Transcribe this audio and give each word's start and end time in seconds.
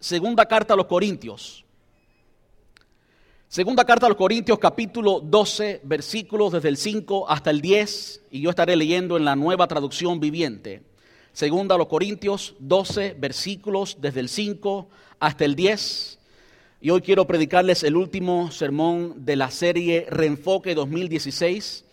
Segunda 0.00 0.46
carta 0.46 0.74
a 0.74 0.76
los 0.76 0.86
Corintios. 0.86 1.64
Segunda 3.48 3.84
carta 3.84 4.06
a 4.06 4.08
los 4.08 4.16
Corintios 4.16 4.56
capítulo 4.60 5.18
12, 5.18 5.80
versículos 5.82 6.52
desde 6.52 6.68
el 6.68 6.76
5 6.76 7.28
hasta 7.28 7.50
el 7.50 7.60
10, 7.60 8.20
y 8.30 8.40
yo 8.42 8.50
estaré 8.50 8.76
leyendo 8.76 9.16
en 9.16 9.24
la 9.24 9.34
nueva 9.34 9.66
traducción 9.66 10.20
viviente. 10.20 10.82
Segunda 11.32 11.74
a 11.74 11.78
los 11.78 11.88
Corintios 11.88 12.54
12, 12.60 13.16
versículos 13.18 13.96
desde 14.00 14.20
el 14.20 14.28
5 14.28 14.88
hasta 15.18 15.44
el 15.44 15.56
10. 15.56 16.20
Y 16.80 16.90
hoy 16.90 17.00
quiero 17.00 17.26
predicarles 17.26 17.82
el 17.82 17.96
último 17.96 18.52
sermón 18.52 19.24
de 19.24 19.34
la 19.34 19.50
serie 19.50 20.06
Reenfoque 20.08 20.76
2016, 20.76 21.84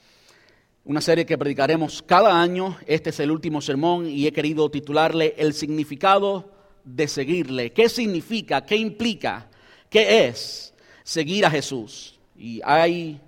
una 0.83 1.01
serie 1.01 1.25
que 1.25 1.39
predicaremos 1.39 2.03
cada 2.03 2.39
año. 2.39 2.77
Este 2.85 3.09
es 3.09 3.19
el 3.19 3.31
último 3.31 3.61
sermón 3.61 4.07
y 4.07 4.27
he 4.27 4.31
querido 4.31 4.69
titularle 4.69 5.33
El 5.39 5.55
significado 5.55 6.54
de 6.85 7.07
seguirle. 7.07 7.73
¿Qué 7.73 7.89
significa? 7.89 8.63
¿Qué 8.63 8.77
implica? 8.77 9.49
¿Qué 9.89 10.27
es 10.27 10.73
seguir 11.03 11.45
a 11.45 11.49
Jesús? 11.51 12.19
Y 12.37 12.61
hay 12.63 13.19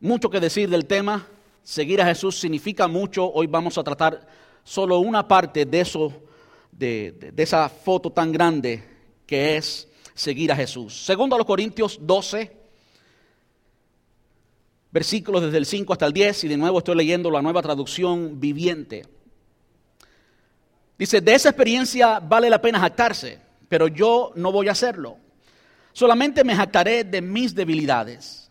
mucho 0.00 0.28
que 0.28 0.40
decir 0.40 0.68
del 0.68 0.86
tema. 0.86 1.26
Seguir 1.62 2.02
a 2.02 2.06
Jesús 2.06 2.38
significa 2.38 2.88
mucho. 2.88 3.30
Hoy 3.32 3.46
vamos 3.46 3.78
a 3.78 3.84
tratar 3.84 4.26
solo 4.64 4.98
una 4.98 5.26
parte 5.26 5.64
de 5.64 5.80
eso, 5.80 6.12
de, 6.72 7.32
esa 7.36 7.68
foto 7.68 8.10
tan 8.10 8.32
grande 8.32 8.82
que 9.26 9.56
es 9.56 9.88
seguir 10.14 10.50
a 10.50 10.56
Jesús. 10.56 11.04
Segundo 11.04 11.36
a 11.36 11.38
los 11.38 11.46
Corintios 11.46 11.98
12, 12.02 12.56
versículos 14.90 15.42
desde 15.42 15.58
el 15.58 15.66
5 15.66 15.92
hasta 15.92 16.06
el 16.06 16.12
10, 16.12 16.44
y 16.44 16.48
de 16.48 16.56
nuevo 16.56 16.78
estoy 16.78 16.96
leyendo 16.96 17.30
la 17.30 17.42
nueva 17.42 17.62
traducción 17.62 18.40
viviente. 18.40 19.04
Dice, 20.98 21.20
de 21.20 21.34
esa 21.34 21.50
experiencia 21.50 22.18
vale 22.18 22.50
la 22.50 22.60
pena 22.60 22.80
jactarse, 22.80 23.38
pero 23.68 23.86
yo 23.86 24.32
no 24.34 24.50
voy 24.50 24.68
a 24.68 24.72
hacerlo. 24.72 25.16
Solamente 25.92 26.42
me 26.42 26.56
jactaré 26.56 27.04
de 27.04 27.22
mis 27.22 27.54
debilidades. 27.54 28.50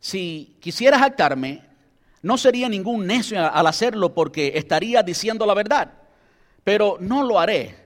Si 0.00 0.56
quisiera 0.60 0.98
jactarme, 0.98 1.62
no 2.22 2.38
sería 2.38 2.68
ningún 2.68 3.06
necio 3.06 3.38
al 3.46 3.66
hacerlo 3.66 4.14
porque 4.14 4.52
estaría 4.54 5.02
diciendo 5.02 5.44
la 5.44 5.52
verdad, 5.52 5.92
pero 6.64 6.96
no 6.98 7.22
lo 7.22 7.38
haré, 7.38 7.76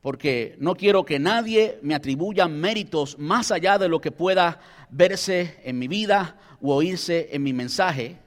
porque 0.00 0.54
no 0.58 0.76
quiero 0.76 1.04
que 1.04 1.18
nadie 1.18 1.80
me 1.82 1.96
atribuya 1.96 2.46
méritos 2.46 3.18
más 3.18 3.50
allá 3.50 3.76
de 3.78 3.88
lo 3.88 4.00
que 4.00 4.12
pueda 4.12 4.60
verse 4.90 5.60
en 5.64 5.78
mi 5.80 5.88
vida 5.88 6.36
o 6.62 6.74
oírse 6.76 7.28
en 7.32 7.42
mi 7.42 7.52
mensaje 7.52 8.18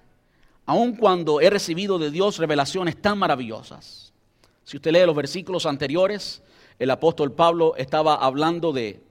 aun 0.66 0.96
cuando 0.96 1.42
he 1.42 1.50
recibido 1.50 2.00
de 2.00 2.12
Dios 2.12 2.38
revelaciones 2.38 3.02
tan 3.02 3.18
maravillosas. 3.18 4.14
Si 4.64 4.78
usted 4.78 4.92
lee 4.92 5.06
los 5.06 5.16
versículos 5.16 5.66
anteriores, 5.66 6.42
el 6.80 6.90
apóstol 6.90 7.34
Pablo 7.34 7.76
estaba 7.76 8.16
hablando 8.16 8.72
de 8.72 9.02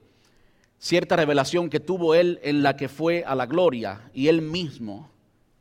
cierta 0.79 1.17
revelación 1.17 1.71
que 1.71 1.81
tuvo 1.81 2.15
él 2.15 2.41
en 2.43 2.63
la 2.63 2.77
que 2.77 2.89
fue 2.89 3.25
a 3.25 3.35
la 3.35 3.47
gloria 3.47 4.11
y 4.15 4.29
él 4.29 4.43
mismo 4.43 5.11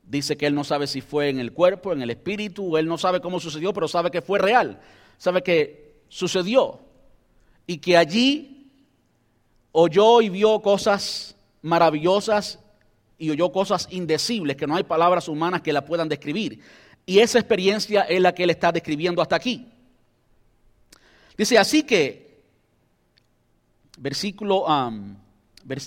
dice 0.03 0.35
que 0.35 0.45
él 0.45 0.55
no 0.55 0.63
sabe 0.63 0.87
si 0.87 0.99
fue 0.99 1.29
en 1.29 1.39
el 1.39 1.53
cuerpo, 1.53 1.93
en 1.93 2.01
el 2.01 2.09
espíritu, 2.09 2.75
él 2.77 2.87
no 2.87 2.97
sabe 2.97 3.21
cómo 3.21 3.39
sucedió, 3.39 3.71
pero 3.73 3.87
sabe 3.87 4.11
que 4.11 4.21
fue 4.21 4.39
real, 4.39 4.81
sabe 5.17 5.41
que 5.41 6.01
sucedió 6.09 6.79
y 7.67 7.77
que 7.77 7.95
allí 7.95 8.71
oyó 9.71 10.21
y 10.21 10.29
vio 10.29 10.59
cosas 10.61 11.35
maravillosas 11.61 12.59
y 13.21 13.29
oyó 13.29 13.51
cosas 13.51 13.87
indecibles, 13.91 14.57
que 14.57 14.65
no 14.65 14.75
hay 14.75 14.83
palabras 14.83 15.27
humanas 15.27 15.61
que 15.61 15.71
la 15.71 15.85
puedan 15.85 16.09
describir. 16.09 16.59
Y 17.05 17.19
esa 17.19 17.37
experiencia 17.37 18.01
es 18.01 18.19
la 18.19 18.33
que 18.33 18.43
él 18.43 18.49
está 18.49 18.71
describiendo 18.71 19.21
hasta 19.21 19.35
aquí. 19.35 19.67
Dice, 21.37 21.59
así 21.59 21.83
que, 21.83 22.41
versículo, 23.99 24.65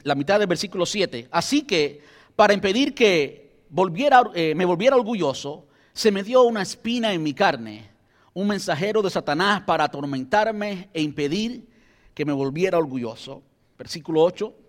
la 0.04 0.14
mitad 0.14 0.38
del 0.38 0.46
versículo 0.46 0.86
7, 0.86 1.26
así 1.32 1.62
que 1.62 2.02
para 2.36 2.54
impedir 2.54 2.94
que 2.94 3.64
volviera, 3.68 4.22
eh, 4.32 4.54
me 4.54 4.64
volviera 4.64 4.94
orgulloso, 4.94 5.66
se 5.92 6.12
me 6.12 6.22
dio 6.22 6.44
una 6.44 6.62
espina 6.62 7.12
en 7.12 7.24
mi 7.24 7.34
carne, 7.34 7.90
un 8.32 8.46
mensajero 8.46 9.02
de 9.02 9.10
Satanás 9.10 9.62
para 9.62 9.82
atormentarme 9.82 10.88
e 10.94 11.02
impedir 11.02 11.66
que 12.14 12.24
me 12.24 12.32
volviera 12.32 12.78
orgulloso. 12.78 13.42
Versículo 13.76 14.22
8. 14.22 14.63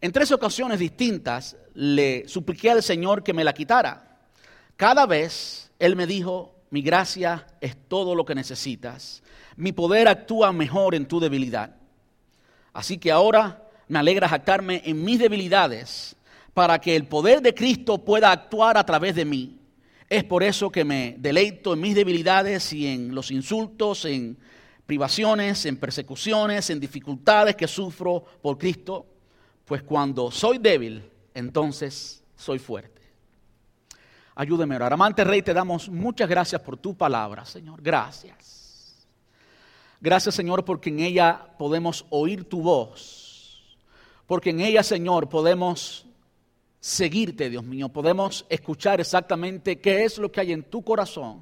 En 0.00 0.12
tres 0.12 0.32
ocasiones 0.32 0.78
distintas 0.78 1.56
le 1.74 2.28
supliqué 2.28 2.70
al 2.70 2.82
Señor 2.82 3.22
que 3.22 3.32
me 3.32 3.44
la 3.44 3.52
quitara. 3.52 4.18
Cada 4.76 5.06
vez 5.06 5.70
Él 5.78 5.96
me 5.96 6.06
dijo, 6.06 6.54
mi 6.70 6.82
gracia 6.82 7.46
es 7.60 7.76
todo 7.88 8.14
lo 8.14 8.24
que 8.24 8.34
necesitas. 8.34 9.22
Mi 9.56 9.72
poder 9.72 10.08
actúa 10.08 10.52
mejor 10.52 10.94
en 10.94 11.06
tu 11.06 11.20
debilidad. 11.20 11.76
Así 12.72 12.98
que 12.98 13.12
ahora 13.12 13.62
me 13.86 13.98
alegra 13.98 14.28
jactarme 14.28 14.82
en 14.84 15.04
mis 15.04 15.18
debilidades 15.18 16.16
para 16.52 16.80
que 16.80 16.96
el 16.96 17.06
poder 17.06 17.40
de 17.40 17.54
Cristo 17.54 17.98
pueda 17.98 18.32
actuar 18.32 18.76
a 18.76 18.84
través 18.84 19.14
de 19.14 19.24
mí. 19.24 19.58
Es 20.08 20.24
por 20.24 20.42
eso 20.42 20.70
que 20.70 20.84
me 20.84 21.16
deleito 21.18 21.74
en 21.74 21.80
mis 21.80 21.94
debilidades 21.94 22.72
y 22.72 22.86
en 22.86 23.14
los 23.14 23.30
insultos, 23.30 24.04
en 24.04 24.36
privaciones, 24.86 25.64
en 25.66 25.76
persecuciones, 25.76 26.68
en 26.70 26.80
dificultades 26.80 27.56
que 27.56 27.66
sufro 27.66 28.24
por 28.42 28.58
Cristo 28.58 29.13
pues 29.64 29.82
cuando 29.82 30.30
soy 30.30 30.58
débil, 30.58 31.02
entonces 31.34 32.22
soy 32.36 32.58
fuerte. 32.58 33.02
Ayúdeme 34.34 34.74
a 34.74 34.76
orar. 34.76 34.92
Amante 34.92 35.22
Rey, 35.24 35.42
te 35.42 35.54
damos 35.54 35.88
muchas 35.88 36.28
gracias 36.28 36.60
por 36.60 36.76
tu 36.76 36.96
palabra, 36.96 37.44
Señor. 37.44 37.80
Gracias. 37.80 39.06
Gracias, 40.00 40.34
Señor, 40.34 40.64
porque 40.64 40.90
en 40.90 41.00
ella 41.00 41.54
podemos 41.56 42.04
oír 42.10 42.44
tu 42.44 42.60
voz. 42.60 43.78
Porque 44.26 44.50
en 44.50 44.60
ella, 44.60 44.82
Señor, 44.82 45.28
podemos 45.28 46.06
seguirte, 46.80 47.48
Dios 47.48 47.64
mío. 47.64 47.88
Podemos 47.88 48.44
escuchar 48.48 49.00
exactamente 49.00 49.80
qué 49.80 50.04
es 50.04 50.18
lo 50.18 50.30
que 50.30 50.40
hay 50.40 50.52
en 50.52 50.64
tu 50.64 50.82
corazón. 50.82 51.40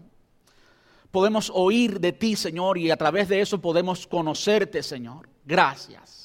Podemos 1.10 1.50
oír 1.54 1.98
de 1.98 2.12
ti, 2.12 2.36
Señor, 2.36 2.78
y 2.78 2.90
a 2.90 2.96
través 2.96 3.28
de 3.28 3.40
eso 3.40 3.60
podemos 3.60 4.06
conocerte, 4.06 4.82
Señor. 4.82 5.28
Gracias. 5.44 6.21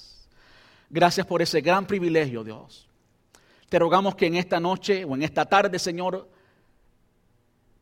Gracias 0.90 1.25
por 1.25 1.42
ese 1.42 1.62
gran 1.62 1.86
privilegio, 1.86 2.44
Dios. 2.44 2.88
Te 3.70 3.80
rogamos 3.80 4.16
que 4.16 4.28
en 4.28 4.36
esta 4.36 4.59
noche 4.59 5.03
o 5.03 5.16
en 5.16 5.24
esta 5.24 5.46
tarde, 5.46 5.78
Señor, 5.80 6.30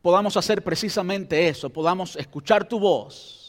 podamos 0.02 0.36
hacer 0.36 0.62
precisamente 0.62 1.48
eso, 1.48 1.70
podamos 1.70 2.16
escuchar 2.16 2.68
tu 2.68 2.78
voz 2.78 3.46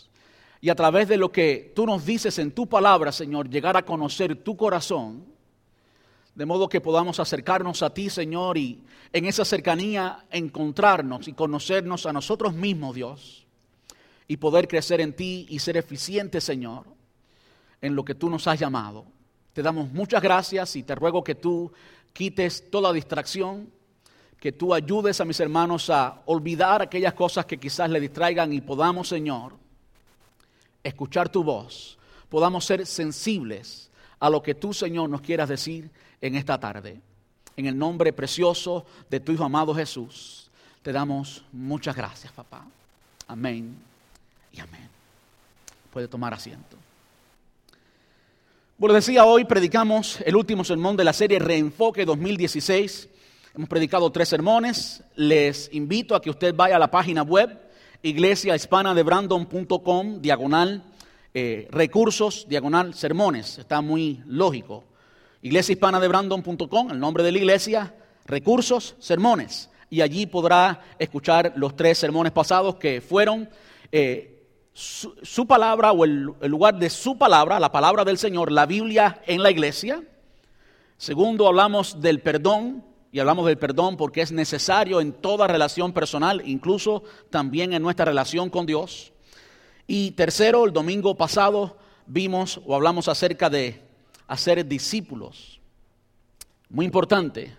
y 0.60 0.70
a 0.70 0.76
través 0.76 1.08
de 1.08 1.18
lo 1.18 1.32
que 1.32 1.72
tú 1.76 1.86
nos 1.86 2.06
dices 2.06 2.40
en 2.40 2.52
tu 2.52 2.68
palabra, 2.68 3.12
Señor, 3.12 3.50
llegar 3.50 3.78
a 3.78 3.86
conocer 3.86 4.36
tu 4.44 4.58
corazón, 4.58 5.26
de 6.34 6.46
modo 6.46 6.70
que 6.70 6.82
podamos 6.82 7.20
acercarnos 7.20 7.84
a 7.84 7.94
ti, 7.94 8.10
Señor, 8.10 8.58
y 8.58 8.84
en 9.14 9.26
esa 9.26 9.46
cercanía 9.46 10.26
encontrarnos 10.32 11.28
y 11.28 11.34
conocernos 11.34 12.06
a 12.06 12.14
nosotros 12.14 12.54
mismos, 12.54 12.96
Dios, 12.96 13.46
y 14.28 14.38
poder 14.38 14.68
crecer 14.68 15.02
en 15.02 15.14
ti 15.14 15.46
y 15.50 15.60
ser 15.60 15.78
eficiente, 15.78 16.42
Señor, 16.42 16.86
en 17.82 17.96
lo 17.96 18.04
que 18.04 18.16
tú 18.16 18.30
nos 18.30 18.48
has 18.48 18.60
llamado. 18.60 19.06
Te 19.58 19.64
damos 19.64 19.92
muchas 19.92 20.22
gracias 20.22 20.76
y 20.76 20.84
te 20.84 20.94
ruego 20.94 21.24
que 21.24 21.34
tú 21.34 21.72
quites 22.14 22.70
toda 22.70 22.94
distracción, 22.94 23.68
que 24.40 24.52
tú 24.52 24.72
ayudes 24.72 25.20
a 25.20 25.26
mis 25.26 25.40
hermanos 25.40 25.90
a 25.90 26.22
olvidar 26.28 26.84
aquellas 26.84 27.16
cosas 27.16 27.48
que 27.48 27.58
quizás 27.58 27.90
le 27.90 28.00
distraigan 28.00 28.54
y 28.54 28.62
podamos, 28.62 29.08
Señor, 29.08 29.56
escuchar 30.84 31.30
tu 31.30 31.44
voz, 31.44 31.98
podamos 32.30 32.66
ser 32.66 32.86
sensibles 32.86 33.90
a 34.20 34.30
lo 34.30 34.44
que 34.44 34.54
tú, 34.54 34.76
Señor, 34.76 35.10
nos 35.10 35.22
quieras 35.22 35.50
decir 35.50 35.90
en 36.22 36.36
esta 36.36 36.60
tarde. 36.60 37.02
En 37.56 37.66
el 37.66 37.76
nombre 37.76 38.14
precioso 38.14 38.86
de 39.10 39.22
tu 39.22 39.32
Hijo 39.32 39.44
amado 39.44 39.74
Jesús, 39.74 40.52
te 40.84 40.92
damos 40.92 41.44
muchas 41.52 41.96
gracias, 41.96 42.32
papá. 42.32 42.64
Amén 43.28 43.76
y 44.52 44.60
amén. 44.60 44.88
Puede 45.92 46.08
tomar 46.08 46.32
asiento. 46.36 46.78
Bueno, 48.80 48.94
decía, 48.94 49.26
hoy 49.26 49.44
predicamos 49.44 50.20
el 50.24 50.36
último 50.36 50.64
sermón 50.64 50.96
de 50.96 51.04
la 51.04 51.12
serie 51.12 51.40
Reenfoque 51.40 52.06
2016. 52.06 53.10
Hemos 53.56 53.68
predicado 53.68 54.12
tres 54.12 54.30
sermones. 54.30 55.04
Les 55.16 55.74
invito 55.74 56.14
a 56.14 56.22
que 56.22 56.30
usted 56.30 56.54
vaya 56.54 56.76
a 56.76 56.80
la 56.80 56.92
página 56.92 57.24
web 57.24 57.60
iglesiahispanadebrandon.com, 58.04 60.22
diagonal 60.22 60.84
eh, 61.34 61.68
recursos, 61.72 62.46
diagonal 62.48 62.94
sermones. 62.94 63.58
Está 63.58 63.82
muy 63.82 64.22
lógico. 64.28 64.84
Iglesiahispanadebrandon.com, 65.42 66.92
el 66.92 67.00
nombre 67.00 67.24
de 67.24 67.32
la 67.32 67.40
iglesia, 67.40 67.96
recursos, 68.28 68.96
sermones. 69.00 69.72
Y 69.90 70.02
allí 70.02 70.28
podrá 70.28 70.84
escuchar 71.00 71.54
los 71.56 71.76
tres 71.76 71.98
sermones 71.98 72.32
pasados 72.32 72.76
que 72.76 73.02
fueron... 73.02 73.50
Eh, 73.92 74.37
su, 74.78 75.48
palabra 75.48 75.92
o 75.92 76.06
el 76.06 76.36
lugar 76.42 76.78
de 76.78 76.92
su 76.92 77.18
palabra, 77.18 77.60
la 77.60 77.72
palabra 77.72 78.06
del 78.06 78.20
Señor, 78.20 78.52
la 78.52 78.68
Biblia 78.68 79.24
en 79.26 79.42
la 79.42 79.50
iglesia. 79.50 80.04
Segundo, 80.98 81.48
hablamos 81.48 82.00
del 82.00 82.22
perdón, 82.22 82.84
y 83.12 83.20
hablamos 83.20 83.48
del 83.48 83.58
perdón 83.58 83.98
porque 83.98 84.22
es 84.22 84.32
necesario 84.32 85.02
en 85.02 85.14
toda 85.14 85.48
relación 85.48 85.94
personal, 85.94 86.44
incluso 86.46 87.04
también 87.32 87.74
en 87.74 87.82
nuestra 87.82 88.06
relación 88.06 88.52
con 88.52 88.68
Dios. 88.68 89.14
Y 89.88 90.12
tercero, 90.12 90.66
el 90.66 90.74
domingo 90.74 91.16
pasado 91.16 91.78
vimos 92.06 92.62
o 92.64 92.76
hablamos 92.76 93.08
acerca 93.08 93.50
de 93.50 93.82
hacer 94.28 94.64
discípulos. 94.64 95.60
Muy 96.70 96.86
importante. 96.86 97.56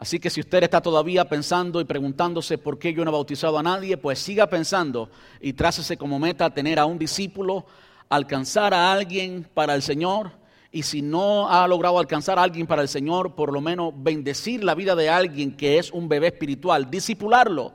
Así 0.00 0.18
que 0.18 0.30
si 0.30 0.40
usted 0.40 0.62
está 0.62 0.80
todavía 0.80 1.26
pensando 1.26 1.78
y 1.78 1.84
preguntándose 1.84 2.56
por 2.56 2.78
qué 2.78 2.94
yo 2.94 3.04
no 3.04 3.10
he 3.10 3.12
bautizado 3.12 3.58
a 3.58 3.62
nadie, 3.62 3.98
pues 3.98 4.18
siga 4.18 4.46
pensando 4.46 5.10
y 5.42 5.52
trácese 5.52 5.98
como 5.98 6.18
meta 6.18 6.48
tener 6.54 6.78
a 6.78 6.86
un 6.86 6.98
discípulo, 6.98 7.66
alcanzar 8.08 8.72
a 8.72 8.92
alguien 8.92 9.46
para 9.52 9.74
el 9.74 9.82
Señor. 9.82 10.32
Y 10.72 10.84
si 10.84 11.02
no 11.02 11.50
ha 11.50 11.68
logrado 11.68 11.98
alcanzar 11.98 12.38
a 12.38 12.44
alguien 12.44 12.66
para 12.66 12.80
el 12.80 12.88
Señor, 12.88 13.34
por 13.34 13.52
lo 13.52 13.60
menos 13.60 13.92
bendecir 13.94 14.64
la 14.64 14.74
vida 14.74 14.96
de 14.96 15.10
alguien 15.10 15.54
que 15.54 15.76
es 15.76 15.90
un 15.90 16.08
bebé 16.08 16.28
espiritual, 16.28 16.90
discipularlo 16.90 17.74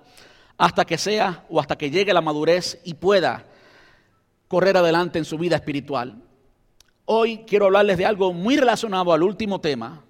hasta 0.58 0.84
que 0.84 0.98
sea 0.98 1.46
o 1.48 1.60
hasta 1.60 1.78
que 1.78 1.92
llegue 1.92 2.12
la 2.12 2.22
madurez 2.22 2.82
y 2.86 2.96
pueda 2.96 3.46
correr 4.48 4.78
adelante 4.78 5.20
en 5.20 5.26
su 5.26 5.38
vida 5.38 5.58
espiritual. 5.58 6.24
Hoy 7.06 7.44
quiero 7.46 7.66
hablarles 7.66 8.00
de 8.00 8.08
algo 8.08 8.34
muy 8.34 8.58
relacionado 8.58 9.14
al 9.14 9.22
último 9.22 9.62
tema 9.62 10.05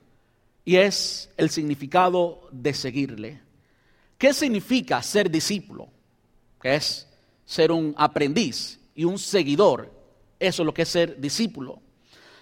y 0.66 0.78
es 0.78 1.30
el 1.38 1.52
significado 1.52 2.50
de 2.52 2.74
seguirle. 2.74 3.40
¿Qué 4.18 4.34
significa 4.34 5.02
ser 5.04 5.30
discípulo? 5.30 5.88
Que 6.60 6.76
es 6.76 7.08
ser 7.46 7.72
un 7.72 7.94
aprendiz 7.96 8.80
y 8.96 9.04
un 9.06 9.20
seguidor. 9.20 9.94
Eso 10.40 10.64
es 10.64 10.66
lo 10.66 10.74
que 10.74 10.82
es 10.82 10.90
ser 10.90 11.22
discípulo. 11.22 11.80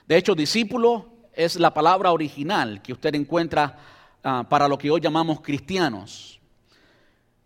De 0.08 0.16
hecho, 0.16 0.34
discípulo 0.34 1.10
es 1.34 1.58
la 1.58 1.74
palabra 1.74 2.12
original 2.14 2.82
que 2.82 2.94
usted 2.94 3.14
encuentra 3.16 3.78
ah, 4.24 4.48
para 4.50 4.70
lo 4.70 4.78
que 4.78 4.90
hoy 4.90 5.02
llamamos 5.02 5.42
cristianos. 5.42 6.40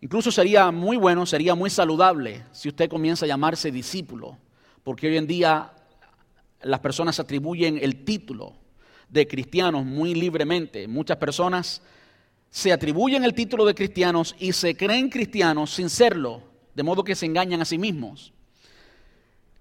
Incluso 0.00 0.30
sería 0.30 0.70
muy 0.70 0.96
bueno, 0.96 1.26
sería 1.26 1.56
muy 1.56 1.70
saludable 1.70 2.44
si 2.52 2.68
usted 2.68 2.88
comienza 2.88 3.24
a 3.24 3.28
llamarse 3.28 3.72
discípulo, 3.72 4.38
porque 4.84 5.08
hoy 5.08 5.16
en 5.16 5.26
día 5.26 5.72
las 6.62 6.78
personas 6.78 7.18
atribuyen 7.18 7.78
el 7.82 8.04
título 8.04 8.54
de 9.08 9.26
cristianos 9.26 9.84
muy 9.84 10.14
libremente. 10.14 10.86
Muchas 10.88 11.16
personas 11.16 11.82
se 12.50 12.72
atribuyen 12.72 13.24
el 13.24 13.34
título 13.34 13.64
de 13.64 13.74
cristianos 13.74 14.34
y 14.38 14.52
se 14.52 14.76
creen 14.76 15.08
cristianos 15.08 15.70
sin 15.74 15.90
serlo, 15.90 16.42
de 16.74 16.82
modo 16.82 17.04
que 17.04 17.14
se 17.14 17.26
engañan 17.26 17.60
a 17.60 17.64
sí 17.64 17.78
mismos. 17.78 18.32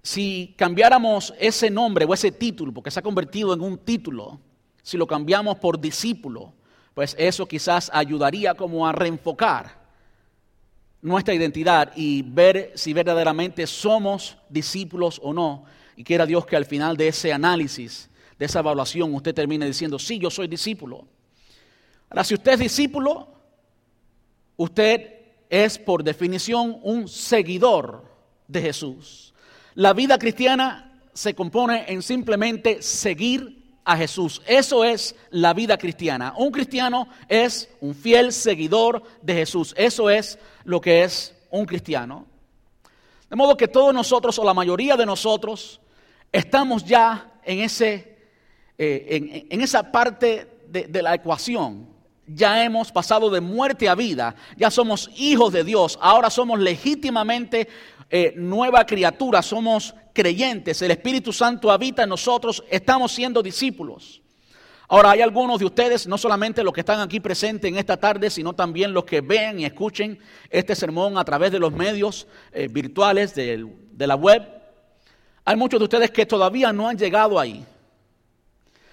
Si 0.01 0.53
cambiáramos 0.57 1.33
ese 1.39 1.69
nombre 1.69 2.05
o 2.05 2.13
ese 2.13 2.31
título, 2.31 2.73
porque 2.73 2.91
se 2.91 2.99
ha 2.99 3.03
convertido 3.03 3.53
en 3.53 3.61
un 3.61 3.77
título, 3.77 4.39
si 4.81 4.97
lo 4.97 5.05
cambiamos 5.05 5.57
por 5.57 5.79
discípulo, 5.79 6.53
pues 6.93 7.15
eso 7.19 7.45
quizás 7.45 7.91
ayudaría 7.93 8.53
como 8.53 8.87
a 8.87 8.91
reenfocar 8.91 9.85
nuestra 11.01 11.33
identidad 11.33 11.91
y 11.95 12.21
ver 12.21 12.71
si 12.75 12.93
verdaderamente 12.93 13.67
somos 13.67 14.37
discípulos 14.49 15.19
o 15.23 15.33
no. 15.33 15.65
Y 15.95 16.03
quiera 16.03 16.25
Dios 16.25 16.45
que 16.45 16.55
al 16.55 16.65
final 16.65 16.95
de 16.95 17.09
ese 17.09 17.33
análisis, 17.33 18.09
de 18.37 18.45
esa 18.45 18.59
evaluación, 18.59 19.13
usted 19.13 19.33
termine 19.33 19.65
diciendo, 19.65 19.97
sí, 19.97 20.19
yo 20.19 20.29
soy 20.29 20.47
discípulo. 20.47 21.07
Ahora, 22.09 22.23
si 22.23 22.33
usted 22.33 22.53
es 22.53 22.59
discípulo, 22.59 23.27
usted 24.57 25.15
es 25.49 25.79
por 25.79 26.03
definición 26.03 26.79
un 26.83 27.07
seguidor 27.07 28.05
de 28.47 28.61
Jesús. 28.61 29.33
La 29.75 29.93
vida 29.93 30.17
cristiana 30.17 31.01
se 31.13 31.33
compone 31.33 31.85
en 31.87 32.01
simplemente 32.01 32.81
seguir 32.81 33.57
a 33.83 33.95
Jesús. 33.95 34.41
Eso 34.45 34.83
es 34.83 35.15
la 35.29 35.53
vida 35.53 35.77
cristiana. 35.77 36.33
Un 36.37 36.51
cristiano 36.51 37.07
es 37.27 37.69
un 37.79 37.95
fiel 37.95 38.33
seguidor 38.33 39.01
de 39.21 39.33
Jesús. 39.33 39.73
Eso 39.77 40.09
es 40.09 40.37
lo 40.65 40.81
que 40.81 41.03
es 41.03 41.33
un 41.49 41.65
cristiano. 41.65 42.25
De 43.29 43.35
modo 43.35 43.55
que 43.57 43.67
todos 43.67 43.93
nosotros, 43.93 44.37
o 44.39 44.43
la 44.43 44.53
mayoría 44.53 44.95
de 44.95 45.05
nosotros, 45.05 45.79
estamos 46.31 46.83
ya 46.83 47.39
en, 47.43 47.59
ese, 47.59 48.16
eh, 48.79 49.45
en, 49.49 49.61
esa 49.61 49.91
parte 49.91 50.47
de, 50.69 51.01
la 51.01 51.15
ecuación. 51.15 51.87
Ya 52.27 52.63
hemos 52.63 52.91
pasado 52.91 53.29
de 53.29 53.41
muerte 53.41 53.87
a 53.87 53.95
vida, 53.95 54.35
ya 54.57 54.69
somos 54.69 55.09
hijos 55.15 55.53
de 55.53 55.63
Dios, 55.63 55.97
ahora 56.01 56.29
somos 56.29 56.59
legítimamente 56.59 57.69
eh, 58.09 58.33
nueva 58.35 58.85
criatura, 58.85 59.41
somos 59.41 59.95
creyentes, 60.13 60.81
el 60.81 60.91
Espíritu 60.91 61.31
Santo 61.31 61.71
habita 61.71 62.03
en 62.03 62.09
nosotros, 62.09 62.63
estamos 62.69 63.13
siendo 63.13 63.41
discípulos. 63.41 64.21
Ahora, 64.89 65.11
hay 65.11 65.21
algunos 65.21 65.59
de 65.59 65.65
ustedes, 65.65 66.07
no 66.07 66.17
solamente 66.17 66.63
los 66.63 66.73
que 66.73 66.81
están 66.81 66.99
aquí 67.01 67.19
presentes 67.19 67.69
en 67.69 67.77
esta 67.77 67.97
tarde, 67.97 68.29
sino 68.29 68.53
también 68.53 68.93
los 68.93 69.03
que 69.03 69.21
ven 69.21 69.59
y 69.59 69.65
escuchen 69.65 70.19
este 70.49 70.75
sermón 70.75 71.17
a 71.17 71.25
través 71.25 71.51
de 71.51 71.59
los 71.59 71.73
medios 71.73 72.27
eh, 72.53 72.69
virtuales 72.69 73.35
de 73.35 74.07
la 74.07 74.15
web. 74.15 74.47
Hay 75.43 75.55
muchos 75.55 75.79
de 75.79 75.83
ustedes 75.85 76.11
que 76.11 76.25
todavía 76.25 76.71
no 76.71 76.87
han 76.87 76.97
llegado 76.97 77.39
ahí. 77.39 77.65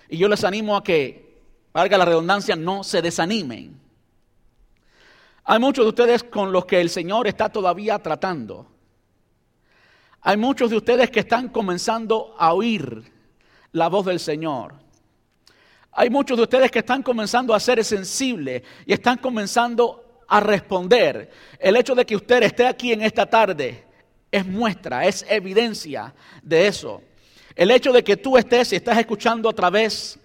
Y 0.09 0.19
yo 0.19 0.29
les 0.29 0.45
animo 0.45 0.77
a 0.77 0.85
que, 0.85 1.41
valga 1.73 1.99
la 1.99 2.05
redundancia, 2.05 2.57
no 2.57 2.85
se 2.85 3.03
desanimen. 3.03 3.81
Hay 5.45 5.59
muchos 5.59 5.85
de 5.85 5.89
ustedes 5.91 6.23
con 6.25 6.53
los 6.53 6.65
que 6.65 6.81
el 6.81 6.89
Señor 6.89 7.27
está 7.27 7.51
todavía 7.51 7.99
tratando. 7.99 8.67
Hay 10.23 10.39
muchos 10.39 10.71
de 10.71 10.77
ustedes 10.77 11.11
que 11.11 11.21
están 11.21 11.49
comenzando 11.49 12.35
a 12.39 12.55
oír 12.55 13.13
la 13.73 13.89
voz 13.89 14.07
del 14.07 14.21
Señor. 14.21 14.75
Hay 15.93 16.09
muchos 16.09 16.37
de 16.37 16.45
ustedes 16.45 16.71
que 16.71 16.79
están 16.79 17.03
comenzando 17.03 17.55
a 17.55 17.61
ser 17.61 17.85
sensibles 17.85 18.63
y 18.87 18.95
están 18.95 19.19
comenzando 19.19 20.23
a 20.27 20.41
responder. 20.41 21.31
El 21.59 21.77
hecho 21.77 21.95
de 21.95 22.07
que 22.07 22.17
usted 22.17 22.43
esté 22.43 22.67
aquí 22.67 22.93
en 22.93 23.03
esta 23.03 23.27
tarde 23.27 23.85
es 24.31 24.47
muestra, 24.47 25.07
es 25.07 25.25
evidencia 25.29 26.15
de 26.43 26.67
eso. 26.67 27.03
El 27.57 27.71
hecho 27.71 27.93
de 27.93 28.03
que 28.03 28.17
tú 28.17 28.37
estés 28.37 28.73
y 28.73 28.77
estás 28.77 28.99
escuchando 28.99 29.49
a 29.49 29.53
través 29.53 30.19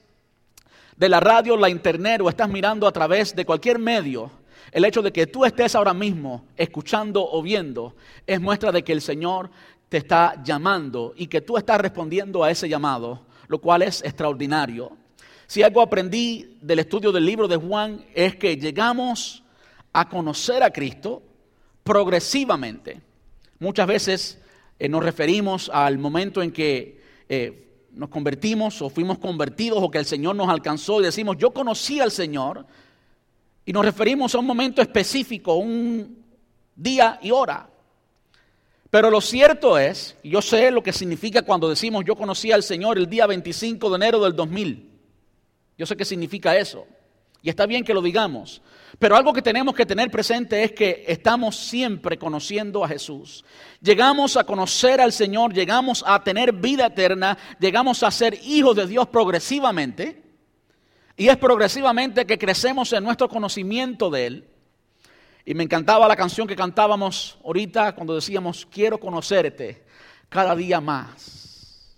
de 0.98 1.10
la 1.10 1.20
radio, 1.20 1.56
la 1.56 1.70
internet 1.70 2.22
o 2.22 2.30
estás 2.30 2.50
mirando 2.50 2.88
a 2.88 2.92
través 2.92 3.36
de 3.36 3.46
cualquier 3.46 3.78
medio, 3.78 4.32
el 4.72 4.84
hecho 4.84 5.04
de 5.04 5.12
que 5.12 5.28
tú 5.28 5.46
estés 5.46 5.76
ahora 5.76 5.94
mismo 5.94 6.46
escuchando 6.58 7.24
o 7.24 7.42
viendo 7.44 7.96
es 8.26 8.42
muestra 8.42 8.72
de 8.72 8.84
que 8.84 8.94
el 8.94 9.02
Señor 9.02 9.52
te 9.90 9.98
está 9.98 10.42
llamando 10.44 11.14
y 11.16 11.28
que 11.28 11.42
tú 11.42 11.58
estás 11.58 11.80
respondiendo 11.80 12.44
a 12.44 12.50
ese 12.50 12.68
llamado, 12.68 13.22
lo 13.48 13.60
cual 13.60 13.84
es 13.84 14.04
extraordinario. 14.04 14.92
Si 15.46 15.62
algo 15.62 15.82
aprendí 15.82 16.58
del 16.62 16.80
estudio 16.80 17.12
del 17.12 17.26
libro 17.26 17.48
de 17.48 17.58
Juan 17.58 18.06
es 18.16 18.36
que 18.38 18.58
llegamos 18.58 19.44
a 19.94 20.10
conocer 20.10 20.64
a 20.64 20.72
Cristo 20.72 21.22
progresivamente. 21.84 23.02
Muchas 23.60 23.88
veces 23.88 24.40
eh, 24.80 24.90
nos 24.90 25.04
referimos 25.04 25.70
al 25.74 25.98
momento 26.00 26.42
en 26.42 26.52
que 26.52 26.99
eh, 27.30 27.88
nos 27.92 28.10
convertimos 28.10 28.82
o 28.82 28.90
fuimos 28.90 29.20
convertidos 29.20 29.80
o 29.82 29.92
que 29.92 30.00
el 30.00 30.06
Señor 30.06 30.36
nos 30.36 30.50
alcanzó 30.50 31.00
y 31.00 31.06
decimos, 31.06 31.38
yo 31.38 31.52
conocí 31.52 32.00
al 32.00 32.12
Señor. 32.12 32.66
Y 33.66 33.72
nos 33.72 33.86
referimos 33.86 34.34
a 34.34 34.40
un 34.40 34.48
momento 34.48 34.82
específico, 34.82 35.54
un 35.56 36.26
día 36.76 37.20
y 37.22 37.30
hora. 37.30 37.70
Pero 38.90 39.12
lo 39.12 39.22
cierto 39.22 39.78
es, 39.78 40.18
yo 40.24 40.42
sé 40.42 40.72
lo 40.72 40.82
que 40.82 40.92
significa 40.92 41.44
cuando 41.44 41.70
decimos 41.70 42.04
yo 42.06 42.16
conocí 42.16 42.52
al 42.52 42.64
Señor 42.64 42.98
el 42.98 43.08
día 43.08 43.28
25 43.28 43.90
de 43.90 43.96
enero 43.96 44.20
del 44.24 44.36
2000. 44.36 44.90
Yo 45.78 45.86
sé 45.86 45.96
qué 45.96 46.06
significa 46.06 46.58
eso. 46.58 46.88
Y 47.44 47.50
está 47.50 47.66
bien 47.68 47.84
que 47.84 47.94
lo 47.94 48.02
digamos. 48.02 48.62
Pero 49.00 49.16
algo 49.16 49.32
que 49.32 49.42
tenemos 49.42 49.74
que 49.74 49.86
tener 49.86 50.12
presente 50.12 50.62
es 50.62 50.74
que 50.74 51.06
estamos 51.08 51.56
siempre 51.56 52.20
conociendo 52.20 52.84
a 52.84 52.88
Jesús. 52.90 53.46
Llegamos 53.82 54.36
a 54.36 54.44
conocer 54.44 55.00
al 55.00 55.14
Señor, 55.14 55.54
llegamos 55.54 56.04
a 56.06 56.22
tener 56.22 56.52
vida 56.52 56.88
eterna, 56.88 57.38
llegamos 57.62 58.04
a 58.04 58.12
ser 58.12 58.38
hijos 58.44 58.76
de 58.76 58.86
Dios 58.86 59.08
progresivamente. 59.08 60.22
Y 61.16 61.30
es 61.30 61.38
progresivamente 61.38 62.26
que 62.26 62.38
crecemos 62.38 62.92
en 62.92 63.06
nuestro 63.06 63.30
conocimiento 63.30 64.10
de 64.10 64.26
Él. 64.26 64.50
Y 65.46 65.54
me 65.54 65.64
encantaba 65.64 66.06
la 66.06 66.18
canción 66.18 66.46
que 66.46 66.56
cantábamos 66.56 67.40
ahorita 67.46 67.96
cuando 67.96 68.16
decíamos, 68.16 68.68
quiero 68.70 69.00
conocerte 69.00 69.86
cada 70.28 70.54
día 70.58 70.82
más. 70.82 71.96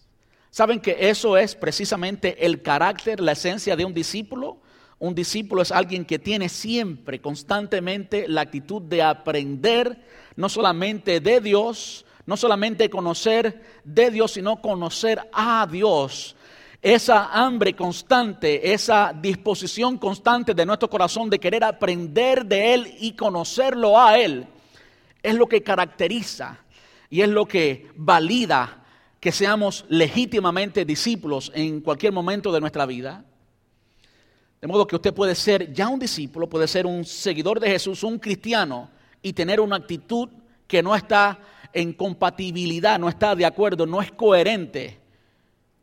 ¿Saben 0.51 0.79
que 0.79 1.09
eso 1.09 1.35
es 1.35 1.55
precisamente 1.55 2.45
el 2.45 2.61
carácter, 2.61 3.19
la 3.19 3.31
esencia 3.31 3.75
de 3.75 3.85
un 3.85 3.93
discípulo? 3.93 4.60
Un 5.01 5.15
discípulo 5.15 5.63
es 5.63 5.71
alguien 5.71 6.05
que 6.05 6.19
tiene 6.19 6.47
siempre, 6.47 7.19
constantemente, 7.19 8.27
la 8.27 8.41
actitud 8.41 8.83
de 8.83 9.01
aprender, 9.01 9.99
no 10.35 10.47
solamente 10.47 11.19
de 11.19 11.41
Dios, 11.41 12.05
no 12.27 12.37
solamente 12.37 12.87
conocer 12.87 13.81
de 13.83 14.11
Dios, 14.11 14.33
sino 14.33 14.61
conocer 14.61 15.19
a 15.33 15.65
Dios. 15.65 16.35
Esa 16.83 17.31
hambre 17.33 17.75
constante, 17.75 18.71
esa 18.71 19.11
disposición 19.19 19.97
constante 19.97 20.53
de 20.53 20.67
nuestro 20.67 20.87
corazón 20.87 21.31
de 21.31 21.39
querer 21.39 21.63
aprender 21.63 22.45
de 22.45 22.75
Él 22.75 22.95
y 22.99 23.13
conocerlo 23.13 23.99
a 23.99 24.19
Él, 24.19 24.45
es 25.23 25.33
lo 25.33 25.47
que 25.47 25.63
caracteriza 25.63 26.59
y 27.09 27.21
es 27.21 27.29
lo 27.29 27.47
que 27.47 27.87
valida 27.95 28.83
que 29.19 29.31
seamos 29.31 29.83
legítimamente 29.89 30.85
discípulos 30.85 31.51
en 31.55 31.81
cualquier 31.81 32.13
momento 32.13 32.51
de 32.51 32.61
nuestra 32.61 32.85
vida. 32.85 33.25
De 34.61 34.67
modo 34.67 34.85
que 34.85 34.95
usted 34.95 35.13
puede 35.13 35.33
ser 35.33 35.73
ya 35.73 35.87
un 35.87 35.99
discípulo, 35.99 36.47
puede 36.47 36.67
ser 36.67 36.85
un 36.85 37.03
seguidor 37.03 37.59
de 37.59 37.67
Jesús, 37.67 38.03
un 38.03 38.19
cristiano, 38.19 38.89
y 39.23 39.33
tener 39.33 39.59
una 39.59 39.77
actitud 39.77 40.29
que 40.67 40.83
no 40.83 40.95
está 40.95 41.39
en 41.73 41.93
compatibilidad, 41.93 42.99
no 42.99 43.09
está 43.09 43.35
de 43.35 43.45
acuerdo, 43.45 43.87
no 43.87 44.01
es 44.01 44.11
coherente 44.11 44.99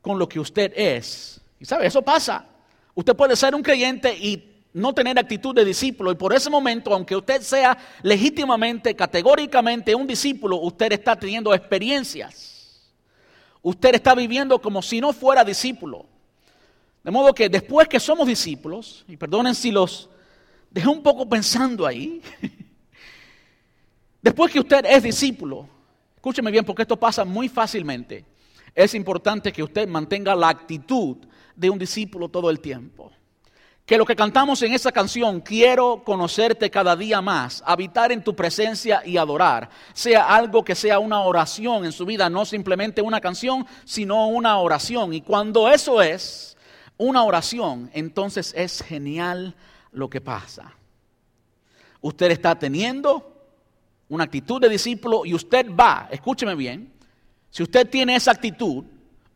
con 0.00 0.16
lo 0.16 0.28
que 0.28 0.38
usted 0.38 0.72
es. 0.76 1.40
Y 1.58 1.64
sabe, 1.64 1.86
eso 1.86 2.02
pasa. 2.02 2.46
Usted 2.94 3.16
puede 3.16 3.34
ser 3.34 3.54
un 3.54 3.62
creyente 3.62 4.16
y 4.16 4.62
no 4.72 4.92
tener 4.92 5.18
actitud 5.18 5.54
de 5.54 5.64
discípulo 5.64 6.12
y 6.12 6.14
por 6.14 6.32
ese 6.32 6.48
momento, 6.48 6.94
aunque 6.94 7.16
usted 7.16 7.42
sea 7.42 7.76
legítimamente, 8.02 8.94
categóricamente 8.94 9.94
un 9.94 10.06
discípulo, 10.06 10.56
usted 10.58 10.92
está 10.92 11.16
teniendo 11.16 11.52
experiencias. 11.52 12.80
Usted 13.60 13.96
está 13.96 14.14
viviendo 14.14 14.60
como 14.60 14.82
si 14.82 15.00
no 15.00 15.12
fuera 15.12 15.42
discípulo. 15.42 16.06
De 17.08 17.12
modo 17.12 17.32
que 17.32 17.48
después 17.48 17.88
que 17.88 17.98
somos 17.98 18.28
discípulos, 18.28 19.02
y 19.08 19.16
perdonen 19.16 19.54
si 19.54 19.70
los 19.70 20.10
dejé 20.70 20.88
un 20.88 21.02
poco 21.02 21.26
pensando 21.26 21.86
ahí, 21.86 22.20
después 24.20 24.52
que 24.52 24.60
usted 24.60 24.84
es 24.84 25.02
discípulo, 25.02 25.66
escúcheme 26.16 26.50
bien 26.50 26.66
porque 26.66 26.82
esto 26.82 27.00
pasa 27.00 27.24
muy 27.24 27.48
fácilmente, 27.48 28.26
es 28.74 28.94
importante 28.94 29.50
que 29.52 29.62
usted 29.62 29.88
mantenga 29.88 30.36
la 30.36 30.50
actitud 30.50 31.16
de 31.56 31.70
un 31.70 31.78
discípulo 31.78 32.28
todo 32.28 32.50
el 32.50 32.60
tiempo. 32.60 33.10
Que 33.86 33.96
lo 33.96 34.04
que 34.04 34.14
cantamos 34.14 34.60
en 34.60 34.74
esa 34.74 34.92
canción, 34.92 35.40
quiero 35.40 36.02
conocerte 36.04 36.70
cada 36.70 36.94
día 36.94 37.22
más, 37.22 37.62
habitar 37.64 38.12
en 38.12 38.22
tu 38.22 38.36
presencia 38.36 39.00
y 39.02 39.16
adorar, 39.16 39.70
sea 39.94 40.28
algo 40.28 40.62
que 40.62 40.74
sea 40.74 40.98
una 40.98 41.22
oración 41.22 41.86
en 41.86 41.92
su 41.92 42.04
vida, 42.04 42.28
no 42.28 42.44
simplemente 42.44 43.00
una 43.00 43.18
canción, 43.18 43.66
sino 43.86 44.28
una 44.28 44.58
oración. 44.58 45.14
Y 45.14 45.22
cuando 45.22 45.70
eso 45.70 46.02
es 46.02 46.57
una 46.98 47.24
oración, 47.24 47.90
entonces 47.94 48.52
es 48.56 48.82
genial 48.82 49.54
lo 49.92 50.10
que 50.10 50.20
pasa. 50.20 50.74
Usted 52.00 52.30
está 52.30 52.58
teniendo 52.58 53.34
una 54.08 54.24
actitud 54.24 54.60
de 54.60 54.68
discípulo 54.68 55.24
y 55.24 55.34
usted 55.34 55.66
va, 55.74 56.08
escúcheme 56.10 56.54
bien, 56.54 56.92
si 57.50 57.62
usted 57.62 57.88
tiene 57.88 58.16
esa 58.16 58.32
actitud, 58.32 58.84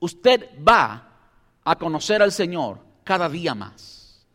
usted 0.01 0.51
va 0.67 1.09
a 1.65 1.77
conocer 1.77 2.23
al 2.23 2.33
Señor 2.33 2.81
cada 3.05 3.29
día 3.29 3.55
más. 3.55 4.27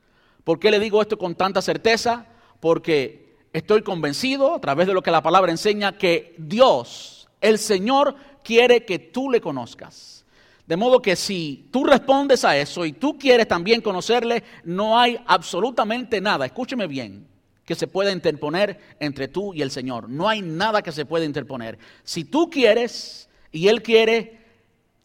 ¿Por 0.44 0.60
qué 0.60 0.72
le 0.72 0.80
digo 0.80 1.02
esto 1.02 1.18
con 1.18 1.36
tanta 1.36 1.62
certeza? 1.62 2.26
Porque 2.60 3.36
estoy 3.52 3.82
convencido 3.84 4.56
a 4.56 4.62
través 4.62 4.88
de 4.88 4.94
lo 4.94 5.04
que 5.04 5.12
la 5.12 5.22
palabra 5.22 5.52
enseña 5.52 5.98
que 5.98 6.36
Dios, 6.38 7.28
el 7.42 7.60
Señor, 7.60 8.16
quiere 8.44 8.86
que 8.86 9.00
tú 9.00 9.30
le 9.30 9.42
conozcas. 9.42 10.17
De 10.68 10.76
modo 10.76 11.02
que 11.02 11.16
si 11.16 11.70
tú 11.72 11.86
respondes 11.86 12.44
a 12.44 12.58
eso 12.58 12.86
y 12.86 12.92
tú 12.92 13.18
quieres 13.18 13.48
también 13.48 13.82
conocerle, 13.82 14.44
no 14.66 15.00
hay 15.00 15.18
absolutamente 15.26 16.20
nada, 16.20 16.46
escúcheme 16.46 16.88
bien, 16.88 17.26
que 17.64 17.74
se 17.74 17.88
pueda 17.88 18.12
interponer 18.12 18.78
entre 19.00 19.30
tú 19.30 19.54
y 19.54 19.62
el 19.62 19.72
Señor. 19.72 20.10
No 20.10 20.28
hay 20.28 20.42
nada 20.42 20.82
que 20.82 20.92
se 20.92 21.06
pueda 21.06 21.24
interponer. 21.24 21.80
Si 22.04 22.26
tú 22.26 22.50
quieres 22.50 23.30
y 23.50 23.70
Él 23.70 23.82
quiere, 23.82 24.42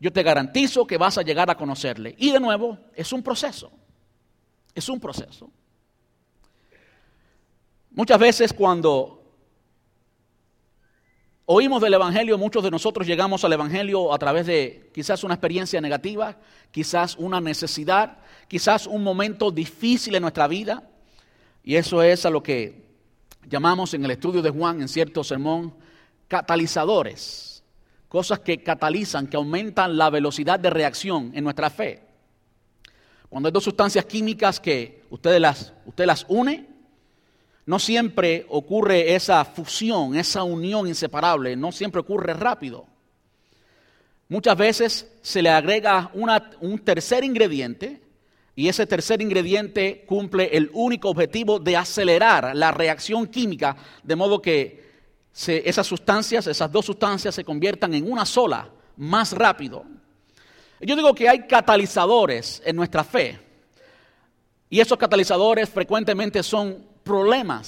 yo 0.00 0.12
te 0.12 0.24
garantizo 0.24 0.84
que 0.84 0.98
vas 0.98 1.16
a 1.16 1.22
llegar 1.22 1.48
a 1.48 1.56
conocerle. 1.56 2.16
Y 2.18 2.32
de 2.32 2.40
nuevo, 2.40 2.78
es 2.96 3.12
un 3.12 3.22
proceso. 3.22 3.70
Es 4.74 4.88
un 4.88 4.98
proceso. 4.98 5.48
Muchas 7.92 8.18
veces 8.18 8.52
cuando 8.52 9.21
oímos 11.46 11.80
del 11.80 11.94
Evangelio, 11.94 12.38
muchos 12.38 12.62
de 12.62 12.70
nosotros 12.70 13.06
llegamos 13.06 13.44
al 13.44 13.52
Evangelio 13.52 14.12
a 14.12 14.18
través 14.18 14.46
de 14.46 14.90
quizás 14.94 15.24
una 15.24 15.34
experiencia 15.34 15.80
negativa, 15.80 16.38
quizás 16.70 17.16
una 17.16 17.40
necesidad, 17.40 18.18
quizás 18.48 18.86
un 18.86 19.02
momento 19.02 19.50
difícil 19.50 20.14
en 20.14 20.22
nuestra 20.22 20.48
vida. 20.48 20.82
Y 21.64 21.76
eso 21.76 22.02
es 22.02 22.26
a 22.26 22.30
lo 22.30 22.42
que 22.42 22.84
llamamos 23.48 23.94
en 23.94 24.04
el 24.04 24.10
estudio 24.12 24.42
de 24.42 24.50
Juan, 24.50 24.80
en 24.80 24.88
cierto 24.88 25.22
sermón, 25.24 25.74
catalizadores. 26.28 27.62
Cosas 28.08 28.40
que 28.40 28.62
catalizan, 28.62 29.26
que 29.26 29.36
aumentan 29.36 29.96
la 29.96 30.10
velocidad 30.10 30.60
de 30.60 30.70
reacción 30.70 31.30
en 31.34 31.44
nuestra 31.44 31.70
fe. 31.70 32.02
Cuando 33.28 33.46
hay 33.46 33.52
dos 33.52 33.64
sustancias 33.64 34.04
químicas 34.04 34.60
que 34.60 35.04
usted 35.08 35.38
las, 35.40 35.72
usted 35.86 36.04
las 36.04 36.26
une, 36.28 36.68
no 37.64 37.78
siempre 37.78 38.46
ocurre 38.48 39.14
esa 39.14 39.44
fusión, 39.44 40.16
esa 40.16 40.42
unión 40.42 40.88
inseparable, 40.88 41.56
no 41.56 41.70
siempre 41.72 42.00
ocurre 42.00 42.34
rápido. 42.34 42.86
Muchas 44.28 44.56
veces 44.56 45.12
se 45.20 45.42
le 45.42 45.50
agrega 45.50 46.10
un 46.14 46.78
tercer 46.78 47.22
ingrediente 47.22 48.00
y 48.56 48.68
ese 48.68 48.86
tercer 48.86 49.22
ingrediente 49.22 50.04
cumple 50.06 50.50
el 50.56 50.70
único 50.72 51.10
objetivo 51.10 51.58
de 51.58 51.76
acelerar 51.76 52.54
la 52.56 52.70
reacción 52.70 53.26
química, 53.26 53.76
de 54.02 54.16
modo 54.16 54.42
que 54.42 54.82
esas 55.32 55.86
sustancias, 55.86 56.46
esas 56.46 56.70
dos 56.70 56.84
sustancias 56.84 57.34
se 57.34 57.44
conviertan 57.44 57.94
en 57.94 58.10
una 58.10 58.26
sola, 58.26 58.68
más 58.96 59.32
rápido. 59.32 59.84
Yo 60.80 60.96
digo 60.96 61.14
que 61.14 61.28
hay 61.28 61.46
catalizadores 61.46 62.60
en 62.64 62.76
nuestra 62.76 63.04
fe. 63.04 63.38
Y 64.68 64.80
esos 64.80 64.98
catalizadores 64.98 65.68
frecuentemente 65.68 66.42
son 66.42 66.91
problemas, 67.02 67.66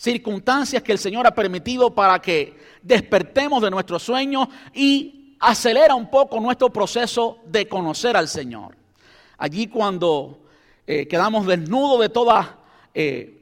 circunstancias 0.00 0.82
que 0.82 0.92
el 0.92 0.98
Señor 0.98 1.26
ha 1.26 1.34
permitido 1.34 1.94
para 1.94 2.20
que 2.20 2.58
despertemos 2.82 3.62
de 3.62 3.70
nuestro 3.70 3.98
sueño 3.98 4.48
y 4.74 5.36
acelera 5.40 5.94
un 5.94 6.10
poco 6.10 6.40
nuestro 6.40 6.70
proceso 6.70 7.38
de 7.46 7.66
conocer 7.68 8.16
al 8.16 8.28
Señor. 8.28 8.76
Allí 9.38 9.66
cuando 9.66 10.38
eh, 10.86 11.08
quedamos 11.08 11.46
desnudos 11.46 12.00
de 12.00 12.08
toda 12.08 12.58
eh, 12.94 13.34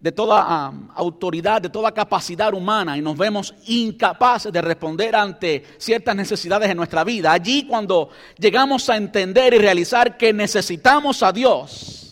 de 0.00 0.12
toda 0.12 0.72
autoridad, 0.94 1.60
de 1.60 1.68
toda 1.68 1.92
capacidad 1.92 2.54
humana 2.54 2.96
y 2.96 3.02
nos 3.02 3.18
vemos 3.18 3.54
incapaces 3.66 4.50
de 4.50 4.62
responder 4.62 5.14
ante 5.14 5.62
ciertas 5.76 6.16
necesidades 6.16 6.70
en 6.70 6.76
nuestra 6.78 7.04
vida. 7.04 7.32
Allí 7.32 7.66
cuando 7.66 8.08
llegamos 8.38 8.88
a 8.88 8.96
entender 8.96 9.52
y 9.52 9.58
realizar 9.58 10.16
que 10.16 10.32
necesitamos 10.32 11.22
a 11.22 11.32
Dios, 11.32 12.09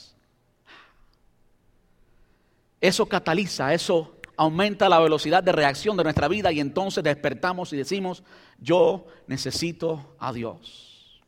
eso 2.80 3.06
cataliza, 3.06 3.74
eso 3.74 4.16
aumenta 4.36 4.88
la 4.88 5.00
velocidad 5.00 5.42
de 5.42 5.52
reacción 5.52 5.96
de 5.96 6.04
nuestra 6.04 6.28
vida 6.28 6.52
y 6.52 6.60
entonces 6.60 7.02
despertamos 7.02 7.72
y 7.72 7.76
decimos, 7.76 8.22
yo 8.58 9.06
necesito 9.26 10.14
a 10.18 10.32
Dios. 10.32 11.22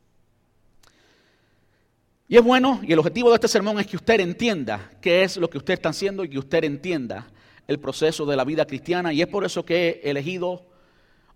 Y 2.29 2.37
es 2.37 2.45
bueno, 2.45 2.81
y 2.85 2.93
el 2.93 2.99
objetivo 3.01 3.29
de 3.31 3.35
este 3.35 3.49
sermón 3.49 3.81
es 3.81 3.89
que 3.89 3.97
usted 3.97 4.21
entienda 4.21 4.93
qué 5.01 5.25
es 5.25 5.37
lo 5.37 5.51
que 5.51 5.59
usted 5.59 5.75
está 5.75 5.89
haciendo 5.89 6.23
y 6.23 6.31
que 6.31 6.39
usted 6.39 6.63
entienda 6.63 7.27
el 7.67 7.81
proceso 7.81 8.25
de 8.25 8.37
la 8.37 8.45
vida 8.45 8.65
cristiana. 8.67 9.13
Y 9.13 9.21
es 9.21 9.27
por 9.27 9.45
eso 9.45 9.65
que 9.65 10.01
he 10.05 10.11
elegido 10.11 10.65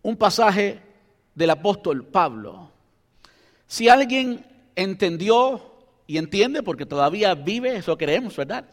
un 0.03 0.17
pasaje 0.17 0.81
del 1.35 1.51
apóstol 1.51 2.07
Pablo. 2.07 2.71
Si 3.67 3.89
alguien 3.89 4.47
entendió 4.77 5.75
y 6.07 6.19
entiende, 6.19 6.63
porque 6.63 6.87
todavía 6.87 7.35
vive, 7.35 7.77
eso 7.77 7.99
creemos, 7.99 8.37
¿verdad? 8.37 8.65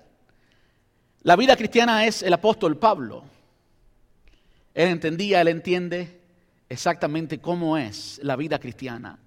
La 1.23 1.35
vida 1.35 1.55
cristiana 1.55 2.05
es 2.05 2.23
el 2.23 2.33
apóstol 2.33 2.77
Pablo. 2.77 3.23
Él 4.73 4.89
entendía, 4.89 5.41
él 5.41 5.49
entiende 5.49 6.21
exactamente 6.69 7.39
cómo 7.39 7.77
es 7.77 8.19
la 8.23 8.35
vida 8.35 8.59
cristiana 8.59 9.19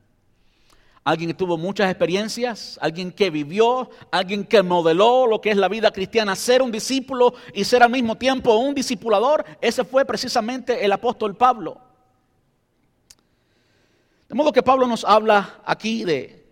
alguien 1.04 1.30
que 1.30 1.34
tuvo 1.34 1.58
muchas 1.58 1.90
experiencias, 1.90 2.78
alguien 2.80 3.12
que 3.12 3.28
vivió, 3.28 3.90
alguien 4.10 4.44
que 4.44 4.62
modeló 4.62 5.26
lo 5.26 5.40
que 5.40 5.50
es 5.50 5.56
la 5.56 5.68
vida 5.68 5.90
cristiana, 5.90 6.34
ser 6.34 6.62
un 6.62 6.72
discípulo 6.72 7.34
y 7.52 7.64
ser 7.64 7.82
al 7.82 7.90
mismo 7.90 8.16
tiempo 8.16 8.56
un 8.56 8.74
discipulador, 8.74 9.44
ese 9.60 9.84
fue 9.84 10.06
precisamente 10.06 10.82
el 10.82 10.90
apóstol 10.90 11.36
Pablo. 11.36 11.78
De 14.28 14.34
modo 14.34 14.50
que 14.50 14.62
Pablo 14.62 14.86
nos 14.86 15.04
habla 15.04 15.60
aquí 15.66 16.04
de 16.04 16.42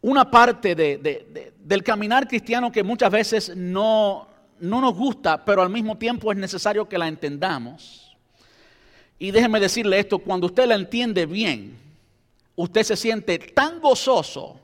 una 0.00 0.30
parte 0.30 0.76
del 0.76 1.82
caminar 1.82 2.28
cristiano 2.28 2.70
que 2.70 2.84
muchas 2.84 3.10
veces 3.10 3.56
no, 3.56 4.28
no 4.60 4.80
nos 4.80 4.94
gusta, 4.94 5.44
pero 5.44 5.62
al 5.62 5.70
mismo 5.70 5.98
tiempo 5.98 6.32
es 6.32 6.38
necesario 6.38 6.88
que 6.88 6.98
la 6.98 7.08
entendamos. 7.08 8.16
Y 9.18 9.30
déjeme 9.30 9.60
decirle 9.60 9.98
esto, 9.98 10.18
cuando 10.18 10.46
usted 10.46 10.66
la 10.66 10.74
entiende 10.74 11.26
bien, 11.26 11.78
usted 12.56 12.82
se 12.82 12.96
siente 12.96 13.38
tan 13.38 13.80
gozoso 13.80 14.60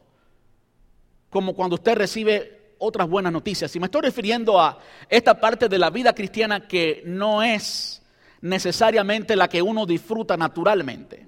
como 1.31 1.55
cuando 1.55 1.75
usted 1.75 1.97
recibe 1.97 2.75
otras 2.79 3.09
buenas 3.09 3.33
noticias. 3.33 3.75
Y 3.75 3.81
me 3.81 3.87
estoy 3.87 4.03
refiriendo 4.03 4.61
a 4.61 4.79
esta 5.09 5.41
parte 5.41 5.69
de 5.69 5.79
la 5.79 5.91
vida 5.91 6.15
cristiana 6.15 6.69
que 6.69 7.03
no 7.05 7.43
es 7.43 8.03
necesariamente 8.41 9.35
la 9.35 9.49
que 9.49 9.63
uno 9.63 9.87
disfruta 9.87 10.37
naturalmente. 10.37 11.27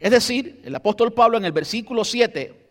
Es 0.00 0.10
decir, 0.10 0.60
el 0.64 0.74
apóstol 0.74 1.12
Pablo 1.12 1.38
en 1.38 1.44
el 1.44 1.52
versículo 1.52 2.04
7 2.04 2.67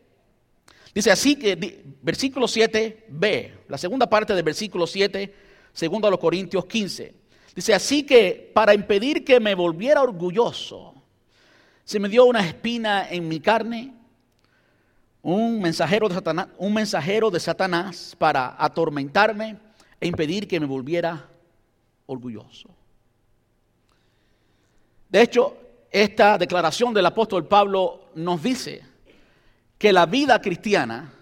dice 0.94 1.12
así 1.12 1.36
que, 1.36 1.84
versículo 2.02 2.48
7b, 2.48 3.52
la 3.68 3.78
segunda 3.78 4.10
parte 4.10 4.34
del 4.34 4.44
versículo 4.44 4.88
7, 4.88 5.34
segundo 5.74 6.08
a 6.08 6.12
los 6.12 6.20
Corintios 6.20 6.66
15, 6.66 7.14
dice 7.56 7.74
así 7.74 8.04
que 8.04 8.52
para 8.54 8.74
impedir 8.74 9.24
que 9.24 9.40
me 9.40 9.56
volviera 9.56 10.02
orgulloso, 10.02 10.94
se 11.84 12.00
me 12.00 12.10
dio 12.10 12.26
una 12.26 12.46
espina 12.46 13.10
en 13.10 13.28
mi 13.28 13.40
carne, 13.40 13.94
un 15.22 15.62
mensajero 15.62 16.08
de 16.10 16.16
Satanás, 16.16 16.48
un 16.58 16.74
mensajero 16.74 17.30
de 17.30 17.40
Satanás 17.40 18.16
para 18.18 18.56
atormentarme 18.58 19.58
e 20.00 20.08
impedir 20.08 20.48
que 20.48 20.60
me 20.60 20.66
volviera 20.66 21.30
orgulloso. 22.06 22.70
De 25.10 25.22
hecho, 25.22 25.58
esta 25.92 26.38
declaración 26.38 26.94
del 26.94 27.06
apóstol 27.06 27.48
Pablo 27.48 28.10
nos 28.16 28.44
dice 28.44 28.84
que 29.78 29.94
la 29.94 30.06
vida 30.06 30.42
cristiana 30.42 31.14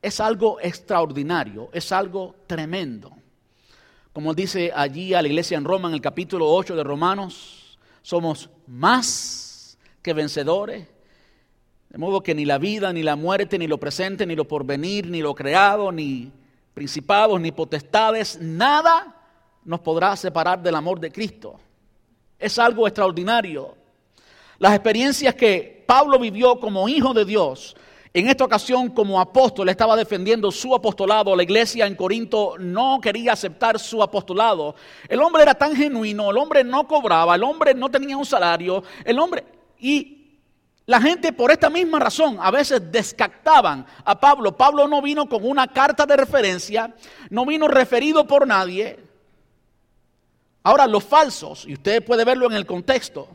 es 0.00 0.20
algo 0.20 0.60
extraordinario, 0.60 1.70
es 1.72 1.90
algo 1.90 2.36
tremendo. 2.46 3.12
Como 4.12 4.32
dice 4.32 4.72
allí 4.74 5.12
a 5.14 5.22
la 5.22 5.28
iglesia 5.28 5.58
en 5.58 5.64
Roma 5.64 5.88
en 5.88 5.94
el 5.94 6.00
capítulo 6.00 6.48
8 6.48 6.76
de 6.76 6.84
Romanos, 6.84 7.78
somos 8.02 8.48
más 8.66 9.76
que 10.00 10.12
vencedores. 10.12 10.86
De 11.88 11.98
modo 11.98 12.22
que 12.22 12.34
ni 12.34 12.44
la 12.44 12.58
vida, 12.58 12.92
ni 12.92 13.02
la 13.02 13.16
muerte, 13.16 13.58
ni 13.58 13.66
lo 13.66 13.78
presente, 13.78 14.26
ni 14.26 14.36
lo 14.36 14.46
porvenir, 14.46 15.08
ni 15.08 15.20
lo 15.20 15.34
creado, 15.34 15.90
ni 15.90 16.30
principados, 16.72 17.40
ni 17.40 17.52
potestades, 17.52 18.38
nada 18.40 19.16
nos 19.64 19.80
podrá 19.80 20.14
separar 20.16 20.62
del 20.62 20.76
amor 20.76 21.00
de 21.00 21.10
Cristo. 21.10 21.58
Es 22.38 22.58
algo 22.58 22.86
extraordinario. 22.86 23.74
Las 24.58 24.74
experiencias 24.74 25.34
que 25.34 25.84
Pablo 25.86 26.18
vivió 26.18 26.60
como 26.60 26.88
hijo 26.88 27.12
de 27.12 27.24
Dios, 27.24 27.76
en 28.16 28.28
esta 28.28 28.44
ocasión 28.44 28.88
como 28.88 29.20
apóstol 29.20 29.68
estaba 29.68 29.94
defendiendo 29.94 30.50
su 30.50 30.74
apostolado. 30.74 31.36
La 31.36 31.42
iglesia 31.42 31.86
en 31.86 31.94
Corinto 31.94 32.54
no 32.58 32.98
quería 32.98 33.34
aceptar 33.34 33.78
su 33.78 34.02
apostolado. 34.02 34.74
El 35.06 35.20
hombre 35.20 35.42
era 35.42 35.52
tan 35.52 35.76
genuino, 35.76 36.30
el 36.30 36.38
hombre 36.38 36.64
no 36.64 36.88
cobraba, 36.88 37.34
el 37.34 37.44
hombre 37.44 37.74
no 37.74 37.90
tenía 37.90 38.16
un 38.16 38.24
salario, 38.24 38.82
el 39.04 39.18
hombre... 39.18 39.44
Y 39.78 40.38
la 40.86 40.98
gente 40.98 41.34
por 41.34 41.50
esta 41.50 41.68
misma 41.68 41.98
razón 41.98 42.38
a 42.40 42.50
veces 42.50 42.90
descactaban 42.90 43.84
a 44.02 44.18
Pablo. 44.18 44.56
Pablo 44.56 44.88
no 44.88 45.02
vino 45.02 45.28
con 45.28 45.46
una 45.46 45.66
carta 45.66 46.06
de 46.06 46.16
referencia, 46.16 46.94
no 47.28 47.44
vino 47.44 47.68
referido 47.68 48.26
por 48.26 48.46
nadie. 48.46 48.98
Ahora 50.62 50.86
los 50.86 51.04
falsos, 51.04 51.66
y 51.66 51.74
usted 51.74 52.02
puede 52.02 52.24
verlo 52.24 52.46
en 52.46 52.54
el 52.54 52.64
contexto, 52.64 53.28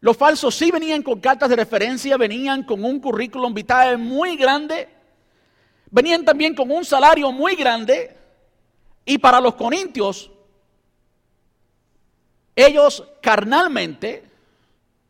los 0.00 0.16
falsos 0.16 0.54
sí 0.54 0.70
venían 0.70 1.02
con 1.02 1.20
cartas 1.20 1.48
de 1.48 1.56
referencia, 1.56 2.16
venían 2.16 2.62
con 2.62 2.84
un 2.84 3.00
currículum 3.00 3.52
vitae 3.52 3.96
muy 3.96 4.36
grande, 4.36 4.88
venían 5.90 6.24
también 6.24 6.54
con 6.54 6.70
un 6.70 6.84
salario 6.84 7.32
muy 7.32 7.56
grande, 7.56 8.16
y 9.04 9.18
para 9.18 9.40
los 9.40 9.54
corintios, 9.54 10.30
ellos 12.54 13.02
carnalmente, 13.20 14.24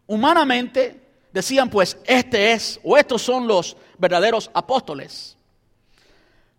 humanamente, 0.06 1.00
decían 1.32 1.68
pues, 1.68 1.98
este 2.06 2.52
es, 2.52 2.80
o 2.82 2.96
estos 2.96 3.20
son 3.20 3.46
los 3.46 3.76
verdaderos 3.98 4.50
apóstoles. 4.54 5.36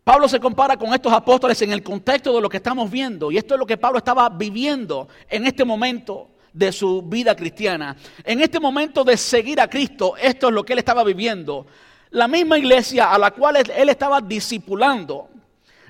Pablo 0.04 0.28
se 0.28 0.40
compara 0.40 0.78
con 0.78 0.94
estos 0.94 1.14
apóstoles 1.14 1.62
en 1.62 1.72
el 1.72 1.84
contexto 1.84 2.34
de 2.34 2.42
lo 2.42 2.50
que 2.50 2.58
estamos 2.58 2.92
viendo, 2.92 3.32
y 3.32 3.38
esto 3.38 3.56
es 3.56 3.60
lo 3.60 3.66
que 3.66 3.78
Pablo 3.78 3.98
estaba 3.98 4.30
viviendo 4.30 5.08
en 5.30 5.48
este 5.48 5.66
momento 5.66 6.30
de 6.54 6.72
su 6.72 7.02
vida 7.02 7.36
cristiana. 7.36 7.96
En 8.24 8.42
este 8.42 8.60
momento 8.60 9.04
de 9.04 9.18
seguir 9.18 9.62
a 9.62 9.70
Cristo, 9.70 10.16
esto 10.18 10.48
es 10.48 10.54
lo 10.54 10.64
que 10.64 10.74
él 10.74 10.80
estaba 10.80 11.04
viviendo. 11.04 11.66
La 12.12 12.28
misma 12.28 12.58
iglesia 12.58 13.12
a 13.12 13.18
la 13.18 13.32
cual 13.32 13.58
él 13.58 13.90
estaba 13.90 14.20
discipulando, 14.22 15.30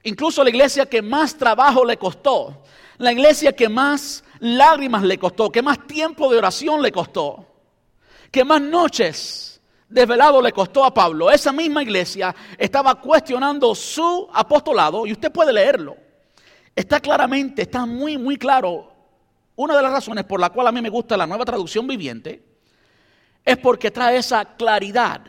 incluso 0.03 0.43
la 0.43 0.49
iglesia 0.49 0.85
que 0.85 1.01
más 1.01 1.37
trabajo 1.37 1.85
le 1.85 1.97
costó, 1.97 2.63
la 2.97 3.13
iglesia 3.13 3.53
que 3.53 3.69
más 3.69 4.23
lágrimas 4.39 5.03
le 5.03 5.17
costó, 5.17 5.49
que 5.49 5.61
más 5.61 5.87
tiempo 5.87 6.29
de 6.29 6.37
oración 6.37 6.81
le 6.81 6.91
costó, 6.91 7.45
que 8.31 8.43
más 8.43 8.61
noches 8.61 9.61
desvelado 9.87 10.41
le 10.41 10.51
costó 10.51 10.83
a 10.83 10.93
Pablo. 10.93 11.31
Esa 11.31 11.51
misma 11.51 11.83
iglesia 11.83 12.35
estaba 12.57 12.95
cuestionando 12.95 13.73
su 13.73 14.27
apostolado 14.33 15.05
y 15.05 15.13
usted 15.13 15.31
puede 15.31 15.53
leerlo. 15.53 15.97
Está 16.75 16.99
claramente, 16.99 17.63
está 17.63 17.85
muy, 17.85 18.17
muy 18.17 18.37
claro 18.37 18.98
una 19.59 19.75
de 19.75 19.83
las 19.83 19.91
razones 19.91 20.23
por 20.23 20.39
la 20.39 20.51
cual 20.51 20.67
a 20.67 20.71
mí 20.71 20.81
me 20.81 20.87
gusta 20.87 21.17
la 21.17 21.27
nueva 21.27 21.43
traducción 21.43 21.85
viviente 21.85 22.41
es 23.43 23.57
porque 23.57 23.91
trae 23.91 24.15
esa 24.15 24.55
claridad. 24.55 25.19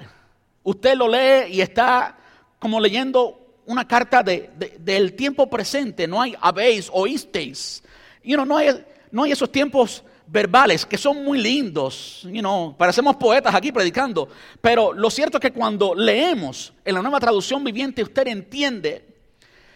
Usted 0.63 0.95
lo 0.95 1.09
lee 1.09 1.53
y 1.53 1.61
está 1.61 2.17
como 2.61 2.79
leyendo 2.79 3.57
una 3.67 3.89
carta 3.89 4.23
del 4.23 5.15
tiempo 5.15 5.51
presente. 5.51 6.07
No 6.07 6.23
hay 6.23 6.37
habéis, 6.41 6.89
oísteis. 6.93 7.83
You 8.23 8.37
know, 8.37 8.47
no, 8.47 8.57
hay, 8.57 8.69
no 9.11 9.25
hay 9.25 9.33
esos 9.33 9.51
tiempos 9.51 10.05
verbales 10.29 10.87
que 10.87 10.97
son 10.97 11.25
muy 11.25 11.39
lindos. 11.39 12.21
You 12.23 12.39
know, 12.39 12.77
parecemos 12.77 13.17
poetas 13.17 13.53
aquí 13.53 13.73
predicando. 13.73 14.29
Pero 14.61 14.93
lo 14.93 15.11
cierto 15.11 15.39
es 15.39 15.43
que 15.43 15.53
cuando 15.53 15.93
leemos 15.93 16.73
en 16.85 16.95
la 16.95 17.03
nueva 17.03 17.19
traducción 17.19 17.65
viviente, 17.65 18.05
usted 18.05 18.29
entiende. 18.29 19.09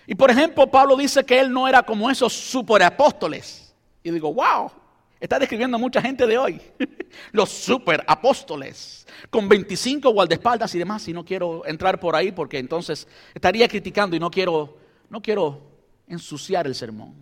Y 0.06 0.14
por 0.14 0.30
ejemplo, 0.30 0.68
Pablo 0.68 0.96
dice 0.96 1.24
que 1.24 1.40
él 1.40 1.52
no 1.52 1.66
era 1.66 1.82
como 1.82 2.08
esos 2.08 2.32
superapóstoles 2.32 3.63
y 4.04 4.10
digo, 4.10 4.32
wow, 4.32 4.70
está 5.18 5.38
describiendo 5.38 5.78
mucha 5.78 6.00
gente 6.00 6.26
de 6.26 6.36
hoy. 6.36 6.60
Los 7.32 7.48
super 7.48 8.04
apóstoles, 8.06 9.06
con 9.30 9.48
25 9.48 10.10
guardaespaldas 10.10 10.74
y 10.74 10.78
demás. 10.78 11.08
Y 11.08 11.14
no 11.14 11.24
quiero 11.24 11.66
entrar 11.66 11.98
por 11.98 12.14
ahí 12.14 12.30
porque 12.30 12.58
entonces 12.58 13.08
estaría 13.34 13.66
criticando 13.66 14.14
y 14.14 14.20
no 14.20 14.30
quiero, 14.30 14.76
no 15.08 15.22
quiero 15.22 15.62
ensuciar 16.06 16.66
el 16.66 16.74
sermón. 16.74 17.14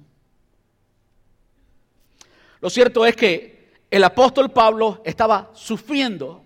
Lo 2.60 2.68
cierto 2.68 3.06
es 3.06 3.14
que 3.14 3.72
el 3.88 4.02
apóstol 4.02 4.50
Pablo 4.50 5.00
estaba 5.04 5.52
sufriendo 5.54 6.44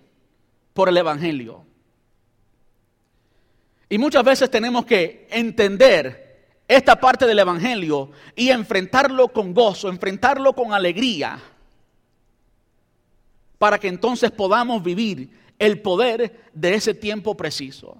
por 0.73 0.89
el 0.89 0.97
Evangelio. 0.97 1.65
Y 3.89 3.97
muchas 3.97 4.23
veces 4.23 4.51
tenemos 4.51 4.85
que 4.85 5.27
entender 5.31 6.26
esta 6.67 6.99
parte 6.99 7.25
del 7.25 7.39
Evangelio 7.39 8.11
y 8.35 8.49
enfrentarlo 8.49 9.29
con 9.29 9.53
gozo, 9.53 9.89
enfrentarlo 9.89 10.53
con 10.53 10.73
alegría, 10.73 11.39
para 13.57 13.79
que 13.79 13.87
entonces 13.87 14.31
podamos 14.31 14.83
vivir 14.83 15.29
el 15.57 15.81
poder 15.81 16.49
de 16.53 16.75
ese 16.75 16.93
tiempo 16.93 17.35
preciso. 17.35 17.97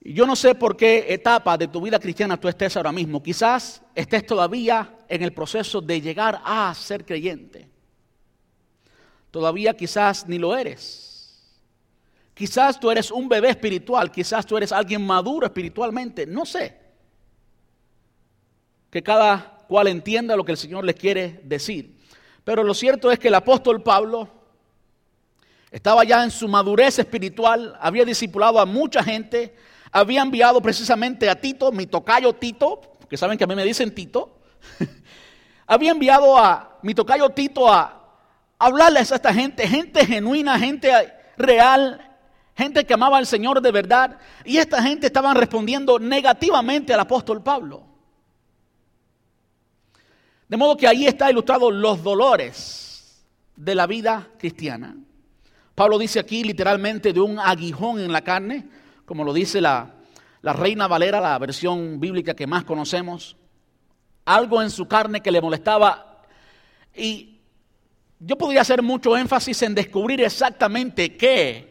Yo 0.00 0.26
no 0.26 0.36
sé 0.36 0.54
por 0.54 0.76
qué 0.76 1.06
etapa 1.08 1.58
de 1.58 1.68
tu 1.68 1.82
vida 1.82 1.98
cristiana 1.98 2.38
tú 2.38 2.48
estés 2.48 2.76
ahora 2.76 2.92
mismo. 2.92 3.22
Quizás 3.22 3.82
estés 3.94 4.24
todavía 4.24 4.96
en 5.08 5.22
el 5.22 5.34
proceso 5.34 5.80
de 5.80 6.00
llegar 6.00 6.40
a 6.44 6.72
ser 6.74 7.04
creyente. 7.04 7.68
Todavía 9.30 9.74
quizás 9.74 10.26
ni 10.26 10.38
lo 10.38 10.56
eres. 10.56 11.07
Quizás 12.38 12.78
tú 12.78 12.88
eres 12.88 13.10
un 13.10 13.28
bebé 13.28 13.50
espiritual, 13.50 14.12
quizás 14.12 14.46
tú 14.46 14.56
eres 14.56 14.70
alguien 14.70 15.04
maduro 15.04 15.44
espiritualmente, 15.44 16.24
no 16.24 16.46
sé. 16.46 16.72
Que 18.90 19.02
cada 19.02 19.64
cual 19.66 19.88
entienda 19.88 20.36
lo 20.36 20.44
que 20.44 20.52
el 20.52 20.56
Señor 20.56 20.84
les 20.84 20.94
quiere 20.94 21.40
decir. 21.42 21.96
Pero 22.44 22.62
lo 22.62 22.74
cierto 22.74 23.10
es 23.10 23.18
que 23.18 23.26
el 23.26 23.34
apóstol 23.34 23.82
Pablo 23.82 24.28
estaba 25.72 26.04
ya 26.04 26.22
en 26.22 26.30
su 26.30 26.46
madurez 26.46 27.00
espiritual, 27.00 27.76
había 27.80 28.04
discipulado 28.04 28.60
a 28.60 28.66
mucha 28.66 29.02
gente, 29.02 29.56
había 29.90 30.22
enviado 30.22 30.62
precisamente 30.62 31.28
a 31.28 31.40
Tito, 31.40 31.72
mi 31.72 31.88
tocayo 31.88 32.34
Tito, 32.34 32.82
que 33.10 33.16
saben 33.16 33.36
que 33.36 33.42
a 33.42 33.48
mí 33.48 33.56
me 33.56 33.64
dicen 33.64 33.92
Tito, 33.92 34.38
había 35.66 35.90
enviado 35.90 36.38
a 36.38 36.78
mi 36.82 36.94
tocayo 36.94 37.30
Tito 37.30 37.68
a 37.68 38.00
hablarles 38.60 39.10
a 39.10 39.16
esta 39.16 39.34
gente, 39.34 39.66
gente 39.66 40.06
genuina, 40.06 40.56
gente 40.56 40.92
real, 41.36 42.07
gente 42.58 42.84
que 42.84 42.94
amaba 42.94 43.18
al 43.18 43.26
Señor 43.26 43.62
de 43.62 43.70
verdad, 43.70 44.18
y 44.44 44.56
esta 44.56 44.82
gente 44.82 45.06
estaban 45.06 45.36
respondiendo 45.36 46.00
negativamente 46.00 46.92
al 46.92 46.98
apóstol 46.98 47.40
Pablo. 47.40 47.84
De 50.48 50.56
modo 50.56 50.76
que 50.76 50.88
ahí 50.88 51.06
está 51.06 51.30
ilustrado 51.30 51.70
los 51.70 52.02
dolores 52.02 53.24
de 53.54 53.74
la 53.76 53.86
vida 53.86 54.26
cristiana. 54.38 54.96
Pablo 55.76 55.98
dice 55.98 56.18
aquí 56.18 56.42
literalmente 56.42 57.12
de 57.12 57.20
un 57.20 57.38
aguijón 57.38 58.00
en 58.00 58.10
la 58.10 58.22
carne, 58.22 58.66
como 59.04 59.22
lo 59.22 59.32
dice 59.32 59.60
la, 59.60 59.94
la 60.42 60.52
Reina 60.52 60.88
Valera, 60.88 61.20
la 61.20 61.38
versión 61.38 62.00
bíblica 62.00 62.34
que 62.34 62.48
más 62.48 62.64
conocemos. 62.64 63.36
Algo 64.24 64.60
en 64.60 64.70
su 64.70 64.88
carne 64.88 65.20
que 65.20 65.30
le 65.30 65.40
molestaba. 65.40 66.24
Y 66.92 67.38
yo 68.18 68.36
podría 68.36 68.62
hacer 68.62 68.82
mucho 68.82 69.16
énfasis 69.16 69.62
en 69.62 69.76
descubrir 69.76 70.20
exactamente 70.22 71.16
qué 71.16 71.67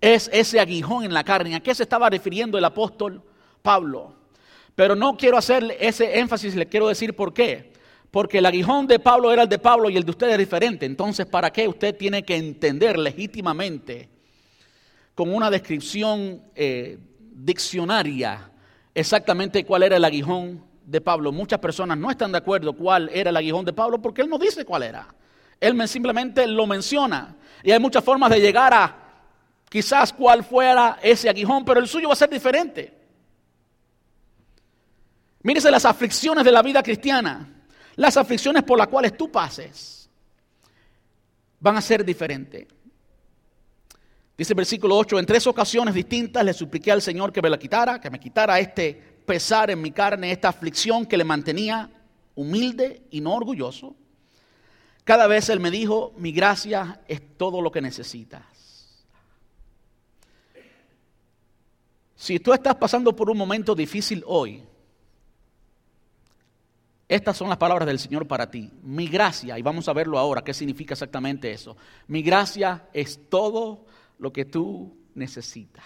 es 0.00 0.30
ese 0.32 0.60
aguijón 0.60 1.04
en 1.04 1.12
la 1.12 1.24
carne. 1.24 1.54
¿A 1.54 1.60
qué 1.60 1.74
se 1.74 1.82
estaba 1.82 2.08
refiriendo 2.10 2.58
el 2.58 2.64
apóstol 2.64 3.22
Pablo? 3.62 4.14
Pero 4.74 4.94
no 4.94 5.16
quiero 5.16 5.36
hacer 5.36 5.76
ese 5.80 6.20
énfasis, 6.20 6.54
le 6.54 6.66
quiero 6.66 6.88
decir 6.88 7.14
por 7.16 7.34
qué. 7.34 7.72
Porque 8.10 8.38
el 8.38 8.46
aguijón 8.46 8.86
de 8.86 8.98
Pablo 8.98 9.32
era 9.32 9.42
el 9.42 9.48
de 9.48 9.58
Pablo 9.58 9.90
y 9.90 9.96
el 9.96 10.04
de 10.04 10.10
usted 10.10 10.30
es 10.30 10.38
diferente. 10.38 10.86
Entonces, 10.86 11.26
¿para 11.26 11.50
qué 11.50 11.68
usted 11.68 11.96
tiene 11.96 12.22
que 12.22 12.36
entender 12.36 12.98
legítimamente 12.98 14.08
con 15.14 15.34
una 15.34 15.50
descripción 15.50 16.42
eh, 16.54 16.98
diccionaria 17.20 18.50
exactamente 18.94 19.64
cuál 19.64 19.82
era 19.82 19.96
el 19.96 20.04
aguijón 20.04 20.64
de 20.86 21.00
Pablo? 21.00 21.32
Muchas 21.32 21.58
personas 21.58 21.98
no 21.98 22.10
están 22.10 22.32
de 22.32 22.38
acuerdo 22.38 22.72
cuál 22.72 23.10
era 23.12 23.30
el 23.30 23.36
aguijón 23.36 23.64
de 23.64 23.72
Pablo 23.72 24.00
porque 24.00 24.22
él 24.22 24.30
no 24.30 24.38
dice 24.38 24.64
cuál 24.64 24.84
era. 24.84 25.08
Él 25.60 25.88
simplemente 25.88 26.46
lo 26.46 26.66
menciona. 26.66 27.36
Y 27.62 27.72
hay 27.72 27.80
muchas 27.80 28.04
formas 28.04 28.30
de 28.30 28.40
llegar 28.40 28.72
a 28.72 29.07
quizás 29.68 30.12
cuál 30.12 30.44
fuera 30.44 30.98
ese 31.02 31.28
aguijón, 31.28 31.64
pero 31.64 31.80
el 31.80 31.88
suyo 31.88 32.08
va 32.08 32.14
a 32.14 32.16
ser 32.16 32.30
diferente. 32.30 32.94
Mírese 35.42 35.70
las 35.70 35.84
aflicciones 35.84 36.44
de 36.44 36.52
la 36.52 36.62
vida 36.62 36.82
cristiana, 36.82 37.48
las 37.96 38.16
aflicciones 38.16 38.62
por 38.62 38.78
las 38.78 38.88
cuales 38.88 39.16
tú 39.16 39.30
pases. 39.30 40.10
van 41.60 41.76
a 41.76 41.80
ser 41.80 42.04
diferentes. 42.04 42.68
Dice 44.36 44.52
el 44.52 44.56
versículo 44.56 44.96
8, 44.96 45.18
en 45.18 45.26
tres 45.26 45.46
ocasiones 45.48 45.92
distintas 45.92 46.44
le 46.44 46.52
supliqué 46.52 46.92
al 46.92 47.02
Señor 47.02 47.32
que 47.32 47.42
me 47.42 47.50
la 47.50 47.58
quitara, 47.58 48.00
que 48.00 48.10
me 48.10 48.20
quitara 48.20 48.60
este 48.60 48.94
pesar 49.26 49.68
en 49.70 49.82
mi 49.82 49.90
carne, 49.90 50.30
esta 50.30 50.48
aflicción 50.48 51.04
que 51.04 51.16
le 51.16 51.24
mantenía 51.24 51.90
humilde 52.36 53.02
y 53.10 53.20
no 53.20 53.34
orgulloso. 53.34 53.96
Cada 55.02 55.26
vez 55.26 55.48
Él 55.48 55.58
me 55.58 55.72
dijo, 55.72 56.14
mi 56.16 56.30
gracia 56.30 57.00
es 57.08 57.36
todo 57.36 57.60
lo 57.60 57.72
que 57.72 57.80
necesitas. 57.80 58.57
Si 62.18 62.40
tú 62.40 62.52
estás 62.52 62.74
pasando 62.74 63.14
por 63.14 63.30
un 63.30 63.38
momento 63.38 63.76
difícil 63.76 64.24
hoy, 64.26 64.60
estas 67.06 67.36
son 67.36 67.48
las 67.48 67.58
palabras 67.58 67.86
del 67.86 68.00
Señor 68.00 68.26
para 68.26 68.50
ti. 68.50 68.72
Mi 68.82 69.06
gracia, 69.06 69.56
y 69.56 69.62
vamos 69.62 69.88
a 69.88 69.92
verlo 69.92 70.18
ahora, 70.18 70.42
qué 70.42 70.52
significa 70.52 70.94
exactamente 70.94 71.52
eso. 71.52 71.76
Mi 72.08 72.22
gracia 72.22 72.88
es 72.92 73.30
todo 73.30 73.86
lo 74.18 74.32
que 74.32 74.44
tú 74.44 74.96
necesitas. 75.14 75.84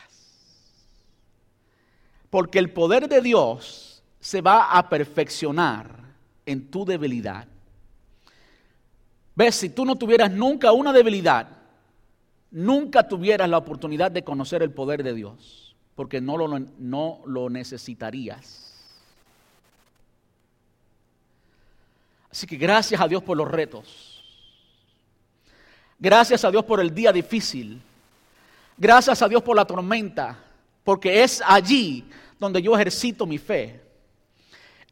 Porque 2.30 2.58
el 2.58 2.72
poder 2.72 3.10
de 3.10 3.20
Dios 3.20 4.02
se 4.18 4.40
va 4.40 4.72
a 4.72 4.88
perfeccionar 4.88 6.14
en 6.46 6.70
tu 6.70 6.86
debilidad. 6.86 7.46
Ves, 9.34 9.54
si 9.56 9.68
tú 9.68 9.84
no 9.84 9.96
tuvieras 9.96 10.32
nunca 10.32 10.72
una 10.72 10.94
debilidad, 10.94 11.58
nunca 12.50 13.06
tuvieras 13.06 13.50
la 13.50 13.58
oportunidad 13.58 14.10
de 14.10 14.24
conocer 14.24 14.62
el 14.62 14.72
poder 14.72 15.02
de 15.02 15.12
Dios, 15.12 15.71
porque 15.94 16.20
no 16.20 16.36
lo, 16.36 16.58
no 16.78 17.20
lo 17.26 17.50
necesitarías. 17.50 18.72
Así 22.30 22.46
que 22.46 22.56
gracias 22.56 23.00
a 23.00 23.08
Dios 23.08 23.22
por 23.22 23.36
los 23.36 23.50
retos. 23.50 24.22
Gracias 25.98 26.44
a 26.44 26.50
Dios 26.50 26.64
por 26.64 26.80
el 26.80 26.94
día 26.94 27.12
difícil. 27.12 27.80
Gracias 28.76 29.20
a 29.22 29.28
Dios 29.28 29.42
por 29.42 29.54
la 29.54 29.64
tormenta, 29.64 30.38
porque 30.82 31.22
es 31.22 31.42
allí 31.46 32.04
donde 32.38 32.60
yo 32.62 32.74
ejercito 32.74 33.26
mi 33.26 33.38
fe. 33.38 33.80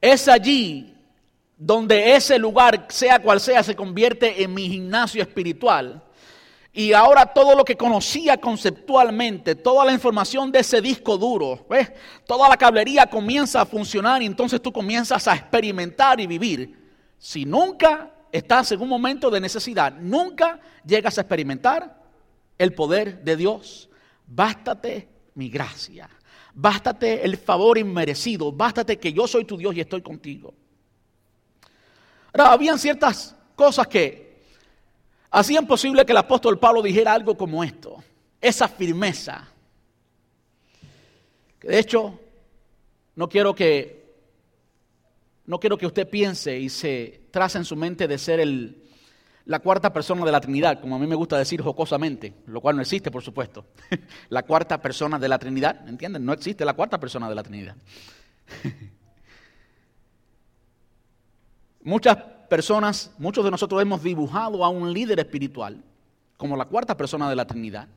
Es 0.01 0.29
allí 0.29 0.95
donde 1.57 2.15
ese 2.15 2.39
lugar, 2.39 2.87
sea 2.91 3.21
cual 3.21 3.41
sea, 3.41 3.63
se 3.63 3.75
convierte 3.75 4.43
en 4.43 4.55
mi 4.55 4.69
gimnasio 4.69 5.23
espiritual. 5.23 6.03
Y 6.72 6.92
ahora 6.92 7.26
todo 7.26 7.56
lo 7.56 7.64
que 7.64 7.76
conocía 7.76 8.37
conceptualmente, 8.40 9.56
toda 9.56 9.85
la 9.85 9.92
información 9.92 10.52
de 10.52 10.61
ese 10.61 10.80
disco 10.80 11.18
duro, 11.18 11.66
¿ves? 11.68 11.90
toda 12.26 12.48
la 12.48 12.56
cablería 12.56 13.06
comienza 13.06 13.61
a 13.61 13.66
funcionar 13.66 14.22
y 14.22 14.26
entonces 14.26 14.62
tú 14.62 14.72
comienzas 14.72 15.26
a 15.26 15.35
experimentar 15.35 16.20
y 16.20 16.28
vivir 16.28 16.78
si 17.18 17.44
nunca 17.44 18.12
estás 18.30 18.70
en 18.70 18.80
un 18.80 18.88
momento 18.88 19.30
de 19.30 19.40
necesidad, 19.40 19.92
nunca 19.92 20.61
llegas 20.87 21.18
a 21.18 21.22
experimentar 21.22 22.00
el 22.56 22.72
poder 22.72 23.22
de 23.24 23.37
Dios, 23.37 23.90
bástate 24.26 25.09
mi 25.35 25.50
gracia, 25.50 26.09
bástate 26.54 27.24
el 27.24 27.37
favor 27.37 27.78
inmerecido, 27.78 28.52
bástate 28.52 28.98
que 28.98 29.12
yo 29.12 29.26
soy 29.26 29.44
tu 29.44 29.56
Dios 29.56 29.74
y 29.74 29.80
estoy 29.80 30.02
contigo. 30.02 30.54
Ahora, 32.33 32.52
habían 32.52 32.78
ciertas 32.78 33.35
cosas 33.56 33.88
que 33.88 34.30
hacían 35.31 35.66
posible 35.66 36.05
que 36.05 36.12
el 36.12 36.19
apóstol 36.19 36.59
Pablo 36.59 36.83
dijera 36.83 37.12
algo 37.12 37.37
como 37.37 37.62
esto, 37.62 38.03
esa 38.40 38.69
firmeza. 38.69 39.49
de 41.62 41.79
hecho, 41.79 42.19
no 43.16 43.29
quiero 43.29 43.55
que 43.55 44.01
no 45.47 45.59
quiero 45.59 45.77
que 45.77 45.87
usted 45.87 46.09
piense 46.09 46.57
y 46.57 46.69
se 46.69 47.23
trace 47.33 47.59
en 47.59 47.64
su 47.64 47.75
mente 47.75 48.07
de 48.07 48.19
ser 48.19 48.38
el, 48.38 48.85
la 49.47 49.59
cuarta 49.59 49.93
persona 49.93 50.25
de 50.25 50.31
la 50.31 50.40
Trinidad, 50.40 50.81
como 50.81 50.95
a 50.95 50.99
mí 50.99 51.09
me 51.09 51.16
gusta 51.16 51.37
decir 51.37 51.61
jocosamente, 51.61 52.35
lo 52.47 52.61
cual 52.61 52.77
no 52.77 52.83
existe, 52.83 53.11
por 53.11 53.23
supuesto. 53.23 53.66
la 54.29 54.45
cuarta 54.45 54.81
persona 54.81 55.19
de 55.19 55.29
la 55.29 55.40
Trinidad, 55.40 55.88
¿entienden? 55.88 56.25
No 56.25 56.33
existe 56.33 56.64
la 56.64 56.75
cuarta 56.75 57.01
persona 57.01 57.29
de 57.29 57.35
la 57.35 57.43
Trinidad. 57.43 57.75
Muchas 61.83 62.16
personas, 62.51 63.15
muchos 63.17 63.43
de 63.43 63.51
nosotros 63.51 63.81
hemos 63.81 64.03
dibujado 64.03 64.63
a 64.63 64.69
un 64.69 64.93
líder 64.93 65.19
espiritual 65.21 65.83
como 66.37 66.57
la 66.57 66.67
cuarta 66.67 66.97
persona 66.97 67.31
de 67.31 67.37
la 67.37 67.47
Trinidad. 67.47 67.89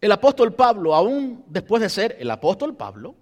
El 0.00 0.10
apóstol 0.10 0.54
Pablo, 0.54 0.94
aún 0.94 1.44
después 1.46 1.80
de 1.80 1.88
ser 1.88 2.16
el 2.18 2.28
apóstol 2.30 2.74
Pablo 2.74 3.14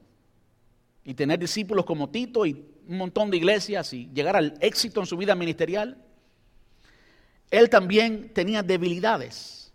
y 1.04 1.12
tener 1.12 1.38
discípulos 1.38 1.84
como 1.84 2.08
Tito 2.08 2.46
y 2.46 2.52
un 2.88 2.96
montón 2.96 3.30
de 3.30 3.36
iglesias 3.36 3.92
y 3.92 4.08
llegar 4.14 4.36
al 4.36 4.54
éxito 4.60 5.00
en 5.00 5.06
su 5.06 5.16
vida 5.18 5.34
ministerial, 5.34 5.98
él 7.50 7.68
también 7.68 8.32
tenía 8.32 8.62
debilidades. 8.62 9.72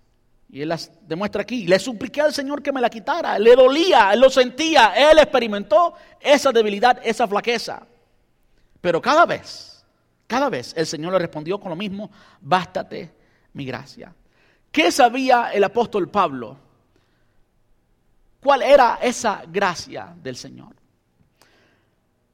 Y 0.50 0.62
él 0.62 0.70
las 0.70 0.92
demuestra 1.08 1.42
aquí. 1.42 1.68
Le 1.68 1.78
supliqué 1.80 2.22
al 2.22 2.34
Señor 2.34 2.64
que 2.64 2.72
me 2.72 2.80
la 2.80 2.90
quitara. 2.90 3.38
Le 3.38 3.56
dolía, 3.56 4.16
lo 4.16 4.30
sentía. 4.30 4.94
Él 4.96 5.20
experimentó 5.20 5.94
esa 6.20 6.52
debilidad, 6.52 7.02
esa 7.04 7.28
flaqueza. 7.28 7.86
Pero 8.80 9.02
cada 9.02 9.26
vez, 9.26 9.75
cada 10.28 10.50
vez 10.50 10.74
el 10.76 10.86
Señor 10.86 11.14
le 11.14 11.20
respondió 11.20 11.60
con 11.60 11.70
lo 11.70 11.76
mismo, 11.76 12.10
bástate 12.42 13.14
mi 13.54 13.66
gracia. 13.66 14.14
¿Qué 14.72 14.92
sabía 14.92 15.52
el 15.54 15.64
apóstol 15.64 16.10
Pablo? 16.10 16.58
¿Cuál 18.42 18.62
era 18.62 19.00
esa 19.02 19.44
gracia 19.48 20.16
del 20.22 20.36
Señor? 20.36 20.76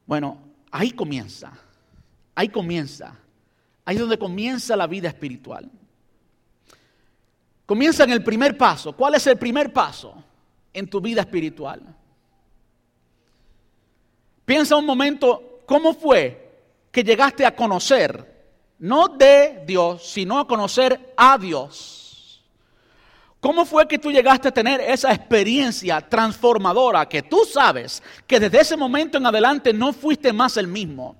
Bueno, 0.06 0.52
Ahí 0.74 0.92
comienza, 0.92 1.52
ahí 2.34 2.48
comienza, 2.48 3.14
ahí 3.84 3.94
es 3.94 4.00
donde 4.00 4.18
comienza 4.18 4.74
la 4.74 4.86
vida 4.86 5.08
espiritual. 5.08 5.70
Comienza 7.66 8.04
en 8.04 8.10
el 8.10 8.24
primer 8.24 8.56
paso. 8.56 8.96
¿Cuál 8.96 9.14
es 9.14 9.26
el 9.26 9.38
primer 9.38 9.70
paso 9.70 10.14
en 10.72 10.88
tu 10.88 10.98
vida 11.02 11.20
espiritual? 11.20 11.94
Piensa 14.46 14.76
un 14.76 14.86
momento, 14.86 15.60
¿cómo 15.66 15.92
fue 15.92 16.51
que 16.92 17.02
llegaste 17.02 17.44
a 17.44 17.56
conocer, 17.56 18.44
no 18.78 19.08
de 19.08 19.64
Dios, 19.66 20.06
sino 20.08 20.38
a 20.38 20.46
conocer 20.46 21.14
a 21.16 21.36
Dios? 21.38 22.02
¿Cómo 23.40 23.64
fue 23.64 23.88
que 23.88 23.98
tú 23.98 24.12
llegaste 24.12 24.46
a 24.46 24.54
tener 24.54 24.80
esa 24.80 25.12
experiencia 25.12 26.00
transformadora 26.00 27.08
que 27.08 27.22
tú 27.22 27.40
sabes 27.44 28.00
que 28.24 28.38
desde 28.38 28.60
ese 28.60 28.76
momento 28.76 29.18
en 29.18 29.26
adelante 29.26 29.72
no 29.72 29.92
fuiste 29.92 30.32
más 30.32 30.56
el 30.56 30.68
mismo? 30.68 31.16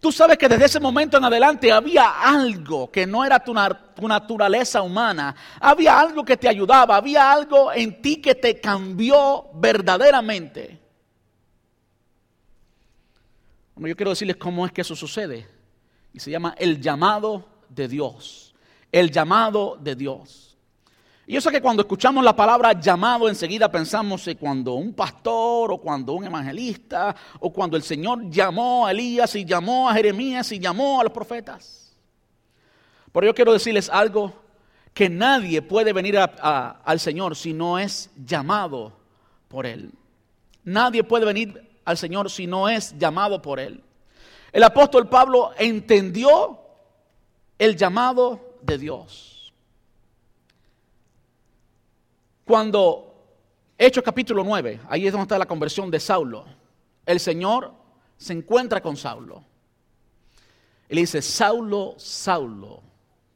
Tú 0.00 0.10
sabes 0.10 0.38
que 0.38 0.48
desde 0.48 0.64
ese 0.64 0.80
momento 0.80 1.18
en 1.18 1.24
adelante 1.24 1.70
había 1.70 2.22
algo 2.22 2.90
que 2.90 3.06
no 3.06 3.24
era 3.24 3.38
tu, 3.38 3.52
naturaleza 3.52 4.82
humana, 4.82 5.36
había 5.60 6.00
algo 6.00 6.24
que 6.24 6.38
te 6.38 6.48
ayudaba, 6.48 6.96
había 6.96 7.30
algo 7.30 7.70
en 7.72 8.02
ti 8.02 8.16
que 8.16 8.34
te 8.34 8.58
cambió 8.58 9.50
verdaderamente. 9.54 10.80
Yo 13.88 13.96
quiero 13.96 14.10
decirles 14.10 14.36
cómo 14.36 14.66
es 14.66 14.72
que 14.72 14.82
eso 14.82 14.94
sucede. 14.94 15.46
Y 16.12 16.20
se 16.20 16.30
llama 16.30 16.54
el 16.58 16.80
llamado 16.80 17.46
de 17.68 17.88
Dios. 17.88 18.54
El 18.92 19.10
llamado 19.10 19.78
de 19.80 19.94
Dios. 19.94 20.56
Y 21.26 21.34
yo 21.34 21.40
sé 21.40 21.50
que 21.50 21.62
cuando 21.62 21.82
escuchamos 21.82 22.24
la 22.24 22.34
palabra 22.34 22.72
llamado 22.72 23.28
enseguida 23.28 23.70
pensamos 23.70 24.26
en 24.26 24.36
cuando 24.36 24.74
un 24.74 24.92
pastor 24.92 25.72
o 25.72 25.78
cuando 25.78 26.12
un 26.14 26.24
evangelista 26.24 27.14
o 27.38 27.52
cuando 27.52 27.76
el 27.76 27.84
Señor 27.84 28.28
llamó 28.28 28.86
a 28.86 28.90
Elías 28.90 29.34
y 29.36 29.44
llamó 29.44 29.88
a 29.88 29.94
Jeremías 29.94 30.50
y 30.50 30.58
llamó 30.58 31.00
a 31.00 31.04
los 31.04 31.12
profetas. 31.12 31.96
Pero 33.12 33.26
yo 33.26 33.34
quiero 33.34 33.52
decirles 33.52 33.88
algo, 33.88 34.34
que 34.92 35.08
nadie 35.08 35.62
puede 35.62 35.92
venir 35.92 36.18
al 36.18 37.00
Señor 37.00 37.36
si 37.36 37.52
no 37.52 37.78
es 37.78 38.10
llamado 38.16 38.92
por 39.46 39.66
Él. 39.66 39.92
Nadie 40.64 41.04
puede 41.04 41.24
venir 41.24 41.69
al 41.84 41.96
Señor 41.96 42.30
si 42.30 42.46
no 42.46 42.68
es 42.68 42.96
llamado 42.98 43.40
por 43.40 43.60
Él. 43.60 43.82
El 44.52 44.62
apóstol 44.62 45.08
Pablo 45.08 45.52
entendió 45.58 46.60
el 47.58 47.76
llamado 47.76 48.58
de 48.62 48.78
Dios. 48.78 49.52
Cuando 52.44 53.10
Hechos 53.78 54.04
capítulo 54.04 54.44
9, 54.44 54.80
ahí 54.88 55.06
es 55.06 55.12
donde 55.12 55.22
está 55.22 55.38
la 55.38 55.46
conversión 55.46 55.90
de 55.90 56.00
Saulo, 56.00 56.44
el 57.06 57.18
Señor 57.18 57.72
se 58.16 58.34
encuentra 58.34 58.82
con 58.82 58.96
Saulo. 58.96 59.44
Y 60.88 60.94
le 60.96 61.00
dice, 61.02 61.22
Saulo, 61.22 61.94
Saulo, 61.96 62.82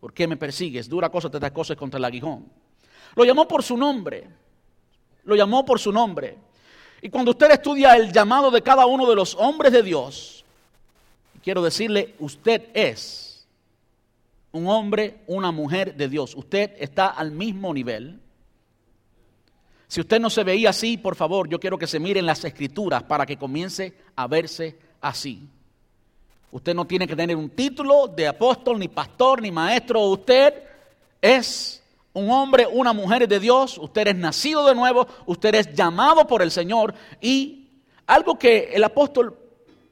¿por 0.01 0.13
qué 0.13 0.27
me 0.27 0.37
persigues? 0.37 0.89
Dura 0.89 1.09
cosa 1.09 1.31
te 1.31 1.39
da 1.39 1.53
cosas 1.53 1.77
contra 1.77 1.99
el 1.99 2.05
aguijón. 2.05 2.51
Lo 3.15 3.25
llamó 3.25 3.47
por 3.47 3.63
su 3.63 3.77
nombre. 3.77 4.29
Lo 5.23 5.37
llamó 5.37 5.65
por 5.65 5.79
su 5.79 5.93
nombre. 5.93 6.37
Y 7.05 7.11
cuando 7.11 7.33
usted 7.33 7.51
estudia 7.51 7.95
el 7.97 8.11
llamado 8.11 8.51
de 8.51 8.63
cada 8.63 8.87
uno 8.87 9.07
de 9.07 9.15
los 9.15 9.35
hombres 9.35 9.71
de 9.73 9.83
Dios, 9.83 10.45
quiero 11.43 11.63
decirle, 11.63 12.15
usted 12.19 12.71
es 12.73 13.47
un 14.51 14.67
hombre, 14.67 15.19
una 15.27 15.53
mujer 15.53 15.95
de 15.95 16.09
Dios. 16.09 16.35
Usted 16.35 16.73
está 16.79 17.09
al 17.09 17.31
mismo 17.31 17.75
nivel 17.75 18.21
si 19.95 20.01
usted 20.01 20.19
no 20.19 20.29
se 20.29 20.43
veía 20.43 20.71
así, 20.71 20.97
por 20.97 21.15
favor, 21.15 21.49
yo 21.49 21.61
quiero 21.61 21.79
que 21.79 21.87
se 21.87 22.01
miren 22.01 22.27
las 22.27 22.45
escrituras 22.45 23.05
para 23.05 23.25
que 23.25 23.37
comience 23.37 23.95
a 24.17 24.27
verse 24.27 24.77
así. 25.01 25.49
Usted 26.51 26.75
no 26.75 26.85
tiene 26.85 27.07
que 27.07 27.15
tener 27.15 27.37
un 27.37 27.51
título 27.51 28.09
de 28.09 28.27
apóstol, 28.27 28.81
ni 28.81 28.89
pastor, 28.89 29.41
ni 29.41 29.53
maestro. 29.53 30.01
Usted 30.01 30.53
es 31.23 31.81
un 32.15 32.31
hombre, 32.31 32.67
una 32.67 32.93
mujer 32.93 33.29
de 33.29 33.41
Dios, 33.41 33.77
usted 33.77 34.09
es 34.09 34.17
nacido 34.17 34.67
de 34.67 34.75
nuevo, 34.75 35.07
usted 35.27 35.55
es 35.57 35.75
llamado 35.75 36.27
por 36.27 36.43
el 36.43 36.51
Señor 36.51 36.95
y 37.21 37.69
algo 38.07 38.39
que 38.39 38.71
el 38.73 38.85
apóstol 38.85 39.37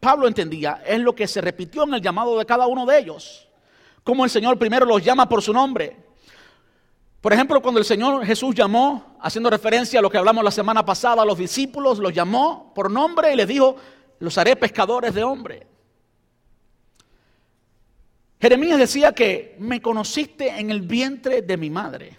Pablo 0.00 0.26
entendía 0.26 0.82
es 0.86 1.00
lo 1.00 1.14
que 1.14 1.26
se 1.26 1.40
repitió 1.40 1.82
en 1.84 1.94
el 1.94 2.00
llamado 2.00 2.38
de 2.38 2.46
cada 2.46 2.66
uno 2.66 2.86
de 2.86 2.98
ellos. 2.98 3.48
Como 4.04 4.24
el 4.24 4.30
Señor 4.30 4.58
primero 4.58 4.86
los 4.86 5.02
llama 5.02 5.28
por 5.28 5.42
su 5.42 5.52
nombre. 5.52 5.96
Por 7.20 7.32
ejemplo, 7.32 7.60
cuando 7.60 7.78
el 7.78 7.86
Señor 7.86 8.24
Jesús 8.24 8.54
llamó, 8.54 9.16
haciendo 9.20 9.50
referencia 9.50 9.98
a 10.00 10.02
lo 10.02 10.10
que 10.10 10.18
hablamos 10.18 10.42
la 10.42 10.50
semana 10.50 10.84
pasada, 10.84 11.22
a 11.22 11.24
los 11.24 11.38
discípulos, 11.38 11.98
los 11.98 12.12
llamó 12.12 12.72
por 12.74 12.90
nombre 12.90 13.32
y 13.32 13.36
les 13.36 13.46
dijo, 13.46 13.76
los 14.18 14.36
haré 14.38 14.56
pescadores 14.56 15.14
de 15.14 15.22
hombre. 15.22 15.66
Jeremías 18.42 18.76
decía 18.76 19.12
que 19.12 19.54
me 19.60 19.80
conociste 19.80 20.48
en 20.48 20.72
el 20.72 20.80
vientre 20.80 21.42
de 21.42 21.56
mi 21.56 21.70
madre. 21.70 22.16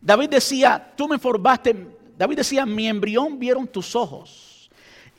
David 0.00 0.28
decía, 0.30 0.92
tú 0.96 1.08
me 1.08 1.18
formaste, 1.18 1.74
David 2.16 2.36
decía, 2.36 2.64
mi 2.64 2.86
embrión 2.86 3.36
vieron 3.36 3.66
tus 3.66 3.96
ojos. 3.96 4.70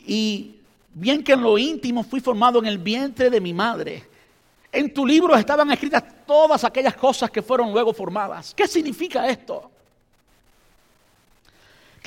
Y 0.05 0.55
bien 0.93 1.21
que 1.21 1.33
en 1.33 1.41
lo 1.41 1.57
íntimo 1.57 2.01
fui 2.05 2.21
formado 2.21 2.59
en 2.59 2.65
el 2.65 2.77
vientre 2.77 3.29
de 3.29 3.41
mi 3.41 3.53
madre. 3.53 4.05
En 4.71 4.93
tu 4.93 5.05
libro 5.05 5.35
estaban 5.35 5.69
escritas 5.69 6.01
todas 6.25 6.63
aquellas 6.63 6.95
cosas 6.95 7.29
que 7.29 7.41
fueron 7.41 7.73
luego 7.73 7.93
formadas. 7.93 8.53
¿Qué 8.55 8.69
significa 8.69 9.27
esto? 9.27 9.69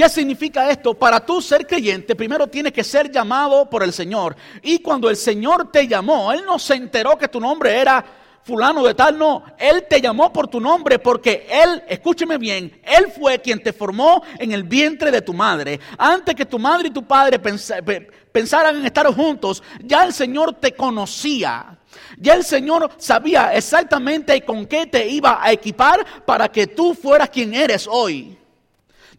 ¿Qué 0.01 0.09
significa 0.09 0.71
esto? 0.71 0.95
Para 0.95 1.21
tú 1.21 1.43
ser 1.43 1.67
creyente, 1.67 2.17
primero 2.17 2.47
tienes 2.47 2.73
que 2.73 2.83
ser 2.83 3.13
llamado 3.13 3.69
por 3.69 3.83
el 3.83 3.93
Señor. 3.93 4.35
Y 4.63 4.79
cuando 4.79 5.11
el 5.11 5.17
Señor 5.17 5.71
te 5.71 5.87
llamó, 5.87 6.33
Él 6.33 6.43
no 6.47 6.59
se 6.59 6.73
enteró 6.73 7.19
que 7.19 7.29
tu 7.29 7.39
nombre 7.39 7.77
era 7.77 8.03
fulano 8.43 8.83
de 8.83 8.95
tal, 8.95 9.19
no. 9.19 9.45
Él 9.59 9.85
te 9.91 10.01
llamó 10.01 10.33
por 10.33 10.49
tu 10.49 10.59
nombre 10.59 10.99
porque 10.99 11.47
Él, 11.51 11.83
escúcheme 11.87 12.39
bien, 12.39 12.81
Él 12.83 13.13
fue 13.13 13.43
quien 13.43 13.63
te 13.63 13.75
formó 13.75 14.23
en 14.39 14.53
el 14.53 14.63
vientre 14.63 15.11
de 15.11 15.21
tu 15.21 15.35
madre. 15.35 15.79
Antes 15.99 16.35
que 16.35 16.47
tu 16.47 16.59
madre 16.59 16.89
y 16.89 16.93
tu 16.93 17.07
padre 17.07 17.39
pensaran 17.39 18.77
en 18.77 18.87
estar 18.87 19.07
juntos, 19.09 19.63
ya 19.85 20.05
el 20.05 20.15
Señor 20.15 20.55
te 20.55 20.73
conocía. 20.73 21.79
Ya 22.17 22.33
el 22.33 22.45
Señor 22.45 22.91
sabía 22.97 23.53
exactamente 23.55 24.41
con 24.47 24.65
qué 24.65 24.87
te 24.87 25.07
iba 25.07 25.45
a 25.45 25.53
equipar 25.53 26.25
para 26.25 26.51
que 26.51 26.69
tú 26.69 26.95
fueras 26.95 27.29
quien 27.29 27.53
eres 27.53 27.87
hoy. 27.87 28.40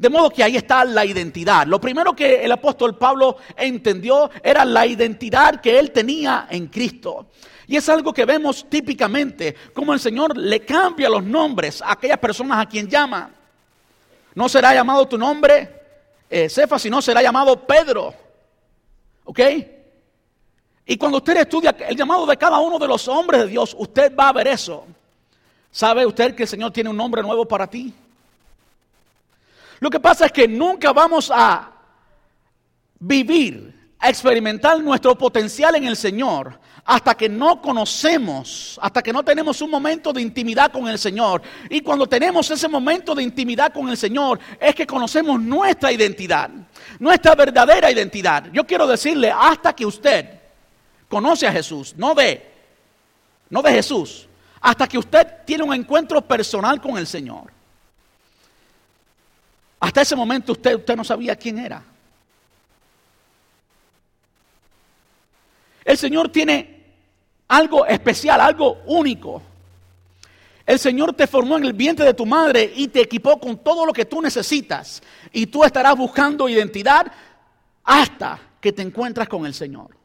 De 0.02 0.10
modo 0.10 0.32
que 0.32 0.44
ahí 0.44 0.58
está 0.58 0.84
la 0.84 1.06
identidad. 1.06 1.68
Lo 1.68 1.80
primero 1.80 2.16
que 2.16 2.44
el 2.44 2.52
apóstol 2.52 2.98
Pablo 2.98 3.38
entendió 3.56 4.32
era 4.42 4.66
la 4.66 4.88
identidad 4.88 5.62
que 5.62 5.78
él 5.78 5.92
tenía 5.92 6.48
en 6.50 6.70
Cristo. 6.70 7.28
Y 7.68 7.78
es 7.78 7.88
algo 7.88 8.12
que 8.12 8.26
vemos 8.26 8.68
típicamente, 8.68 9.56
como 9.76 9.94
el 9.94 10.00
Señor 10.00 10.36
le 10.36 10.62
cambia 10.62 11.08
los 11.08 11.24
nombres 11.24 11.84
a 11.84 11.92
aquellas 11.92 12.18
personas 12.18 12.60
a 12.60 12.66
quien 12.66 12.90
llama. 12.90 13.30
No 14.34 14.50
será 14.50 14.74
llamado 14.74 15.08
tu 15.08 15.20
nombre 15.20 15.70
eh, 16.28 16.50
Cefa, 16.50 16.80
sino 16.80 17.00
será 17.00 17.22
llamado 17.22 17.68
Pedro. 17.68 18.12
¿Ok? 19.26 19.40
Y 20.84 20.98
cuando 20.98 21.20
usted 21.20 21.38
estudia 21.38 21.76
el 21.88 21.96
llamado 21.96 22.26
de 22.26 22.38
cada 22.38 22.58
uno 22.58 22.80
de 22.80 22.88
los 22.88 23.08
hombres 23.08 23.42
de 23.42 23.50
Dios, 23.50 23.76
usted 23.78 24.16
va 24.16 24.30
a 24.30 24.34
ver 24.34 24.48
eso. 24.48 24.84
¿Sabe 25.70 26.08
usted 26.08 26.34
que 26.34 26.42
el 26.42 26.50
Señor 26.50 26.72
tiene 26.72 26.90
un 26.90 26.98
nombre 26.98 27.22
nuevo 27.22 27.48
para 27.48 27.68
ti? 27.68 27.94
Lo 29.82 29.90
que 29.90 30.00
pasa 30.00 30.28
es 30.28 30.32
que 30.32 30.48
nunca 30.48 30.94
vamos 30.94 31.32
a 31.34 31.72
vivir, 33.00 33.94
a 33.98 34.10
experimentar 34.10 34.80
nuestro 34.80 35.18
potencial 35.18 35.76
en 35.76 35.86
el 35.86 35.98
Señor 35.98 36.60
hasta 36.86 37.16
que 37.16 37.28
no 37.28 37.60
conocemos, 37.60 38.80
hasta 38.80 39.02
que 39.02 39.12
no 39.12 39.24
tenemos 39.24 39.60
un 39.60 39.72
momento 39.72 40.14
de 40.14 40.22
intimidad 40.22 40.72
con 40.72 40.88
el 40.88 41.00
Señor. 41.00 41.42
Y 41.68 41.82
cuando 41.82 42.06
tenemos 42.06 42.50
ese 42.52 42.68
momento 42.68 43.16
de 43.16 43.24
intimidad 43.24 43.74
con 43.74 43.90
el 43.90 43.98
Señor, 43.98 44.40
es 44.60 44.76
que 44.76 44.86
conocemos 44.86 45.42
nuestra 45.42 45.92
identidad, 45.92 46.52
nuestra 47.00 47.34
verdadera 47.34 47.92
identidad. 47.92 48.52
Yo 48.54 48.68
quiero 48.68 48.86
decirle, 48.86 49.34
hasta 49.36 49.74
que 49.74 49.88
usted 49.88 50.42
conoce 51.10 51.48
a 51.48 51.52
Jesús, 51.52 51.96
no 51.98 52.14
de, 52.14 52.52
no 53.50 53.64
de 53.64 53.72
Jesús, 53.72 54.28
hasta 54.60 54.88
que 54.88 55.00
usted 55.00 55.28
tiene 55.44 55.64
un 55.64 55.74
encuentro 55.74 56.22
personal 56.22 56.80
con 56.80 57.00
el 57.00 57.08
Señor 57.08 57.61
hasta 59.82 60.02
ese 60.02 60.16
momento 60.16 60.52
usted, 60.52 60.76
usted 60.76 60.96
no 60.96 61.04
sabía 61.04 61.36
quién 61.36 61.58
era. 61.58 61.84
El 65.84 65.98
Señor 65.98 66.30
tiene 66.30 66.86
algo 67.48 67.88
especial, 67.88 68.40
algo 68.40 68.84
único. 68.86 69.42
El 70.68 70.78
Señor 70.78 71.14
te 71.14 71.26
formó 71.26 71.58
en 71.58 71.66
el 71.66 71.74
vientre 71.74 72.06
de 72.06 72.14
tu 72.14 72.28
madre 72.28 72.72
y 72.76 72.88
te 72.90 73.02
equipó 73.02 73.40
con 73.40 73.58
todo 73.58 73.84
lo 73.84 73.92
que 73.92 74.06
tú 74.06 74.22
necesitas. 74.22 75.02
Y 75.34 75.48
tú 75.48 75.64
estarás 75.64 75.98
buscando 75.98 76.48
identidad 76.48 77.12
hasta 77.84 78.40
que 78.62 78.72
te 78.72 78.84
encuentras 78.84 79.28
con 79.28 79.48
el 79.48 79.56
Señor. 79.56 79.98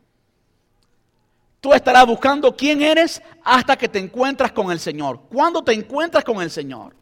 Tú 1.60 1.74
estarás 1.74 2.06
buscando 2.06 2.56
quién 2.56 2.80
eres 2.80 3.20
hasta 3.44 3.76
que 3.76 3.88
te 3.88 3.98
encuentras 3.98 4.52
con 4.52 4.72
el 4.72 4.80
Señor. 4.80 5.20
¿Cuándo 5.28 5.62
te 5.62 5.74
encuentras 5.74 6.24
con 6.24 6.40
el 6.40 6.50
Señor? 6.50 6.94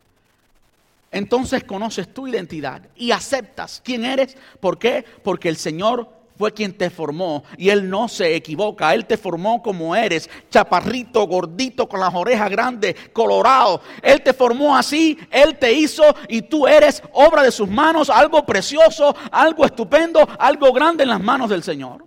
Entonces 1.14 1.64
conoces 1.64 2.12
tu 2.12 2.28
identidad 2.28 2.82
y 2.96 3.12
aceptas 3.12 3.80
quién 3.84 4.04
eres. 4.04 4.36
¿Por 4.60 4.78
qué? 4.78 5.04
Porque 5.22 5.48
el 5.48 5.56
Señor 5.56 6.08
fue 6.36 6.52
quien 6.52 6.76
te 6.76 6.90
formó 6.90 7.44
y 7.56 7.68
Él 7.68 7.88
no 7.88 8.08
se 8.08 8.34
equivoca. 8.34 8.92
Él 8.92 9.06
te 9.06 9.16
formó 9.16 9.62
como 9.62 9.94
eres, 9.94 10.28
chaparrito, 10.50 11.26
gordito, 11.26 11.88
con 11.88 12.00
las 12.00 12.12
orejas 12.14 12.50
grandes, 12.50 12.96
colorado. 13.12 13.80
Él 14.02 14.22
te 14.22 14.32
formó 14.32 14.76
así, 14.76 15.16
Él 15.30 15.56
te 15.56 15.72
hizo 15.72 16.02
y 16.28 16.42
tú 16.42 16.66
eres 16.66 17.02
obra 17.12 17.42
de 17.42 17.52
sus 17.52 17.68
manos, 17.68 18.10
algo 18.10 18.44
precioso, 18.44 19.14
algo 19.30 19.64
estupendo, 19.64 20.28
algo 20.38 20.72
grande 20.72 21.04
en 21.04 21.10
las 21.10 21.22
manos 21.22 21.48
del 21.48 21.62
Señor. 21.62 22.04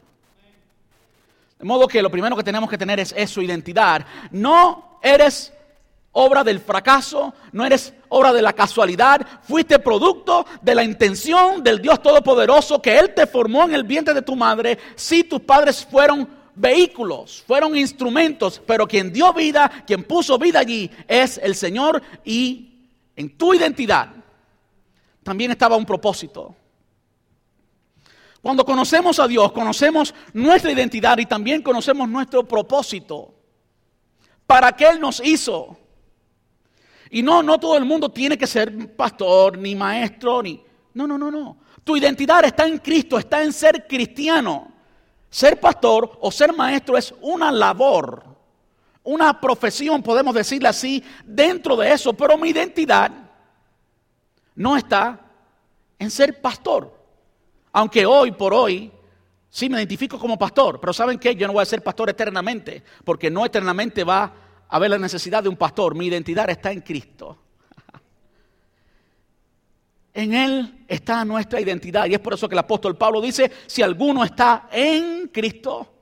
De 1.57 1.65
modo 1.65 1.87
que 1.87 2.01
lo 2.01 2.11
primero 2.11 2.35
que 2.35 2.43
tenemos 2.43 2.69
que 2.69 2.77
tener 2.77 2.99
es, 2.99 3.29
su 3.29 3.41
identidad. 3.41 4.05
No 4.31 4.99
eres 5.01 5.53
obra 6.19 6.43
del 6.43 6.59
fracaso, 6.59 7.33
no 7.51 7.63
eres 7.63 7.93
obra 8.09 8.33
de 8.33 8.41
la 8.41 8.53
casualidad, 8.53 9.21
fuiste 9.43 9.77
producto 9.77 10.47
de 10.63 10.73
la 10.73 10.83
intención 10.83 11.63
del 11.63 11.79
Dios 11.79 12.01
Todopoderoso 12.01 12.81
que 12.81 12.97
Él 12.97 13.13
te 13.13 13.27
formó 13.27 13.65
en 13.65 13.75
el 13.75 13.83
vientre 13.83 14.15
de 14.15 14.23
tu 14.23 14.35
madre, 14.35 14.79
si 14.95 15.23
tus 15.23 15.41
padres 15.41 15.85
fueron 15.85 16.27
vehículos, 16.55 17.43
fueron 17.45 17.77
instrumentos, 17.77 18.59
pero 18.65 18.87
quien 18.87 19.13
dio 19.13 19.31
vida, 19.31 19.83
quien 19.85 20.03
puso 20.05 20.39
vida 20.39 20.59
allí 20.59 20.89
es 21.07 21.39
el 21.43 21.53
Señor 21.53 22.01
y 22.25 22.89
en 23.15 23.37
tu 23.37 23.53
identidad 23.53 24.09
también 25.21 25.51
estaba 25.51 25.75
un 25.75 25.85
propósito. 25.85 26.55
Cuando 28.41 28.65
conocemos 28.65 29.19
a 29.19 29.27
Dios, 29.27 29.51
conocemos 29.51 30.15
nuestra 30.33 30.71
identidad 30.71 31.19
y 31.19 31.27
también 31.27 31.61
conocemos 31.61 32.09
nuestro 32.09 32.47
propósito. 32.47 33.35
¿Para 34.47 34.71
qué 34.71 34.87
Él 34.87 34.99
nos 34.99 35.23
hizo? 35.23 35.77
Y 37.09 37.21
no, 37.21 37.41
no 37.43 37.59
todo 37.59 37.77
el 37.77 37.85
mundo 37.85 38.09
tiene 38.09 38.37
que 38.37 38.47
ser 38.47 38.95
pastor, 38.95 39.57
ni 39.57 39.75
maestro, 39.75 40.41
ni... 40.41 40.61
No, 40.93 41.05
no, 41.05 41.17
no, 41.17 41.29
no. 41.29 41.57
Tu 41.83 41.95
identidad 41.97 42.43
está 42.43 42.67
en 42.67 42.79
Cristo, 42.79 43.17
está 43.17 43.43
en 43.43 43.53
ser 43.53 43.87
cristiano. 43.87 44.71
Ser 45.29 45.59
pastor 45.59 46.17
o 46.21 46.31
ser 46.31 46.53
maestro 46.53 46.97
es 46.97 47.13
una 47.21 47.51
labor, 47.51 48.23
una 49.03 49.39
profesión, 49.39 50.01
podemos 50.01 50.33
decirle 50.33 50.69
así, 50.69 51.03
dentro 51.23 51.75
de 51.75 51.91
eso. 51.91 52.13
Pero 52.13 52.37
mi 52.37 52.49
identidad 52.49 53.11
no 54.55 54.75
está 54.75 55.19
en 55.99 56.09
ser 56.09 56.41
pastor. 56.41 56.93
Aunque 57.71 58.05
hoy 58.05 58.31
por 58.31 58.53
hoy 58.53 58.91
sí 59.49 59.69
me 59.69 59.77
identifico 59.77 60.17
como 60.17 60.37
pastor, 60.37 60.79
pero 60.79 60.93
¿saben 60.93 61.19
qué? 61.19 61.35
Yo 61.35 61.47
no 61.47 61.53
voy 61.53 61.61
a 61.61 61.65
ser 61.65 61.83
pastor 61.83 62.09
eternamente, 62.09 62.83
porque 63.03 63.29
no 63.29 63.45
eternamente 63.45 64.03
va 64.03 64.33
a 64.69 64.79
ver 64.79 64.89
la 64.89 64.97
necesidad 64.97 65.43
de 65.43 65.49
un 65.49 65.57
pastor. 65.57 65.95
Mi 65.95 66.07
identidad 66.07 66.49
está 66.49 66.71
en 66.71 66.81
Cristo. 66.81 67.37
En 70.13 70.33
Él 70.33 70.85
está 70.87 71.23
nuestra 71.23 71.61
identidad. 71.61 72.07
Y 72.07 72.13
es 72.13 72.19
por 72.19 72.33
eso 72.33 72.49
que 72.49 72.55
el 72.55 72.59
apóstol 72.59 72.97
Pablo 72.97 73.21
dice, 73.21 73.51
si 73.67 73.81
alguno 73.81 74.23
está 74.23 74.67
en 74.71 75.27
Cristo, 75.27 75.93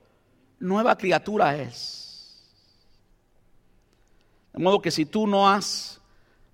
nueva 0.58 0.96
criatura 0.96 1.56
es. 1.56 2.42
De 4.52 4.62
modo 4.62 4.80
que 4.80 4.90
si 4.90 5.04
tú 5.04 5.26
no 5.26 5.48
has 5.48 6.00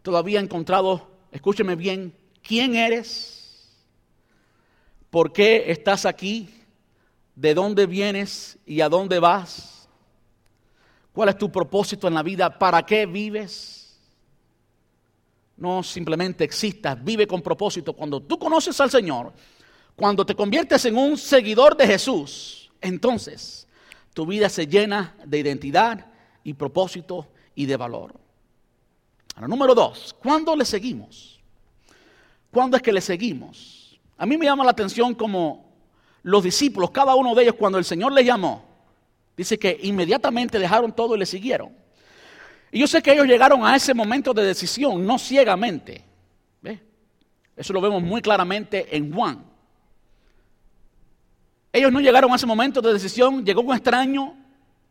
todavía 0.02 0.40
encontrado, 0.40 1.08
escúcheme 1.30 1.76
bien, 1.76 2.12
quién 2.42 2.74
eres, 2.74 3.78
por 5.08 5.32
qué 5.32 5.70
estás 5.70 6.04
aquí, 6.04 6.52
de 7.36 7.54
dónde 7.54 7.86
vienes 7.86 8.58
y 8.66 8.80
a 8.80 8.88
dónde 8.88 9.20
vas, 9.20 9.71
¿Cuál 11.12 11.28
es 11.28 11.38
tu 11.38 11.50
propósito 11.50 12.08
en 12.08 12.14
la 12.14 12.22
vida? 12.22 12.58
¿Para 12.58 12.84
qué 12.84 13.06
vives? 13.06 13.98
No 15.56 15.82
simplemente 15.82 16.44
existas, 16.44 17.02
vive 17.02 17.26
con 17.26 17.42
propósito. 17.42 17.92
Cuando 17.92 18.20
tú 18.20 18.38
conoces 18.38 18.80
al 18.80 18.90
Señor, 18.90 19.32
cuando 19.94 20.24
te 20.24 20.34
conviertes 20.34 20.84
en 20.86 20.96
un 20.96 21.16
seguidor 21.18 21.76
de 21.76 21.86
Jesús, 21.86 22.70
entonces 22.80 23.68
tu 24.14 24.26
vida 24.26 24.48
se 24.48 24.66
llena 24.66 25.14
de 25.24 25.38
identidad 25.38 26.06
y 26.42 26.54
propósito 26.54 27.28
y 27.54 27.66
de 27.66 27.76
valor. 27.76 28.14
Ahora, 29.34 29.48
número 29.48 29.74
dos, 29.74 30.14
¿cuándo 30.18 30.56
le 30.56 30.64
seguimos? 30.64 31.40
¿Cuándo 32.50 32.76
es 32.76 32.82
que 32.82 32.92
le 32.92 33.00
seguimos? 33.00 34.00
A 34.16 34.26
mí 34.26 34.36
me 34.36 34.46
llama 34.46 34.64
la 34.64 34.70
atención 34.70 35.14
como 35.14 35.72
los 36.22 36.42
discípulos, 36.42 36.90
cada 36.90 37.14
uno 37.14 37.34
de 37.34 37.42
ellos, 37.42 37.56
cuando 37.58 37.78
el 37.78 37.84
Señor 37.84 38.12
les 38.12 38.24
llamó, 38.24 38.71
dice 39.36 39.58
que 39.58 39.78
inmediatamente 39.82 40.58
dejaron 40.58 40.92
todo 40.92 41.16
y 41.16 41.18
le 41.18 41.26
siguieron. 41.26 41.70
Y 42.70 42.80
yo 42.80 42.86
sé 42.86 43.02
que 43.02 43.12
ellos 43.12 43.26
llegaron 43.26 43.64
a 43.64 43.76
ese 43.76 43.92
momento 43.92 44.32
de 44.32 44.44
decisión, 44.44 45.06
no 45.06 45.18
ciegamente. 45.18 46.04
Eso 47.54 47.72
lo 47.72 47.80
vemos 47.80 48.02
muy 48.02 48.22
claramente 48.22 48.96
en 48.96 49.12
Juan. 49.12 49.44
Ellos 51.72 51.92
no 51.92 52.00
llegaron 52.00 52.32
a 52.32 52.36
ese 52.36 52.46
momento 52.46 52.80
de 52.80 52.92
decisión, 52.92 53.44
llegó 53.44 53.60
un 53.60 53.74
extraño 53.74 54.36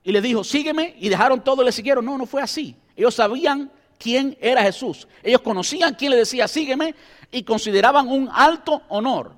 y 0.03 0.11
le 0.11 0.21
dijo, 0.21 0.43
sígueme, 0.43 0.95
y 0.99 1.09
dejaron 1.09 1.43
todo 1.43 1.63
y 1.63 1.65
le 1.65 1.71
siguieron. 1.71 2.05
No, 2.05 2.17
no 2.17 2.25
fue 2.25 2.41
así. 2.41 2.75
Ellos 2.95 3.15
sabían 3.15 3.71
quién 3.97 4.37
era 4.39 4.63
Jesús. 4.63 5.07
Ellos 5.23 5.41
conocían 5.41 5.95
quién 5.95 6.11
le 6.11 6.17
decía, 6.17 6.47
sígueme, 6.47 6.95
y 7.31 7.43
consideraban 7.43 8.07
un 8.07 8.29
alto 8.31 8.83
honor 8.89 9.33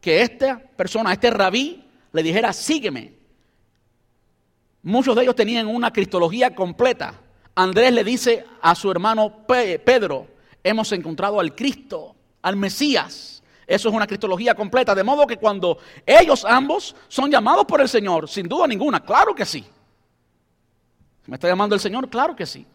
que 0.00 0.22
esta 0.22 0.58
persona, 0.58 1.12
este 1.12 1.30
rabí, 1.30 1.84
le 2.12 2.22
dijera, 2.22 2.52
sígueme. 2.52 3.17
Muchos 4.88 5.14
de 5.14 5.20
ellos 5.20 5.36
tenían 5.36 5.66
una 5.66 5.92
cristología 5.92 6.54
completa. 6.54 7.12
Andrés 7.54 7.92
le 7.92 8.02
dice 8.02 8.46
a 8.62 8.74
su 8.74 8.90
hermano 8.90 9.44
Pedro, 9.46 10.26
hemos 10.64 10.90
encontrado 10.92 11.38
al 11.38 11.54
Cristo, 11.54 12.16
al 12.40 12.56
Mesías. 12.56 13.42
Eso 13.66 13.90
es 13.90 13.94
una 13.94 14.06
cristología 14.06 14.54
completa. 14.54 14.94
De 14.94 15.04
modo 15.04 15.26
que 15.26 15.36
cuando 15.36 15.76
ellos 16.06 16.42
ambos 16.42 16.96
son 17.06 17.30
llamados 17.30 17.66
por 17.66 17.82
el 17.82 17.88
Señor, 17.90 18.30
sin 18.30 18.48
duda 18.48 18.66
ninguna, 18.66 19.04
claro 19.04 19.34
que 19.34 19.44
sí. 19.44 19.62
¿Me 21.26 21.34
está 21.34 21.48
llamando 21.48 21.74
el 21.74 21.82
Señor? 21.82 22.08
Claro 22.08 22.34
que 22.34 22.46
sí. 22.46 22.66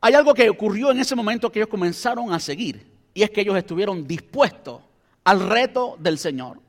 Hay 0.00 0.14
algo 0.14 0.32
que 0.32 0.48
ocurrió 0.48 0.92
en 0.92 1.00
ese 1.00 1.16
momento 1.16 1.50
que 1.50 1.58
ellos 1.58 1.70
comenzaron 1.70 2.32
a 2.32 2.38
seguir, 2.38 2.86
y 3.12 3.24
es 3.24 3.30
que 3.30 3.40
ellos 3.40 3.56
estuvieron 3.56 4.06
dispuestos 4.06 4.80
al 5.24 5.40
reto 5.40 5.96
del 5.98 6.18
Señor. 6.18 6.64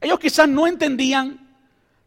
Ellos 0.00 0.18
quizás 0.18 0.48
no 0.48 0.66
entendían 0.66 1.48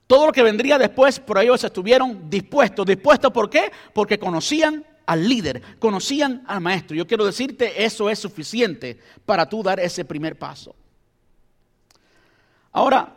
todo 0.08 0.27
lo 0.27 0.32
que 0.32 0.43
vendría 0.43 0.77
después, 0.77 1.19
pero 1.19 1.39
ellos 1.39 1.63
estuvieron 1.63 2.29
dispuestos. 2.29 2.86
¿Dispuestos 2.86 3.32
por 3.32 3.49
qué? 3.49 3.71
Porque 3.93 4.17
conocían 4.19 4.86
al 5.06 5.27
líder, 5.27 5.62
conocían 5.79 6.43
al 6.47 6.62
maestro. 6.62 6.95
Yo 6.95 7.06
quiero 7.06 7.25
decirte, 7.25 7.84
eso 7.84 8.10
es 8.10 8.19
suficiente 8.19 8.99
para 9.25 9.47
tú 9.47 9.62
dar 9.62 9.79
ese 9.79 10.06
primer 10.06 10.38
paso. 10.38 10.75
Ahora, 12.71 13.15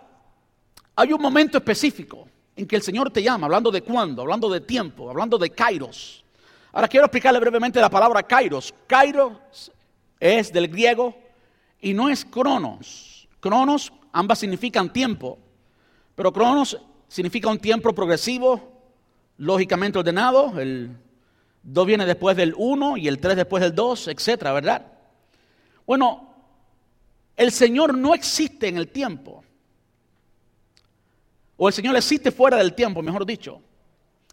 hay 0.95 1.13
un 1.13 1.21
momento 1.21 1.59
específico 1.59 2.29
en 2.55 2.67
que 2.67 2.77
el 2.77 2.83
Señor 2.83 3.11
te 3.11 3.23
llama, 3.23 3.47
hablando 3.47 3.71
de 3.71 3.83
cuándo, 3.83 4.23
hablando 4.23 4.51
de 4.51 4.61
tiempo, 4.61 5.11
hablando 5.11 5.39
de 5.39 5.51
kairos. 5.51 6.25
Ahora 6.73 6.89
quiero 6.89 7.07
explicarle 7.07 7.41
brevemente 7.41 7.81
la 7.81 7.91
palabra 7.91 8.23
kairos. 8.23 8.75
Kairos 8.87 9.71
es 10.21 10.53
del 10.53 10.69
griego 10.69 11.15
y 11.81 11.95
no 11.95 12.09
es 12.09 12.25
cronos. 12.25 13.29
Cronos 13.41 13.93
ambas 14.17 14.39
significan 14.39 14.91
tiempo, 14.91 15.39
pero 16.15 16.33
cronos 16.33 16.81
significa 17.07 17.51
un 17.51 17.59
tiempo 17.59 17.95
progresivo, 17.95 18.73
lógicamente 19.37 19.99
ordenado. 19.99 20.59
El 20.59 20.97
2 21.63 21.87
viene 21.87 22.07
después 22.07 22.35
del 22.35 22.55
1 22.57 22.97
y 22.97 23.09
el 23.09 23.19
3 23.19 23.37
después 23.37 23.63
del 23.63 23.75
2, 23.75 24.09
etcétera, 24.09 24.53
¿verdad? 24.53 24.87
Bueno, 25.87 26.35
el 27.37 27.53
Señor 27.53 27.97
no 27.97 28.15
existe 28.15 28.69
en 28.69 28.79
el 28.79 28.89
tiempo. 28.89 29.45
O 31.59 31.69
el 31.69 31.75
Señor 31.75 31.95
existe 31.95 32.33
fuera 32.33 32.57
del 32.57 32.73
tiempo, 32.73 33.03
mejor 33.03 33.27
dicho. 33.27 33.61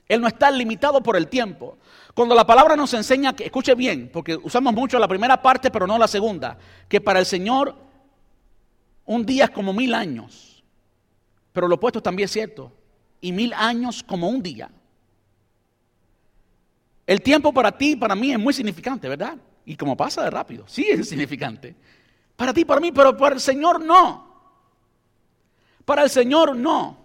Él 0.07 0.21
no 0.21 0.29
está 0.29 0.49
limitado 0.49 1.03
por 1.03 1.17
el 1.17 1.27
tiempo. 1.27 1.77
Cuando 2.13 2.35
la 2.35 2.47
palabra 2.47 2.77
nos 2.77 2.93
enseña 2.93 3.35
que, 3.35 3.45
escuche 3.45 3.75
bien, 3.75 4.09
porque 4.13 4.37
usamos 4.37 4.73
mucho 4.73 4.97
la 4.97 5.09
primera 5.09 5.41
parte, 5.41 5.69
pero 5.69 5.85
no 5.85 5.97
la 5.97 6.07
segunda, 6.07 6.57
que 6.87 7.01
para 7.01 7.19
el 7.19 7.25
Señor 7.25 7.83
un 9.05 9.25
día 9.25 9.45
es 9.45 9.49
como 9.51 9.73
mil 9.73 9.93
años. 9.93 10.63
Pero 11.51 11.67
lo 11.67 11.75
opuesto 11.75 12.01
también 12.01 12.25
es 12.25 12.31
cierto. 12.31 12.71
Y 13.21 13.31
mil 13.31 13.53
años 13.53 14.03
como 14.03 14.29
un 14.29 14.41
día. 14.41 14.69
El 17.05 17.21
tiempo 17.21 17.53
para 17.53 17.77
ti 17.77 17.91
y 17.91 17.95
para 17.95 18.15
mí 18.15 18.31
es 18.31 18.39
muy 18.39 18.53
significante, 18.53 19.07
¿verdad? 19.09 19.37
Y 19.65 19.75
como 19.75 19.95
pasa 19.95 20.23
de 20.23 20.29
rápido, 20.29 20.65
sí 20.67 20.85
es 20.89 21.07
significante. 21.07 21.75
Para 22.35 22.53
ti, 22.53 22.65
para 22.65 22.81
mí, 22.81 22.91
pero 22.91 23.15
para 23.15 23.35
el 23.35 23.41
Señor 23.41 23.83
no. 23.83 24.33
Para 25.85 26.03
el 26.03 26.09
Señor 26.09 26.55
no. 26.55 26.97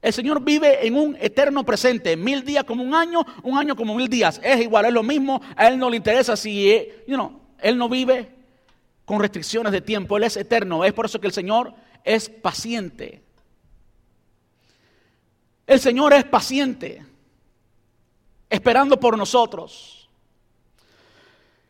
El 0.00 0.12
Señor 0.12 0.42
vive 0.42 0.86
en 0.86 0.96
un 0.96 1.16
eterno 1.20 1.64
presente, 1.64 2.16
mil 2.16 2.44
días 2.44 2.64
como 2.64 2.82
un 2.82 2.94
año, 2.94 3.24
un 3.44 3.56
año 3.56 3.76
como 3.76 3.94
mil 3.94 4.08
días. 4.08 4.40
Es 4.42 4.60
igual, 4.60 4.86
es 4.86 4.92
lo 4.92 5.02
mismo. 5.02 5.40
A 5.56 5.68
Él 5.68 5.78
no 5.78 5.88
le 5.88 5.96
interesa 5.96 6.36
si, 6.36 6.70
eh, 6.70 7.04
Él 7.60 7.78
no 7.78 7.88
vive 7.88 8.41
con 9.04 9.20
restricciones 9.20 9.72
de 9.72 9.80
tiempo. 9.80 10.16
Él 10.16 10.24
es 10.24 10.36
eterno. 10.36 10.84
Es 10.84 10.92
por 10.92 11.06
eso 11.06 11.20
que 11.20 11.26
el 11.26 11.32
Señor 11.32 11.74
es 12.04 12.28
paciente. 12.28 13.22
El 15.66 15.80
Señor 15.80 16.12
es 16.12 16.24
paciente, 16.24 17.04
esperando 18.50 18.98
por 18.98 19.16
nosotros. 19.16 20.02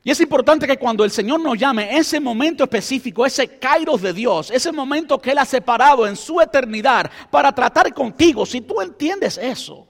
Y 0.04 0.10
es 0.10 0.20
importante 0.20 0.66
que 0.66 0.78
cuando 0.78 1.04
el 1.04 1.12
Señor 1.12 1.40
nos 1.40 1.56
llame, 1.56 1.96
ese 1.96 2.18
momento 2.18 2.64
específico, 2.64 3.24
ese 3.24 3.58
kairos 3.58 4.02
de 4.02 4.12
Dios, 4.12 4.50
ese 4.50 4.72
momento 4.72 5.20
que 5.20 5.30
Él 5.30 5.38
ha 5.38 5.44
separado 5.44 6.06
en 6.06 6.16
su 6.16 6.40
eternidad 6.40 7.08
para 7.30 7.52
tratar 7.52 7.92
contigo, 7.94 8.44
si 8.44 8.62
tú 8.62 8.80
entiendes 8.80 9.38
eso, 9.38 9.86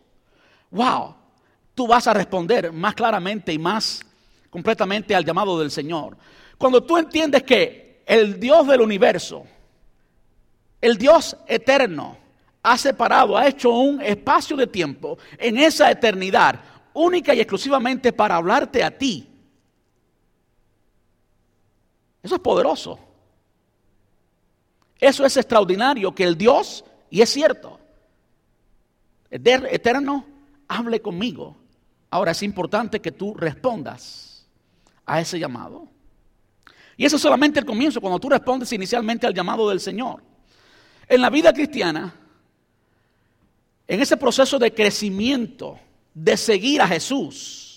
wow, 0.71 1.15
tú 1.75 1.87
vas 1.87 2.07
a 2.07 2.13
responder 2.13 2.73
más 2.73 2.95
claramente 2.95 3.55
y 3.55 3.59
más 3.59 4.05
completamente 4.51 5.15
al 5.15 5.25
llamado 5.25 5.59
del 5.59 5.71
Señor. 5.71 6.19
Cuando 6.63 6.81
tú 6.85 6.97
entiendes 6.97 7.43
que 7.43 8.05
el 8.07 8.39
Dios 8.39 8.69
del 8.69 8.81
universo, 8.81 9.45
el 10.81 10.97
Dios 10.97 11.37
eterno, 11.49 12.17
ha 12.63 12.79
separado, 12.79 13.37
ha 13.37 13.49
hecho 13.49 13.71
un 13.71 14.01
espacio 14.01 14.57
de 14.57 14.69
tiempo 14.69 15.19
en 15.39 15.59
esa 15.59 15.91
eternidad, 15.91 16.61
única 16.95 17.35
y 17.35 17.41
exclusivamente 17.41 18.13
para 18.13 18.37
hablarte 18.37 18.85
a 18.85 18.97
ti 18.97 19.29
eso 22.23 22.37
es 22.37 22.41
poderoso. 22.41 22.99
Eso 25.01 25.27
es 25.27 25.37
extraordinario 25.37 26.15
que 26.15 26.23
el 26.23 26.39
Dios, 26.39 26.85
y 27.11 27.21
es 27.21 27.31
cierto, 27.31 27.81
eterno, 29.29 30.25
hable 30.69 31.03
conmigo. 31.03 31.57
Ahora 32.11 32.31
es 32.31 32.43
importante 32.45 33.01
que 33.01 33.11
tú 33.11 33.35
respondas 33.35 34.47
a 35.05 35.21
ese 35.21 35.41
llamado. 35.41 35.92
Y 36.97 37.05
eso 37.05 37.17
es 37.17 37.23
solamente 37.23 37.61
el 37.61 37.67
comienzo, 37.67 38.01
cuando 38.01 38.19
tú 38.19 38.29
respondes 38.29 38.73
inicialmente 38.73 39.27
al 39.27 39.35
llamado 39.35 39.69
del 39.69 39.81
Señor. 39.81 40.23
En 41.09 41.21
la 41.21 41.31
vida 41.31 41.53
cristiana, 41.53 42.15
en 43.87 44.01
ese 44.01 44.17
proceso 44.17 44.59
de 44.59 44.73
crecimiento, 44.73 45.79
de 46.15 46.37
seguir 46.37 46.81
a 46.81 46.89
Jesús, 46.89 47.73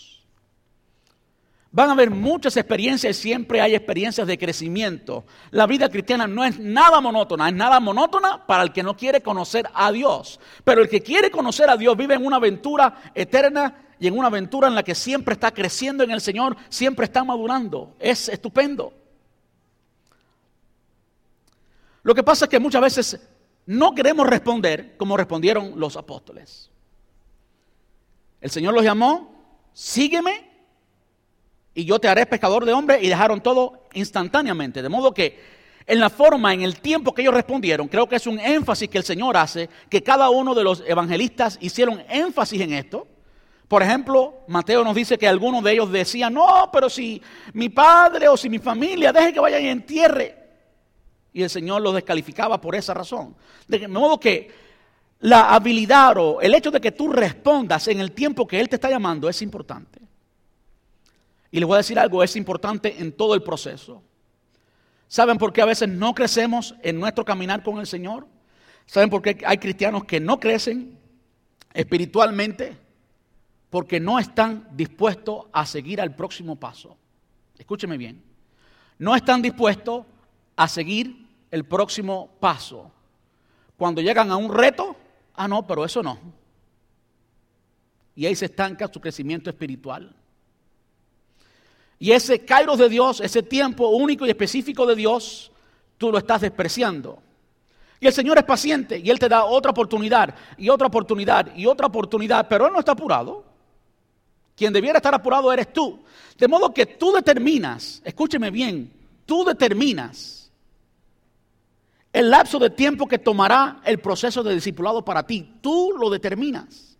Van 1.75 1.89
a 1.89 1.91
haber 1.91 2.09
muchas 2.09 2.55
experiencias 2.55 3.17
y 3.17 3.21
siempre 3.21 3.59
hay 3.59 3.75
experiencias 3.75 4.25
de 4.25 4.37
crecimiento. 4.37 5.25
La 5.51 5.67
vida 5.67 5.89
cristiana 5.89 6.25
no 6.25 6.45
es 6.45 6.57
nada 6.57 7.01
monótona, 7.01 7.49
es 7.49 7.53
nada 7.53 7.81
monótona 7.81 8.47
para 8.47 8.63
el 8.63 8.71
que 8.71 8.81
no 8.81 8.95
quiere 8.95 9.19
conocer 9.19 9.67
a 9.73 9.91
Dios. 9.91 10.39
Pero 10.63 10.81
el 10.81 10.87
que 10.87 11.01
quiere 11.01 11.29
conocer 11.29 11.69
a 11.69 11.75
Dios 11.75 11.97
vive 11.97 12.15
en 12.15 12.25
una 12.25 12.37
aventura 12.37 13.11
eterna 13.13 13.75
y 13.99 14.07
en 14.07 14.17
una 14.17 14.27
aventura 14.27 14.69
en 14.69 14.75
la 14.75 14.83
que 14.83 14.95
siempre 14.95 15.33
está 15.33 15.51
creciendo 15.51 16.05
en 16.05 16.11
el 16.11 16.21
Señor, 16.21 16.55
siempre 16.69 17.03
está 17.03 17.25
madurando. 17.25 17.93
Es 17.99 18.29
estupendo. 18.29 18.93
Lo 22.05 22.13
que 22.13 22.21
pasa 22.21 22.45
es 22.45 22.49
que 22.49 22.59
muchas 22.59 22.83
veces 22.83 23.19
no 23.65 23.95
queremos 23.95 24.27
responder 24.27 24.95
como 24.95 25.17
respondieron 25.17 25.73
los 25.79 25.97
apóstoles. 25.97 26.69
El 28.39 28.51
Señor 28.51 28.75
los 28.75 28.83
llamó, 28.83 29.33
sígueme 29.73 30.47
y 31.73 31.83
yo 31.83 31.97
te 31.97 32.07
haré 32.07 32.27
pescador 32.27 32.63
de 32.63 32.73
hombres 32.73 33.01
y 33.01 33.09
dejaron 33.09 33.41
todo 33.41 33.87
instantáneamente. 33.93 34.83
De 34.83 34.87
modo 34.87 35.15
que 35.15 35.39
en 35.87 35.99
la 35.99 36.11
forma, 36.11 36.53
en 36.53 36.61
el 36.61 36.79
tiempo 36.79 37.11
que 37.11 37.23
ellos 37.23 37.33
respondieron, 37.33 37.87
creo 37.87 38.07
que 38.07 38.17
es 38.17 38.27
un 38.27 38.39
énfasis 38.39 38.87
que 38.87 38.99
el 38.99 39.03
Señor 39.03 39.35
hace, 39.35 39.67
que 39.89 40.03
cada 40.03 40.29
uno 40.29 40.53
de 40.53 40.63
los 40.63 40.83
evangelistas 40.85 41.57
hicieron 41.59 42.03
énfasis 42.07 42.61
en 42.61 42.73
esto. 42.73 43.07
Por 43.67 43.81
ejemplo, 43.81 44.43
Mateo 44.47 44.83
nos 44.83 44.93
dice 44.93 45.17
que 45.17 45.27
algunos 45.27 45.63
de 45.63 45.71
ellos 45.71 45.91
decían, 45.91 46.35
no, 46.35 46.69
pero 46.71 46.87
si 46.87 47.19
mi 47.53 47.69
padre 47.69 48.27
o 48.27 48.37
si 48.37 48.47
mi 48.47 48.59
familia, 48.59 49.11
deje 49.11 49.33
que 49.33 49.39
vayan 49.39 49.63
y 49.63 49.69
entierre. 49.69 50.44
Y 51.35 51.43
el 51.43 51.49
Señor 51.49 51.81
los 51.81 51.93
descalificaba 51.93 52.61
por 52.61 52.75
esa 52.75 52.93
razón. 52.93 53.35
De 53.67 53.87
modo 53.89 54.17
que 54.17 54.49
la 55.19 55.53
habilidad 55.53 56.17
o 56.17 56.39
el 56.39 56.55
hecho 56.55 56.71
de 56.71 56.79
que 56.79 56.93
tú 56.93 57.11
respondas 57.11 57.89
en 57.89 57.99
el 57.99 58.13
tiempo 58.13 58.47
que 58.47 58.59
Él 58.59 58.69
te 58.69 58.75
está 58.75 58.89
llamando 58.89 59.27
es 59.27 59.41
importante. 59.41 59.99
Y 61.51 61.59
les 61.59 61.67
voy 61.67 61.75
a 61.75 61.79
decir 61.79 61.99
algo, 61.99 62.23
es 62.23 62.35
importante 62.37 62.95
en 62.97 63.11
todo 63.11 63.35
el 63.35 63.43
proceso. 63.43 64.01
¿Saben 65.09 65.37
por 65.37 65.51
qué 65.51 65.61
a 65.61 65.65
veces 65.65 65.89
no 65.89 66.15
crecemos 66.15 66.73
en 66.81 66.99
nuestro 66.99 67.25
caminar 67.25 67.63
con 67.63 67.79
el 67.79 67.87
Señor? 67.87 68.25
¿Saben 68.85 69.09
por 69.09 69.21
qué 69.21 69.37
hay 69.45 69.57
cristianos 69.57 70.05
que 70.05 70.21
no 70.21 70.39
crecen 70.39 70.97
espiritualmente 71.73 72.77
porque 73.69 73.99
no 73.99 74.19
están 74.19 74.69
dispuestos 74.71 75.47
a 75.51 75.65
seguir 75.65 75.99
al 75.99 76.15
próximo 76.15 76.55
paso. 76.55 76.95
Escúcheme 77.57 77.97
bien. 77.97 78.23
No 78.97 79.13
están 79.13 79.41
dispuestos 79.41 80.05
a 80.55 80.67
seguir 80.69 81.24
el 81.55 81.63
próximo 81.63 82.31
paso. 82.41 82.91
Cuando 83.77 84.01
llegan 84.01 84.29
a 84.29 84.35
un 84.35 84.53
reto, 84.53 84.93
ah, 85.35 85.47
no, 85.47 85.65
pero 85.65 85.85
eso 85.85 86.03
no. 86.03 86.19
Y 88.13 88.25
ahí 88.25 88.35
se 88.35 88.47
estanca 88.47 88.89
su 88.91 88.99
crecimiento 88.99 89.49
espiritual. 89.49 90.13
Y 91.97 92.11
ese 92.11 92.43
kairos 92.43 92.77
de 92.77 92.89
Dios, 92.89 93.21
ese 93.21 93.41
tiempo 93.41 93.87
único 93.87 94.25
y 94.25 94.31
específico 94.31 94.85
de 94.85 94.95
Dios, 94.95 95.49
tú 95.97 96.11
lo 96.11 96.17
estás 96.17 96.41
despreciando. 96.41 97.19
Y 98.01 98.07
el 98.07 98.13
Señor 98.13 98.37
es 98.37 98.43
paciente 98.43 98.99
y 98.99 99.09
Él 99.09 99.17
te 99.17 99.29
da 99.29 99.45
otra 99.45 99.71
oportunidad 99.71 100.35
y 100.57 100.67
otra 100.67 100.87
oportunidad 100.87 101.55
y 101.55 101.67
otra 101.67 101.87
oportunidad, 101.87 102.49
pero 102.49 102.67
Él 102.67 102.73
no 102.73 102.79
está 102.79 102.91
apurado. 102.91 103.45
Quien 104.57 104.73
debiera 104.73 104.97
estar 104.97 105.15
apurado 105.15 105.53
eres 105.53 105.71
tú. 105.71 106.03
De 106.37 106.49
modo 106.49 106.73
que 106.73 106.85
tú 106.85 107.13
determinas, 107.13 108.01
escúcheme 108.03 108.51
bien, 108.51 108.91
tú 109.25 109.45
determinas 109.45 110.44
el 112.15 112.29
lapso 112.29 112.59
de 112.59 112.69
tiempo 112.69 113.09
que 113.09 113.19
tomará 113.19 113.81
el 113.83 113.99
proceso 113.99 114.41
de 114.41 114.53
discipulado 114.53 115.03
para 115.03 115.27
ti. 115.27 115.57
Tú 115.59 115.93
lo 115.99 116.09
determinas. 116.09 116.97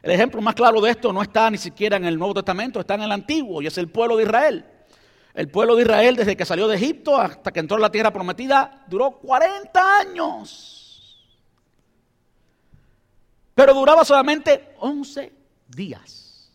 El 0.00 0.12
ejemplo 0.12 0.40
más 0.40 0.54
claro 0.54 0.80
de 0.80 0.90
esto 0.90 1.12
no 1.12 1.20
está 1.20 1.50
ni 1.50 1.58
siquiera 1.58 1.98
en 1.98 2.06
el 2.06 2.18
Nuevo 2.18 2.32
Testamento, 2.32 2.80
está 2.80 2.94
en 2.94 3.02
el 3.02 3.12
Antiguo 3.12 3.60
y 3.60 3.66
es 3.66 3.76
el 3.76 3.90
pueblo 3.90 4.16
de 4.16 4.22
Israel. 4.22 4.64
El 5.34 5.50
pueblo 5.50 5.76
de 5.76 5.82
Israel 5.82 6.16
desde 6.16 6.38
que 6.38 6.46
salió 6.46 6.68
de 6.68 6.76
Egipto 6.76 7.18
hasta 7.18 7.52
que 7.52 7.60
entró 7.60 7.76
en 7.76 7.82
la 7.82 7.92
tierra 7.92 8.14
prometida 8.14 8.86
duró 8.88 9.10
40 9.10 9.98
años. 9.98 11.22
Pero 13.54 13.74
duraba 13.74 14.06
solamente 14.06 14.74
11 14.78 15.34
días. 15.68 16.50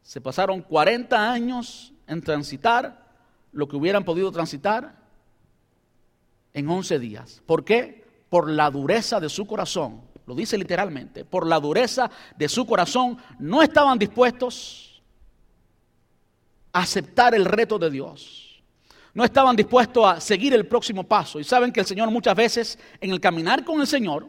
Se 0.00 0.22
pasaron 0.22 0.62
40 0.62 1.30
años 1.30 1.92
en 2.06 2.22
transitar 2.22 3.08
lo 3.52 3.68
que 3.68 3.76
hubieran 3.76 4.04
podido 4.04 4.32
transitar 4.32 5.05
en 6.56 6.70
11 6.70 6.98
días. 6.98 7.42
¿Por 7.44 7.64
qué? 7.64 8.02
Por 8.30 8.50
la 8.50 8.70
dureza 8.70 9.20
de 9.20 9.28
su 9.28 9.46
corazón. 9.46 10.00
Lo 10.24 10.34
dice 10.34 10.56
literalmente. 10.56 11.24
Por 11.24 11.46
la 11.46 11.60
dureza 11.60 12.10
de 12.34 12.48
su 12.48 12.66
corazón 12.66 13.18
no 13.38 13.62
estaban 13.62 13.98
dispuestos 13.98 15.02
aceptar 16.72 17.34
el 17.34 17.44
reto 17.44 17.78
de 17.78 17.90
Dios. 17.90 18.62
No 19.12 19.22
estaban 19.22 19.54
dispuestos 19.54 20.06
a 20.06 20.18
seguir 20.18 20.54
el 20.54 20.66
próximo 20.66 21.04
paso. 21.04 21.38
Y 21.38 21.44
saben 21.44 21.70
que 21.72 21.80
el 21.80 21.86
Señor 21.86 22.10
muchas 22.10 22.34
veces 22.34 22.78
en 23.02 23.10
el 23.10 23.20
caminar 23.20 23.62
con 23.62 23.78
el 23.82 23.86
Señor, 23.86 24.26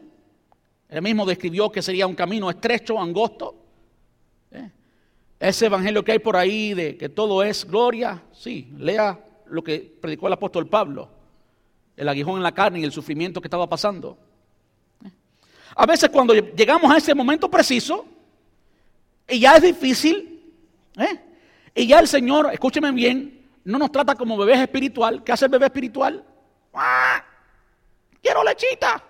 él 0.90 1.00
mismo 1.00 1.24
describió 1.24 1.72
que 1.72 1.80
sería 1.80 2.06
un 2.06 2.14
camino 2.14 2.50
estrecho, 2.50 3.00
angosto. 3.00 3.56
¿eh? 4.50 4.70
Ese 5.40 5.66
evangelio 5.66 6.04
que 6.04 6.12
hay 6.12 6.18
por 6.18 6.36
ahí 6.36 6.74
de 6.74 6.98
que 6.98 7.08
todo 7.08 7.42
es 7.42 7.64
gloria, 7.64 8.22
sí, 8.32 8.70
lea 8.76 9.18
lo 9.46 9.64
que 9.64 9.96
predicó 9.98 10.26
el 10.26 10.34
apóstol 10.34 10.68
Pablo, 10.68 11.17
el 11.98 12.08
aguijón 12.08 12.36
en 12.36 12.42
la 12.42 12.52
carne 12.52 12.80
y 12.80 12.84
el 12.84 12.92
sufrimiento 12.92 13.40
que 13.40 13.48
estaba 13.48 13.68
pasando. 13.68 14.16
A 15.74 15.84
veces 15.84 16.08
cuando 16.10 16.32
llegamos 16.34 16.90
a 16.90 16.96
ese 16.96 17.14
momento 17.14 17.50
preciso, 17.50 18.06
y 19.28 19.40
ya 19.40 19.56
es 19.56 19.62
difícil, 19.62 20.54
¿eh? 20.96 21.20
Y 21.74 21.86
ya 21.86 21.98
el 21.98 22.08
Señor, 22.08 22.50
escúcheme 22.52 22.90
bien, 22.92 23.48
no 23.64 23.78
nos 23.78 23.92
trata 23.92 24.14
como 24.14 24.36
bebés 24.36 24.60
espiritual. 24.60 25.22
¿Qué 25.22 25.32
hace 25.32 25.44
el 25.44 25.50
bebé 25.50 25.66
espiritual? 25.66 26.24
¡Ah! 26.72 27.24
Quiero 28.22 28.42
lechita. 28.42 29.04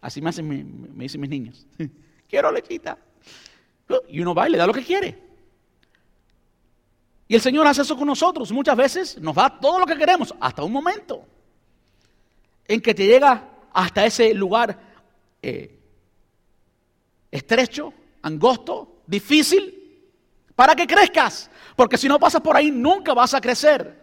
Así 0.00 0.20
me, 0.20 0.30
hacen, 0.30 0.46
me, 0.94 1.04
dicen 1.04 1.20
mis 1.20 1.30
niños. 1.30 1.66
Quiero 2.28 2.52
lechita. 2.52 2.98
Y 4.08 4.20
uno 4.20 4.34
va 4.34 4.48
da 4.48 4.66
lo 4.66 4.72
que 4.72 4.82
quiere. 4.82 5.18
Y 7.26 7.34
el 7.34 7.40
Señor 7.40 7.66
hace 7.66 7.82
eso 7.82 7.96
con 7.96 8.06
nosotros. 8.06 8.52
Muchas 8.52 8.76
veces 8.76 9.18
nos 9.18 9.34
da 9.34 9.48
todo 9.58 9.78
lo 9.78 9.86
que 9.86 9.96
queremos, 9.96 10.34
hasta 10.40 10.62
un 10.62 10.72
momento 10.72 11.24
en 12.66 12.80
que 12.80 12.94
te 12.94 13.06
llega 13.06 13.50
hasta 13.72 14.06
ese 14.06 14.32
lugar 14.34 14.78
eh, 15.42 15.78
estrecho, 17.30 17.92
angosto, 18.22 19.02
difícil, 19.06 19.80
para 20.54 20.74
que 20.74 20.86
crezcas, 20.86 21.50
porque 21.74 21.98
si 21.98 22.08
no 22.08 22.18
pasas 22.18 22.40
por 22.40 22.56
ahí 22.56 22.70
nunca 22.70 23.12
vas 23.12 23.34
a 23.34 23.40
crecer. 23.40 24.02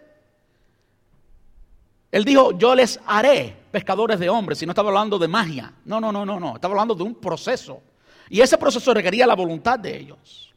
Él 2.11 2.25
dijo, 2.25 2.51
yo 2.57 2.75
les 2.75 2.99
haré 3.05 3.55
pescadores 3.71 4.19
de 4.19 4.29
hombres, 4.29 4.61
y 4.61 4.65
no 4.65 4.73
estaba 4.73 4.89
hablando 4.89 5.17
de 5.17 5.29
magia. 5.29 5.73
No, 5.85 6.01
no, 6.01 6.11
no, 6.11 6.25
no, 6.25 6.39
no, 6.39 6.55
estaba 6.55 6.73
hablando 6.73 6.93
de 6.93 7.03
un 7.03 7.15
proceso. 7.15 7.81
Y 8.29 8.41
ese 8.41 8.57
proceso 8.57 8.93
requería 8.93 9.25
la 9.25 9.35
voluntad 9.35 9.79
de 9.79 9.97
ellos. 9.97 10.53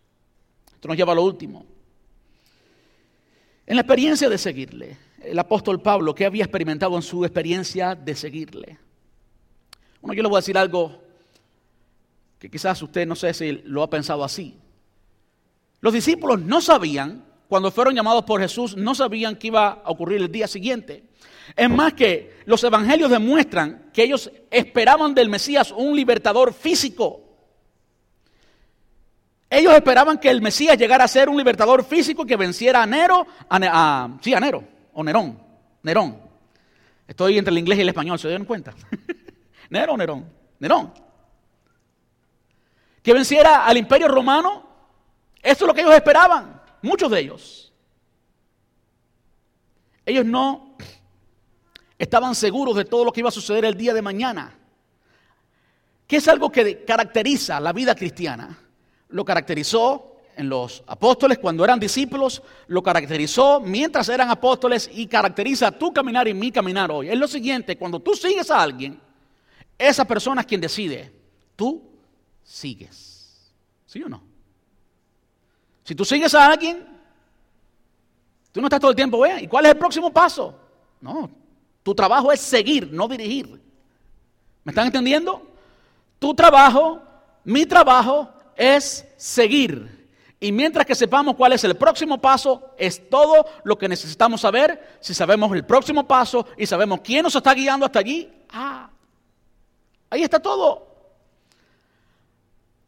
Esto 0.74 0.88
nos 0.88 0.96
lleva 0.96 1.12
a 1.12 1.16
lo 1.16 1.22
último. 1.22 1.64
En 3.66 3.76
la 3.76 3.82
experiencia 3.82 4.28
de 4.28 4.36
seguirle, 4.36 4.96
el 5.22 5.38
apóstol 5.38 5.80
Pablo, 5.80 6.14
¿qué 6.14 6.26
había 6.26 6.44
experimentado 6.44 6.96
en 6.96 7.02
su 7.02 7.24
experiencia 7.24 7.94
de 7.94 8.14
seguirle? 8.14 8.78
Bueno, 10.02 10.14
yo 10.14 10.22
le 10.22 10.28
voy 10.28 10.36
a 10.36 10.40
decir 10.40 10.58
algo 10.58 11.00
que 12.38 12.50
quizás 12.50 12.82
usted 12.82 13.06
no 13.06 13.16
sé 13.16 13.32
si 13.32 13.52
lo 13.64 13.82
ha 13.82 13.88
pensado 13.88 14.22
así. 14.22 14.58
Los 15.80 15.94
discípulos 15.94 16.40
no 16.42 16.60
sabían, 16.60 17.24
cuando 17.48 17.70
fueron 17.70 17.94
llamados 17.94 18.24
por 18.24 18.40
Jesús, 18.40 18.76
no 18.76 18.94
sabían 18.94 19.36
qué 19.36 19.46
iba 19.46 19.68
a 19.68 19.90
ocurrir 19.90 20.20
el 20.20 20.30
día 20.30 20.46
siguiente. 20.46 21.04
Es 21.56 21.70
más 21.70 21.94
que 21.94 22.36
los 22.44 22.62
evangelios 22.64 23.10
demuestran 23.10 23.90
que 23.94 24.02
ellos 24.02 24.30
esperaban 24.50 25.14
del 25.14 25.30
Mesías 25.30 25.72
un 25.72 25.96
libertador 25.96 26.52
físico. 26.52 27.23
Ellos 29.54 29.74
esperaban 29.74 30.18
que 30.18 30.30
el 30.30 30.42
Mesías 30.42 30.76
llegara 30.76 31.04
a 31.04 31.08
ser 31.08 31.28
un 31.28 31.36
libertador 31.36 31.84
físico 31.84 32.26
que 32.26 32.36
venciera 32.36 32.82
a 32.82 32.86
Nero, 32.86 33.26
a, 33.48 34.18
sí, 34.20 34.34
a 34.34 34.40
Nero, 34.40 34.64
o 34.92 35.04
Nerón, 35.04 35.38
Nerón. 35.82 36.18
Estoy 37.06 37.38
entre 37.38 37.52
el 37.52 37.58
inglés 37.58 37.78
y 37.78 37.82
el 37.82 37.88
español, 37.88 38.18
¿se 38.18 38.28
dieron 38.28 38.46
cuenta? 38.46 38.74
Nero 39.70 39.92
o 39.92 39.96
Nerón, 39.96 40.28
Nerón. 40.58 40.92
Que 43.02 43.12
venciera 43.12 43.66
al 43.66 43.76
imperio 43.76 44.08
romano 44.08 44.64
eso 45.44 45.64
es 45.64 45.68
lo 45.68 45.74
que 45.74 45.82
ellos 45.82 45.94
esperaban, 45.94 46.62
muchos 46.80 47.10
de 47.10 47.20
ellos. 47.20 47.72
Ellos 50.06 50.24
no 50.24 50.78
estaban 51.98 52.34
seguros 52.34 52.74
de 52.76 52.86
todo 52.86 53.04
lo 53.04 53.12
que 53.12 53.20
iba 53.20 53.28
a 53.28 53.32
suceder 53.32 53.66
el 53.66 53.76
día 53.76 53.92
de 53.92 54.00
mañana. 54.00 54.56
¿Qué 56.06 56.16
es 56.16 56.28
algo 56.28 56.50
que 56.50 56.82
caracteriza 56.86 57.60
la 57.60 57.74
vida 57.74 57.94
cristiana? 57.94 58.58
Lo 59.14 59.24
caracterizó 59.24 60.16
en 60.34 60.48
los 60.48 60.82
apóstoles 60.88 61.38
cuando 61.38 61.62
eran 61.62 61.78
discípulos, 61.78 62.42
lo 62.66 62.82
caracterizó 62.82 63.60
mientras 63.60 64.08
eran 64.08 64.28
apóstoles 64.28 64.90
y 64.92 65.06
caracteriza 65.06 65.70
tu 65.70 65.92
caminar 65.92 66.26
y 66.26 66.34
mi 66.34 66.50
caminar 66.50 66.90
hoy. 66.90 67.08
Es 67.08 67.16
lo 67.16 67.28
siguiente, 67.28 67.78
cuando 67.78 68.00
tú 68.00 68.14
sigues 68.14 68.50
a 68.50 68.60
alguien, 68.60 69.00
esa 69.78 70.04
persona 70.04 70.40
es 70.40 70.48
quien 70.48 70.60
decide. 70.60 71.14
Tú 71.54 71.80
sigues. 72.42 73.52
¿Sí 73.86 74.02
o 74.02 74.08
no? 74.08 74.20
Si 75.84 75.94
tú 75.94 76.04
sigues 76.04 76.34
a 76.34 76.48
alguien, 76.48 76.84
tú 78.50 78.60
no 78.60 78.66
estás 78.66 78.80
todo 78.80 78.90
el 78.90 78.96
tiempo, 78.96 79.20
vea, 79.20 79.40
¿y 79.40 79.46
cuál 79.46 79.66
es 79.66 79.70
el 79.70 79.78
próximo 79.78 80.12
paso? 80.12 80.58
No, 81.00 81.30
tu 81.84 81.94
trabajo 81.94 82.32
es 82.32 82.40
seguir, 82.40 82.92
no 82.92 83.06
dirigir. 83.06 83.62
¿Me 84.64 84.72
están 84.72 84.86
entendiendo? 84.86 85.40
Tu 86.18 86.34
trabajo, 86.34 87.00
mi 87.44 87.64
trabajo 87.64 88.33
es 88.56 89.06
seguir. 89.16 90.04
Y 90.40 90.52
mientras 90.52 90.84
que 90.84 90.94
sepamos 90.94 91.36
cuál 91.36 91.54
es 91.54 91.64
el 91.64 91.74
próximo 91.74 92.20
paso, 92.20 92.74
es 92.76 93.08
todo 93.08 93.46
lo 93.64 93.78
que 93.78 93.88
necesitamos 93.88 94.42
saber. 94.42 94.98
Si 95.00 95.14
sabemos 95.14 95.50
el 95.52 95.64
próximo 95.64 96.06
paso 96.06 96.46
y 96.58 96.66
sabemos 96.66 97.00
quién 97.02 97.22
nos 97.22 97.34
está 97.34 97.54
guiando 97.54 97.86
hasta 97.86 98.00
allí, 98.00 98.30
ah, 98.50 98.90
ahí 100.10 100.22
está 100.22 100.38
todo. 100.40 100.86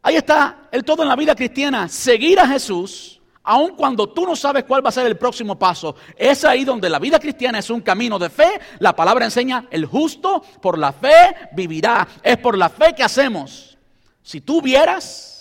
Ahí 0.03 0.15
está 0.15 0.67
el 0.71 0.83
todo 0.83 1.01
en 1.01 1.09
la 1.09 1.15
vida 1.15 1.35
cristiana, 1.35 1.89
seguir 1.89 2.39
a 2.39 2.47
Jesús, 2.47 3.19
aun 3.43 3.75
cuando 3.75 4.07
tú 4.09 4.25
no 4.25 4.35
sabes 4.35 4.63
cuál 4.65 4.85
va 4.85 4.89
a 4.89 4.91
ser 4.91 5.07
el 5.07 5.17
próximo 5.17 5.57
paso. 5.57 5.95
Es 6.15 6.45
ahí 6.45 6.63
donde 6.63 6.89
la 6.89 6.99
vida 6.99 7.19
cristiana 7.19 7.59
es 7.59 7.69
un 7.69 7.81
camino 7.81 8.19
de 8.19 8.29
fe. 8.29 8.61
La 8.79 8.95
palabra 8.95 9.25
enseña, 9.25 9.65
el 9.71 9.85
justo 9.85 10.43
por 10.61 10.77
la 10.77 10.93
fe 10.93 11.49
vivirá. 11.53 12.07
Es 12.21 12.37
por 12.37 12.57
la 12.57 12.69
fe 12.69 12.93
que 12.93 13.03
hacemos. 13.03 13.77
Si 14.21 14.41
tú 14.41 14.61
vieras 14.61 15.36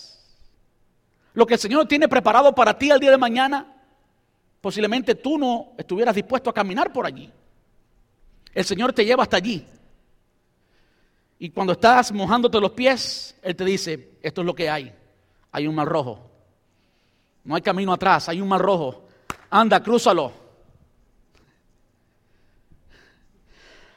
lo 1.36 1.46
que 1.46 1.54
el 1.54 1.60
Señor 1.60 1.86
tiene 1.86 2.08
preparado 2.08 2.54
para 2.54 2.78
ti 2.78 2.90
el 2.90 2.98
día 2.98 3.10
de 3.10 3.18
mañana, 3.18 3.66
posiblemente 4.62 5.14
tú 5.14 5.36
no 5.36 5.74
estuvieras 5.76 6.14
dispuesto 6.14 6.48
a 6.48 6.54
caminar 6.54 6.90
por 6.90 7.04
allí. 7.04 7.30
El 8.54 8.64
Señor 8.64 8.94
te 8.94 9.04
lleva 9.04 9.22
hasta 9.22 9.36
allí. 9.36 9.66
Y 11.38 11.50
cuando 11.50 11.74
estás 11.74 12.10
mojándote 12.10 12.58
los 12.58 12.70
pies, 12.70 13.36
Él 13.42 13.54
te 13.54 13.66
dice, 13.66 14.12
esto 14.22 14.40
es 14.40 14.46
lo 14.46 14.54
que 14.54 14.70
hay. 14.70 14.90
Hay 15.52 15.66
un 15.66 15.74
mar 15.74 15.86
rojo. 15.86 16.30
No 17.44 17.54
hay 17.54 17.60
camino 17.60 17.92
atrás, 17.92 18.30
hay 18.30 18.40
un 18.40 18.48
mar 18.48 18.62
rojo. 18.62 19.06
Anda, 19.50 19.82
crúzalo. 19.82 20.32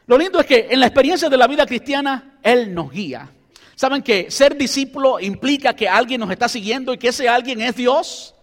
Lo 0.08 0.18
lindo 0.18 0.42
es 0.42 0.46
que 0.46 0.68
en 0.70 0.82
la 0.82 0.88
experiencia 0.88 1.30
de 1.30 1.38
la 1.38 1.48
vida 1.48 1.66
cristiana, 1.66 2.38
Él 2.44 2.74
nos 2.76 2.92
guía. 2.92 3.32
¿Saben 3.80 4.04
que 4.04 4.30
ser 4.30 4.58
discípulo 4.58 5.22
implica 5.22 5.74
que 5.74 5.88
alguien 5.88 6.20
nos 6.20 6.30
está 6.32 6.50
siguiendo 6.50 6.94
y 6.94 6.98
que 6.98 7.08
ese 7.08 7.30
alguien 7.30 7.62
es 7.62 7.78
Dios? 7.78 8.36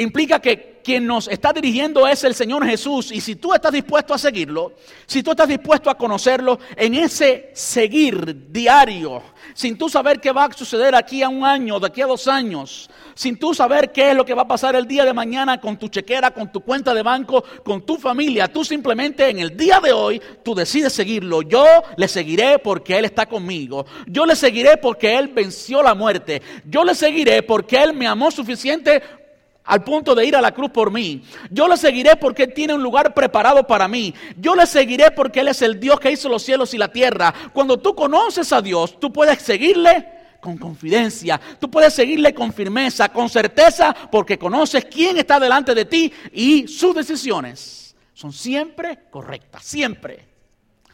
Implica 0.00 0.40
que 0.40 0.80
quien 0.82 1.06
nos 1.06 1.28
está 1.28 1.52
dirigiendo 1.52 2.08
es 2.08 2.24
el 2.24 2.34
Señor 2.34 2.66
Jesús. 2.66 3.12
Y 3.12 3.20
si 3.20 3.36
tú 3.36 3.52
estás 3.52 3.70
dispuesto 3.70 4.14
a 4.14 4.18
seguirlo, 4.18 4.72
si 5.06 5.22
tú 5.22 5.32
estás 5.32 5.46
dispuesto 5.46 5.90
a 5.90 5.98
conocerlo, 5.98 6.58
en 6.74 6.94
ese 6.94 7.50
seguir 7.52 8.50
diario, 8.50 9.22
sin 9.52 9.76
tú 9.76 9.90
saber 9.90 10.18
qué 10.18 10.32
va 10.32 10.46
a 10.46 10.52
suceder 10.54 10.94
aquí 10.94 11.22
a 11.22 11.28
un 11.28 11.44
año, 11.44 11.78
de 11.78 11.86
aquí 11.86 12.00
a 12.00 12.06
dos 12.06 12.28
años, 12.28 12.88
sin 13.14 13.38
tú 13.38 13.52
saber 13.52 13.92
qué 13.92 14.10
es 14.10 14.16
lo 14.16 14.24
que 14.24 14.32
va 14.32 14.42
a 14.42 14.48
pasar 14.48 14.74
el 14.74 14.86
día 14.86 15.04
de 15.04 15.12
mañana 15.12 15.60
con 15.60 15.78
tu 15.78 15.88
chequera, 15.88 16.30
con 16.30 16.50
tu 16.50 16.62
cuenta 16.62 16.94
de 16.94 17.02
banco, 17.02 17.44
con 17.62 17.84
tu 17.84 17.98
familia. 17.98 18.48
Tú 18.48 18.64
simplemente 18.64 19.28
en 19.28 19.38
el 19.38 19.54
día 19.54 19.80
de 19.80 19.92
hoy, 19.92 20.22
tú 20.42 20.54
decides 20.54 20.94
seguirlo. 20.94 21.42
Yo 21.42 21.64
le 21.98 22.08
seguiré 22.08 22.58
porque 22.58 22.96
Él 22.96 23.04
está 23.04 23.26
conmigo. 23.26 23.84
Yo 24.06 24.24
le 24.24 24.34
seguiré 24.34 24.78
porque 24.78 25.18
Él 25.18 25.28
venció 25.28 25.82
la 25.82 25.94
muerte. 25.94 26.40
Yo 26.64 26.84
le 26.84 26.94
seguiré 26.94 27.42
porque 27.42 27.82
Él 27.82 27.92
me 27.92 28.06
amó 28.06 28.30
suficiente 28.30 29.19
al 29.64 29.84
punto 29.84 30.14
de 30.14 30.24
ir 30.26 30.36
a 30.36 30.40
la 30.40 30.52
cruz 30.52 30.70
por 30.70 30.90
mí. 30.90 31.22
Yo 31.50 31.68
le 31.68 31.76
seguiré 31.76 32.16
porque 32.16 32.44
Él 32.44 32.54
tiene 32.54 32.74
un 32.74 32.82
lugar 32.82 33.14
preparado 33.14 33.66
para 33.66 33.88
mí. 33.88 34.14
Yo 34.36 34.54
le 34.54 34.66
seguiré 34.66 35.10
porque 35.10 35.40
Él 35.40 35.48
es 35.48 35.62
el 35.62 35.78
Dios 35.78 36.00
que 36.00 36.10
hizo 36.10 36.28
los 36.28 36.42
cielos 36.42 36.74
y 36.74 36.78
la 36.78 36.88
tierra. 36.88 37.32
Cuando 37.52 37.78
tú 37.78 37.94
conoces 37.94 38.52
a 38.52 38.62
Dios, 38.62 38.98
tú 38.98 39.12
puedes 39.12 39.40
seguirle 39.42 40.20
con 40.40 40.56
confidencia. 40.56 41.40
Tú 41.58 41.70
puedes 41.70 41.94
seguirle 41.94 42.34
con 42.34 42.52
firmeza, 42.52 43.10
con 43.10 43.28
certeza, 43.28 43.94
porque 44.10 44.38
conoces 44.38 44.86
quién 44.86 45.18
está 45.18 45.38
delante 45.38 45.74
de 45.74 45.84
ti 45.84 46.12
y 46.32 46.66
sus 46.66 46.94
decisiones 46.94 47.94
son 48.14 48.32
siempre 48.32 49.04
correctas, 49.10 49.64
siempre. 49.64 50.26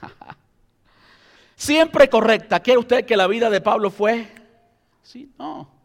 siempre 1.56 2.08
correcta. 2.08 2.60
¿Quiere 2.60 2.78
usted 2.78 3.04
que 3.04 3.16
la 3.16 3.26
vida 3.26 3.48
de 3.50 3.60
Pablo 3.60 3.90
fue? 3.90 4.28
Sí, 5.02 5.32
no. 5.38 5.75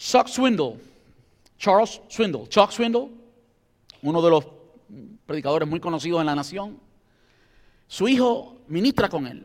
Chuck 0.00 0.28
Swindle, 0.28 0.78
Charles 1.58 2.00
Swindle, 2.08 2.48
Chuck 2.48 2.70
Swindle, 2.70 3.10
uno 4.00 4.22
de 4.22 4.30
los 4.30 4.46
predicadores 5.26 5.68
muy 5.68 5.78
conocidos 5.78 6.20
en 6.20 6.26
la 6.26 6.34
nación, 6.34 6.80
su 7.86 8.08
hijo 8.08 8.56
ministra 8.66 9.10
con 9.10 9.26
él. 9.26 9.44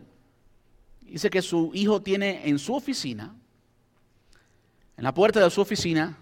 Dice 1.02 1.30
que 1.30 1.42
su 1.42 1.72
hijo 1.74 2.02
tiene 2.02 2.48
en 2.48 2.58
su 2.58 2.74
oficina, 2.74 3.36
en 4.96 5.04
la 5.04 5.14
puerta 5.14 5.44
de 5.44 5.50
su 5.50 5.60
oficina, 5.60 6.18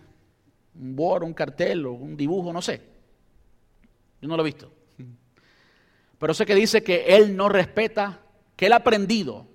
un 0.73 0.95
board, 0.95 1.23
un 1.23 1.35
cartel 1.35 1.85
o 1.85 1.91
un 1.91 2.17
dibujo, 2.17 2.51
no 2.51 2.61
sé. 2.63 2.81
Yo 4.19 4.27
no 4.27 4.35
lo 4.35 4.41
he 4.41 4.45
visto. 4.45 4.71
Pero 6.17 6.33
sé 6.33 6.43
que 6.47 6.55
dice 6.55 6.81
que 6.81 7.05
él 7.15 7.35
no 7.35 7.49
respeta, 7.49 8.19
que 8.55 8.65
él 8.65 8.73
ha 8.73 8.77
aprendido, 8.77 9.45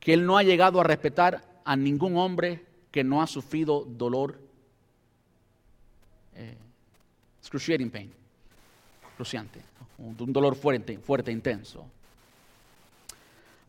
que 0.00 0.14
él 0.14 0.26
no 0.26 0.36
ha 0.36 0.42
llegado 0.42 0.80
a 0.80 0.84
respetar 0.84 1.62
a 1.64 1.76
ningún 1.76 2.16
hombre 2.16 2.67
que 2.90 3.04
no 3.04 3.22
ha 3.22 3.26
sufrido 3.26 3.84
dolor, 3.84 4.38
eh, 6.34 6.56
excruciating 7.40 7.90
pain, 7.90 8.12
cruciante 9.16 9.60
un 9.98 10.32
dolor 10.32 10.54
fuerte, 10.54 10.98
fuerte, 10.98 11.32
intenso. 11.32 11.84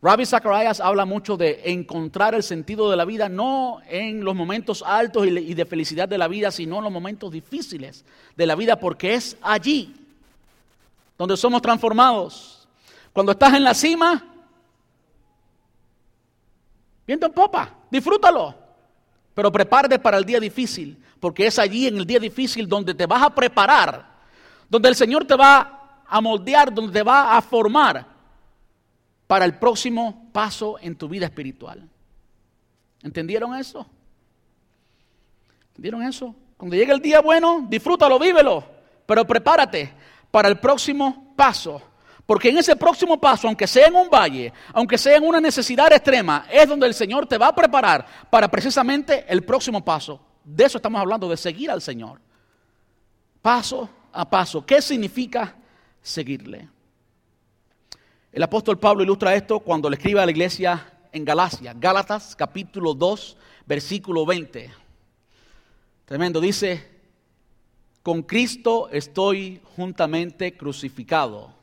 Rabbi 0.02 0.24
Zacharias 0.24 0.80
habla 0.80 1.04
mucho 1.04 1.36
de 1.36 1.60
encontrar 1.64 2.34
el 2.34 2.42
sentido 2.42 2.90
de 2.90 2.96
la 2.96 3.04
vida, 3.04 3.28
no 3.28 3.80
en 3.86 4.24
los 4.24 4.34
momentos 4.34 4.82
altos 4.86 5.26
y 5.26 5.54
de 5.54 5.66
felicidad 5.66 6.08
de 6.08 6.16
la 6.16 6.28
vida, 6.28 6.50
sino 6.50 6.78
en 6.78 6.84
los 6.84 6.92
momentos 6.92 7.30
difíciles 7.30 8.04
de 8.36 8.46
la 8.46 8.54
vida, 8.54 8.76
porque 8.76 9.14
es 9.14 9.36
allí 9.42 9.94
donde 11.18 11.36
somos 11.36 11.60
transformados. 11.60 12.66
Cuando 13.12 13.32
estás 13.32 13.52
en 13.54 13.64
la 13.64 13.74
cima, 13.74 14.24
viento 17.06 17.26
en 17.26 17.32
popa, 17.32 17.74
disfrútalo, 17.90 18.54
pero 19.34 19.50
prepárate 19.52 19.98
para 19.98 20.18
el 20.18 20.24
día 20.24 20.40
difícil, 20.40 21.02
porque 21.18 21.46
es 21.46 21.58
allí 21.58 21.86
en 21.86 21.98
el 21.98 22.06
día 22.06 22.18
difícil 22.18 22.68
donde 22.68 22.94
te 22.94 23.06
vas 23.06 23.22
a 23.22 23.34
preparar, 23.34 24.06
donde 24.68 24.88
el 24.88 24.94
Señor 24.94 25.24
te 25.24 25.36
va 25.36 26.02
a 26.06 26.20
moldear, 26.20 26.72
donde 26.72 26.92
te 26.92 27.02
va 27.02 27.36
a 27.36 27.42
formar 27.42 28.06
para 29.26 29.44
el 29.44 29.54
próximo 29.54 30.28
paso 30.32 30.76
en 30.80 30.96
tu 30.96 31.08
vida 31.08 31.26
espiritual. 31.26 31.88
¿Entendieron 33.02 33.54
eso? 33.54 33.86
¿Entendieron 35.68 36.02
eso? 36.02 36.34
Cuando 36.56 36.76
llegue 36.76 36.92
el 36.92 37.00
día 37.00 37.20
bueno, 37.20 37.66
disfrútalo, 37.68 38.18
vívelo, 38.18 38.64
pero 39.06 39.26
prepárate 39.26 39.92
para 40.30 40.48
el 40.48 40.58
próximo 40.58 41.32
paso. 41.36 41.80
Porque 42.30 42.50
en 42.50 42.58
ese 42.58 42.76
próximo 42.76 43.20
paso, 43.20 43.48
aunque 43.48 43.66
sea 43.66 43.88
en 43.88 43.96
un 43.96 44.08
valle, 44.08 44.52
aunque 44.72 44.96
sea 44.96 45.16
en 45.16 45.26
una 45.26 45.40
necesidad 45.40 45.92
extrema, 45.92 46.46
es 46.48 46.68
donde 46.68 46.86
el 46.86 46.94
Señor 46.94 47.26
te 47.26 47.36
va 47.36 47.48
a 47.48 47.54
preparar 47.56 48.06
para 48.30 48.48
precisamente 48.48 49.24
el 49.28 49.42
próximo 49.42 49.84
paso. 49.84 50.20
De 50.44 50.62
eso 50.62 50.78
estamos 50.78 51.00
hablando, 51.00 51.28
de 51.28 51.36
seguir 51.36 51.72
al 51.72 51.82
Señor. 51.82 52.20
Paso 53.42 53.90
a 54.12 54.30
paso. 54.30 54.64
¿Qué 54.64 54.80
significa 54.80 55.56
seguirle. 56.00 56.68
El 58.30 58.44
apóstol 58.44 58.78
Pablo 58.78 59.02
ilustra 59.02 59.34
esto 59.34 59.58
cuando 59.58 59.90
le 59.90 59.96
escribe 59.96 60.20
a 60.20 60.24
la 60.24 60.30
iglesia 60.30 60.86
en 61.10 61.24
Galacia, 61.24 61.74
Gálatas 61.76 62.36
capítulo 62.36 62.94
2, 62.94 63.36
versículo 63.66 64.24
20. 64.24 64.70
Tremendo, 66.04 66.40
dice, 66.40 66.88
con 68.04 68.22
Cristo 68.22 68.88
estoy 68.92 69.60
juntamente 69.74 70.56
crucificado 70.56 71.58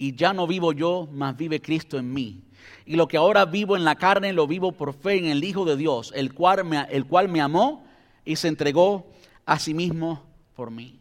y 0.00 0.16
ya 0.16 0.32
no 0.32 0.46
vivo 0.46 0.72
yo, 0.72 1.06
mas 1.12 1.36
vive 1.36 1.60
Cristo 1.60 1.98
en 1.98 2.10
mí. 2.10 2.42
Y 2.86 2.96
lo 2.96 3.06
que 3.06 3.18
ahora 3.18 3.44
vivo 3.44 3.76
en 3.76 3.84
la 3.84 3.96
carne 3.96 4.32
lo 4.32 4.46
vivo 4.46 4.72
por 4.72 4.94
fe 4.94 5.18
en 5.18 5.26
el 5.26 5.44
Hijo 5.44 5.66
de 5.66 5.76
Dios, 5.76 6.10
el 6.16 6.32
cual 6.32 6.64
me, 6.64 6.80
el 6.88 7.04
cual 7.04 7.28
me 7.28 7.42
amó 7.42 7.84
y 8.24 8.36
se 8.36 8.48
entregó 8.48 9.12
a 9.44 9.58
sí 9.58 9.74
mismo 9.74 10.24
por 10.56 10.70
mí. 10.70 10.98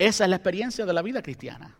Esa 0.00 0.24
es 0.24 0.30
la 0.30 0.34
experiencia 0.34 0.84
de 0.84 0.92
la 0.92 1.00
vida 1.00 1.22
cristiana. 1.22 1.76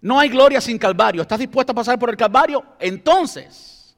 No 0.00 0.18
hay 0.18 0.30
gloria 0.30 0.58
sin 0.58 0.78
Calvario. 0.78 1.20
¿Estás 1.20 1.40
dispuesto 1.40 1.72
a 1.72 1.74
pasar 1.74 1.98
por 1.98 2.08
el 2.08 2.16
Calvario? 2.16 2.64
Entonces, 2.80 3.94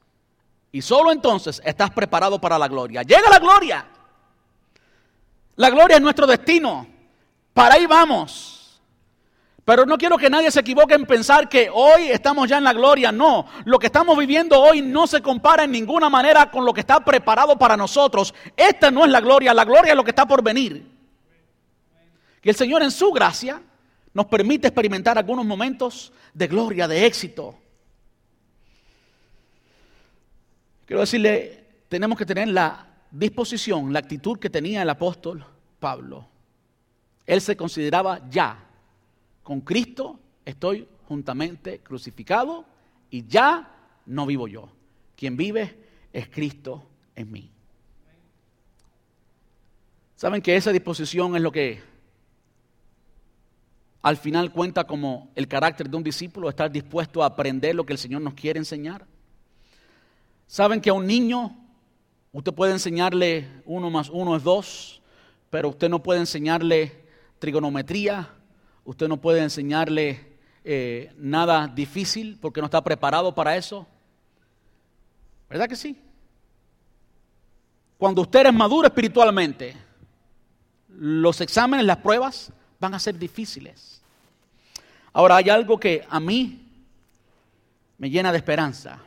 y 0.72 0.82
solo 0.82 1.12
entonces, 1.12 1.62
estás 1.64 1.90
preparado 1.92 2.40
para 2.40 2.58
la 2.58 2.66
gloria. 2.66 3.04
Llega 3.04 3.30
la 3.30 3.38
gloria. 3.38 3.86
La 5.54 5.70
gloria 5.70 5.98
es 5.98 6.02
nuestro 6.02 6.26
destino. 6.26 6.84
Para 7.54 7.76
ahí 7.76 7.86
vamos. 7.86 8.59
Pero 9.70 9.86
no 9.86 9.96
quiero 9.96 10.18
que 10.18 10.28
nadie 10.28 10.50
se 10.50 10.58
equivoque 10.58 10.94
en 10.94 11.06
pensar 11.06 11.48
que 11.48 11.70
hoy 11.72 12.08
estamos 12.08 12.48
ya 12.48 12.58
en 12.58 12.64
la 12.64 12.72
gloria. 12.72 13.12
No, 13.12 13.46
lo 13.64 13.78
que 13.78 13.86
estamos 13.86 14.18
viviendo 14.18 14.60
hoy 14.60 14.82
no 14.82 15.06
se 15.06 15.22
compara 15.22 15.62
en 15.62 15.70
ninguna 15.70 16.10
manera 16.10 16.50
con 16.50 16.64
lo 16.64 16.74
que 16.74 16.80
está 16.80 16.98
preparado 17.04 17.56
para 17.56 17.76
nosotros. 17.76 18.34
Esta 18.56 18.90
no 18.90 19.04
es 19.04 19.12
la 19.12 19.20
gloria, 19.20 19.54
la 19.54 19.64
gloria 19.64 19.92
es 19.92 19.96
lo 19.96 20.02
que 20.02 20.10
está 20.10 20.26
por 20.26 20.42
venir. 20.42 20.90
Que 22.40 22.50
el 22.50 22.56
Señor 22.56 22.82
en 22.82 22.90
su 22.90 23.12
gracia 23.12 23.62
nos 24.12 24.26
permite 24.26 24.66
experimentar 24.66 25.16
algunos 25.16 25.46
momentos 25.46 26.12
de 26.34 26.48
gloria, 26.48 26.88
de 26.88 27.06
éxito. 27.06 27.54
Quiero 30.84 30.98
decirle, 30.98 31.84
tenemos 31.88 32.18
que 32.18 32.26
tener 32.26 32.48
la 32.48 32.88
disposición, 33.08 33.92
la 33.92 34.00
actitud 34.00 34.36
que 34.36 34.50
tenía 34.50 34.82
el 34.82 34.90
apóstol 34.90 35.46
Pablo. 35.78 36.26
Él 37.24 37.40
se 37.40 37.56
consideraba 37.56 38.20
ya, 38.28 38.66
con 39.50 39.62
Cristo 39.62 40.20
estoy 40.44 40.86
juntamente 41.08 41.80
crucificado 41.80 42.64
y 43.10 43.26
ya 43.26 43.68
no 44.06 44.24
vivo 44.24 44.46
yo. 44.46 44.70
Quien 45.16 45.36
vive 45.36 45.76
es 46.12 46.28
Cristo 46.28 46.86
en 47.16 47.32
mí. 47.32 47.50
¿Saben 50.14 50.40
que 50.40 50.54
esa 50.54 50.70
disposición 50.70 51.34
es 51.34 51.42
lo 51.42 51.50
que 51.50 51.82
al 54.02 54.18
final 54.18 54.52
cuenta 54.52 54.84
como 54.84 55.32
el 55.34 55.48
carácter 55.48 55.90
de 55.90 55.96
un 55.96 56.04
discípulo, 56.04 56.48
estar 56.48 56.70
dispuesto 56.70 57.20
a 57.20 57.26
aprender 57.26 57.74
lo 57.74 57.84
que 57.84 57.94
el 57.94 57.98
Señor 57.98 58.22
nos 58.22 58.34
quiere 58.34 58.60
enseñar. 58.60 59.04
Saben 60.46 60.80
que 60.80 60.90
a 60.90 60.94
un 60.94 61.08
niño 61.08 61.58
usted 62.30 62.54
puede 62.54 62.70
enseñarle 62.70 63.48
uno 63.64 63.90
más 63.90 64.10
uno 64.10 64.36
es 64.36 64.44
dos, 64.44 65.02
pero 65.50 65.70
usted 65.70 65.88
no 65.88 66.04
puede 66.04 66.20
enseñarle 66.20 67.04
trigonometría, 67.40 68.36
usted 68.90 69.06
no 69.06 69.18
puede 69.18 69.40
enseñarle 69.40 70.18
eh, 70.64 71.12
nada 71.16 71.68
difícil 71.68 72.36
porque 72.40 72.60
no 72.60 72.64
está 72.64 72.82
preparado 72.82 73.32
para 73.32 73.56
eso. 73.56 73.86
¿Verdad 75.48 75.68
que 75.68 75.76
sí? 75.76 75.96
Cuando 77.96 78.22
usted 78.22 78.46
es 78.46 78.52
maduro 78.52 78.88
espiritualmente, 78.88 79.76
los 80.88 81.40
exámenes, 81.40 81.86
las 81.86 81.98
pruebas 81.98 82.52
van 82.80 82.92
a 82.94 82.98
ser 82.98 83.16
difíciles. 83.16 84.02
Ahora, 85.12 85.36
hay 85.36 85.50
algo 85.50 85.78
que 85.78 86.04
a 86.10 86.18
mí 86.18 86.66
me 87.96 88.10
llena 88.10 88.32
de 88.32 88.38
esperanza. 88.38 88.98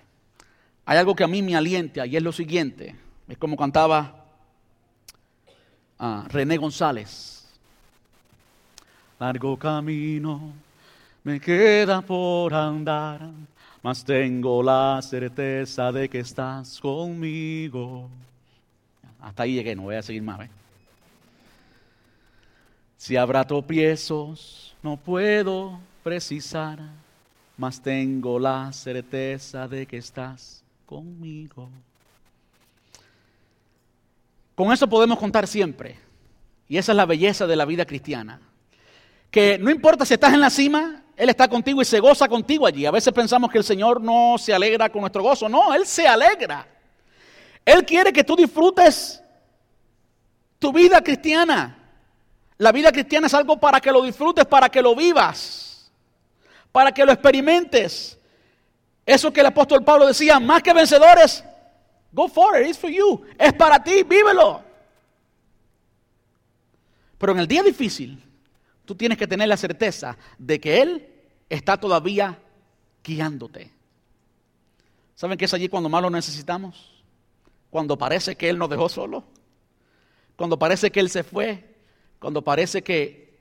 Hay 0.86 0.98
algo 0.98 1.14
que 1.14 1.26
a 1.26 1.28
mí 1.28 1.42
me 1.42 1.58
alienta 1.58 2.06
y 2.06 2.16
es 2.16 2.24
lo 2.24 2.32
siguiente. 2.32 2.96
Es 3.28 3.38
como 3.38 3.58
cantaba 3.58 4.28
ah, 6.00 6.26
René 6.30 6.56
González. 6.56 7.43
Largo 9.24 9.56
camino 9.56 10.52
me 11.24 11.40
queda 11.40 12.02
por 12.02 12.54
andar, 12.54 13.32
mas 13.82 14.04
tengo 14.04 14.62
la 14.62 15.00
certeza 15.02 15.94
de 15.94 16.10
que 16.10 16.20
estás 16.20 16.78
conmigo. 16.78 18.10
Hasta 19.22 19.44
ahí 19.44 19.54
llegué, 19.54 19.78
no 19.78 19.84
voy 19.84 19.96
a 19.96 20.02
seguir 20.02 20.24
más. 20.24 20.42
¿eh? 20.42 20.50
Si 22.98 23.16
habrá 23.16 23.48
tropiezos, 23.48 24.76
no 24.84 24.98
puedo 24.98 25.80
precisar, 26.04 26.80
mas 27.56 27.82
tengo 27.82 28.38
la 28.38 28.74
certeza 28.74 29.70
de 29.70 29.86
que 29.86 30.00
estás 30.00 30.66
conmigo. 30.86 31.70
Con 34.54 34.74
eso 34.74 34.86
podemos 34.86 35.18
contar 35.18 35.48
siempre. 35.48 35.96
Y 36.68 36.76
esa 36.76 36.92
es 36.92 36.98
la 36.98 37.06
belleza 37.06 37.48
de 37.48 37.56
la 37.56 37.64
vida 37.64 37.86
cristiana. 37.86 38.42
Que 39.34 39.58
no 39.58 39.72
importa 39.72 40.06
si 40.06 40.14
estás 40.14 40.32
en 40.32 40.42
la 40.42 40.52
cima, 40.52 41.02
Él 41.18 41.28
está 41.28 41.48
contigo 41.48 41.82
y 41.82 41.86
se 41.86 42.00
goza 42.00 42.28
contigo 42.28 42.68
allí. 42.68 42.86
A 42.86 42.92
veces 42.92 43.12
pensamos 43.12 43.50
que 43.50 43.58
el 43.58 43.64
Señor 43.64 44.00
no 44.00 44.36
se 44.38 44.54
alegra 44.54 44.90
con 44.90 45.02
nuestro 45.02 45.24
gozo. 45.24 45.50
No, 45.50 45.74
Él 45.74 45.88
se 45.88 46.08
alegra. 46.08 46.68
Él 47.66 47.84
quiere 47.84 48.14
que 48.14 48.24
tú 48.24 48.36
disfrutes 48.36 49.24
tu 50.60 50.72
vida 50.72 51.02
cristiana. 51.02 51.76
La 52.60 52.72
vida 52.72 52.92
cristiana 52.92 53.26
es 53.26 53.34
algo 53.34 53.60
para 53.60 53.82
que 53.82 53.92
lo 53.92 54.04
disfrutes, 54.04 54.46
para 54.46 54.70
que 54.70 54.84
lo 54.84 54.96
vivas, 54.96 55.92
para 56.72 56.92
que 56.92 57.04
lo 57.04 57.12
experimentes. 57.12 58.20
Eso 59.04 59.34
que 59.34 59.40
el 59.40 59.48
apóstol 59.48 59.84
Pablo 59.84 60.06
decía, 60.06 60.40
más 60.40 60.62
que 60.62 60.74
vencedores, 60.74 61.44
go 62.12 62.28
for 62.28 62.62
it, 62.62 62.68
it's 62.68 62.78
for 62.78 62.92
you. 62.92 63.26
Es 63.40 63.52
para 63.54 63.84
ti, 63.84 64.04
vívelo. 64.04 64.62
Pero 67.18 67.32
en 67.32 67.40
el 67.40 67.48
día 67.48 67.64
difícil, 67.64 68.24
tú 68.86 68.96
tienes 68.96 69.18
que 69.18 69.28
tener 69.28 69.48
la 69.48 69.58
certeza 69.58 70.18
de 70.38 70.60
que 70.60 70.82
Él 70.82 71.10
está 71.50 71.78
todavía 71.78 72.40
guiándote. 73.04 73.72
¿Saben 75.16 75.38
qué 75.38 75.46
es 75.46 75.54
allí 75.54 75.70
cuando 75.70 75.90
más 75.90 76.02
lo 76.02 76.10
necesitamos? 76.10 77.04
Cuando 77.70 77.98
parece 77.98 78.36
que 78.36 78.50
Él 78.50 78.58
nos 78.58 78.70
dejó 78.70 78.90
solo. 78.90 79.24
Cuando 80.36 80.58
parece 80.58 80.92
que 80.92 81.00
Él 81.00 81.10
se 81.10 81.24
fue 81.24 81.74
cuando 82.24 82.42
parece 82.42 82.82
que 82.82 83.38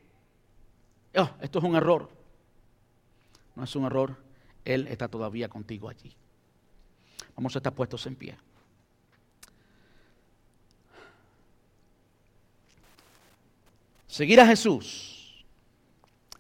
oh, 1.17 1.31
esto 1.41 1.61
es 1.61 1.65
un 1.65 1.77
error. 1.77 2.11
No 3.55 3.63
es 3.63 3.77
un 3.77 3.85
error, 3.85 4.17
Él 4.65 4.89
está 4.89 5.07
todavía 5.07 5.49
contigo 5.49 5.89
allí. 5.89 6.13
Vamos 7.37 7.55
a 7.55 7.61
estar 7.61 7.73
puestos 7.73 8.05
en 8.09 8.17
pie. 8.17 8.37
Seguir 14.09 14.41
a 14.41 14.47
Jesús 14.49 15.12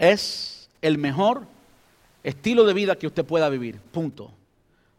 es 0.02 0.68
el 0.82 0.98
mejor 0.98 1.46
estilo 2.24 2.64
de 2.64 2.74
vida 2.74 2.96
que 2.96 3.06
usted 3.06 3.24
pueda 3.24 3.48
vivir. 3.48 3.78
Punto. 3.78 4.32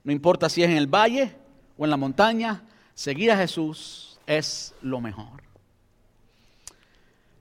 No 0.06 0.14
importa 0.14 0.48
si 0.48 0.64
es 0.64 0.70
en 0.70 0.78
el 0.78 0.88
valle 0.88 1.36
o 1.78 1.84
en 1.84 1.90
la 1.90 1.98
montaña, 1.98 2.64
seguir 2.96 3.30
a 3.30 3.38
Jesús 3.38 4.18
es 4.26 4.74
lo 4.82 5.02
mejor. 5.02 5.44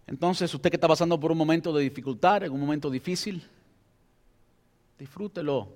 Entonces, 0.09 0.53
usted 0.53 0.71
que 0.71 0.77
está 0.77 0.89
pasando 0.89 1.19
por 1.21 1.31
un 1.31 1.39
momento 1.39 1.73
de 1.73 1.85
dificultad, 1.85 2.43
en 2.43 2.53
un 2.53 2.61
momento 2.61 2.91
difícil, 2.91 3.49
disfrútelo. 4.99 5.69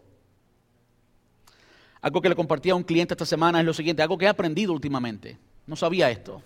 Algo 2.02 2.20
que 2.20 2.28
le 2.28 2.34
compartí 2.34 2.68
a 2.68 2.74
un 2.74 2.82
cliente 2.82 3.14
esta 3.14 3.24
semana 3.24 3.60
es 3.60 3.64
lo 3.64 3.72
siguiente, 3.72 4.02
algo 4.02 4.18
que 4.18 4.24
he 4.24 4.28
aprendido 4.28 4.72
últimamente. 4.72 5.38
No 5.68 5.76
sabía 5.76 6.10
esto. 6.10 6.42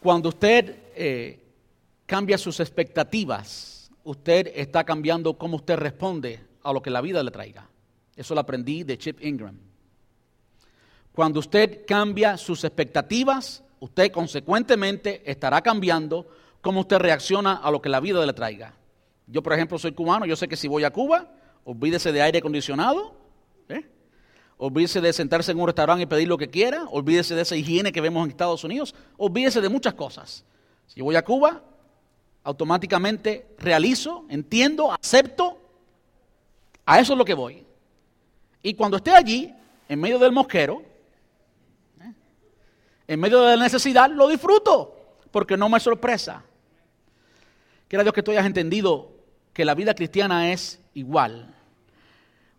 Cuando 0.00 0.30
usted 0.30 0.76
eh, 0.96 1.38
cambia 2.10 2.36
sus 2.38 2.58
expectativas, 2.58 3.88
usted 4.02 4.50
está 4.56 4.82
cambiando 4.82 5.38
cómo 5.38 5.58
usted 5.58 5.76
responde 5.76 6.40
a 6.64 6.72
lo 6.72 6.82
que 6.82 6.90
la 6.90 7.00
vida 7.00 7.22
le 7.22 7.30
traiga. 7.30 7.68
Eso 8.16 8.34
lo 8.34 8.40
aprendí 8.40 8.82
de 8.82 8.98
Chip 8.98 9.24
Ingram. 9.24 9.56
Cuando 11.12 11.38
usted 11.38 11.86
cambia 11.86 12.36
sus 12.36 12.64
expectativas, 12.64 13.62
usted 13.78 14.10
consecuentemente 14.10 15.22
estará 15.24 15.60
cambiando 15.60 16.26
cómo 16.60 16.80
usted 16.80 16.98
reacciona 16.98 17.54
a 17.54 17.70
lo 17.70 17.80
que 17.80 17.88
la 17.88 18.00
vida 18.00 18.26
le 18.26 18.32
traiga. 18.32 18.74
Yo, 19.28 19.40
por 19.40 19.52
ejemplo, 19.52 19.78
soy 19.78 19.92
cubano, 19.92 20.26
yo 20.26 20.34
sé 20.34 20.48
que 20.48 20.56
si 20.56 20.66
voy 20.66 20.82
a 20.82 20.90
Cuba, 20.90 21.32
olvídese 21.62 22.10
de 22.10 22.22
aire 22.22 22.40
acondicionado, 22.40 23.14
¿eh? 23.68 23.88
olvídese 24.56 25.00
de 25.00 25.12
sentarse 25.12 25.52
en 25.52 25.60
un 25.60 25.66
restaurante 25.68 26.02
y 26.02 26.06
pedir 26.06 26.26
lo 26.26 26.38
que 26.38 26.50
quiera, 26.50 26.86
olvídese 26.90 27.36
de 27.36 27.42
esa 27.42 27.54
higiene 27.54 27.92
que 27.92 28.00
vemos 28.00 28.24
en 28.24 28.30
Estados 28.30 28.64
Unidos, 28.64 28.96
olvídese 29.16 29.60
de 29.60 29.68
muchas 29.68 29.94
cosas. 29.94 30.44
Si 30.88 31.00
voy 31.02 31.14
a 31.14 31.24
Cuba, 31.24 31.62
automáticamente 32.44 33.54
realizo, 33.58 34.24
entiendo, 34.28 34.92
acepto, 34.92 35.58
a 36.86 36.98
eso 36.98 37.12
es 37.12 37.18
lo 37.18 37.24
que 37.24 37.34
voy. 37.34 37.64
Y 38.62 38.74
cuando 38.74 38.96
esté 38.96 39.12
allí, 39.12 39.54
en 39.88 40.00
medio 40.00 40.18
del 40.18 40.32
mosquero, 40.32 40.82
en 43.06 43.20
medio 43.20 43.42
de 43.42 43.56
la 43.56 43.64
necesidad, 43.64 44.10
lo 44.10 44.28
disfruto, 44.28 44.94
porque 45.30 45.56
no 45.56 45.68
me 45.68 45.78
es 45.78 45.82
sorpresa. 45.82 46.44
Quiera 47.88 48.04
Dios 48.04 48.14
que 48.14 48.22
tú 48.22 48.30
hayas 48.30 48.46
entendido 48.46 49.10
que 49.52 49.64
la 49.64 49.74
vida 49.74 49.94
cristiana 49.94 50.52
es 50.52 50.80
igual. 50.94 51.54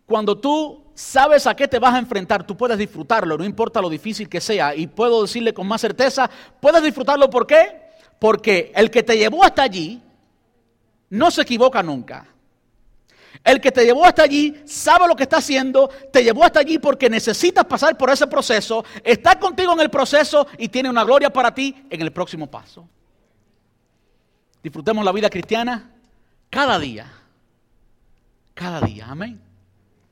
Cuando 0.04 0.38
tú 0.38 0.84
sabes 0.94 1.46
a 1.46 1.56
qué 1.56 1.66
te 1.66 1.78
vas 1.78 1.94
a 1.94 1.98
enfrentar, 1.98 2.46
tú 2.46 2.56
puedes 2.56 2.76
disfrutarlo, 2.76 3.38
no 3.38 3.44
importa 3.44 3.80
lo 3.80 3.88
difícil 3.88 4.28
que 4.28 4.40
sea. 4.40 4.74
Y 4.74 4.86
puedo 4.86 5.22
decirle 5.22 5.54
con 5.54 5.66
más 5.66 5.80
certeza, 5.80 6.28
puedes 6.60 6.82
disfrutarlo, 6.82 7.30
¿por 7.30 7.46
qué? 7.46 7.81
Porque 8.22 8.70
el 8.76 8.88
que 8.88 9.02
te 9.02 9.18
llevó 9.18 9.42
hasta 9.42 9.64
allí 9.64 10.00
no 11.10 11.28
se 11.32 11.42
equivoca 11.42 11.82
nunca. 11.82 12.24
El 13.42 13.60
que 13.60 13.72
te 13.72 13.84
llevó 13.84 14.04
hasta 14.04 14.22
allí 14.22 14.62
sabe 14.64 15.08
lo 15.08 15.16
que 15.16 15.24
está 15.24 15.38
haciendo, 15.38 15.88
te 16.12 16.22
llevó 16.22 16.44
hasta 16.44 16.60
allí 16.60 16.78
porque 16.78 17.10
necesitas 17.10 17.64
pasar 17.64 17.98
por 17.98 18.10
ese 18.10 18.28
proceso, 18.28 18.84
está 19.02 19.40
contigo 19.40 19.72
en 19.72 19.80
el 19.80 19.90
proceso 19.90 20.46
y 20.56 20.68
tiene 20.68 20.88
una 20.88 21.02
gloria 21.02 21.32
para 21.32 21.52
ti 21.52 21.74
en 21.90 22.00
el 22.00 22.12
próximo 22.12 22.48
paso. 22.48 22.88
Disfrutemos 24.62 25.04
la 25.04 25.10
vida 25.10 25.28
cristiana 25.28 25.90
cada 26.48 26.78
día, 26.78 27.12
cada 28.54 28.82
día, 28.82 29.06
amén. 29.10 29.42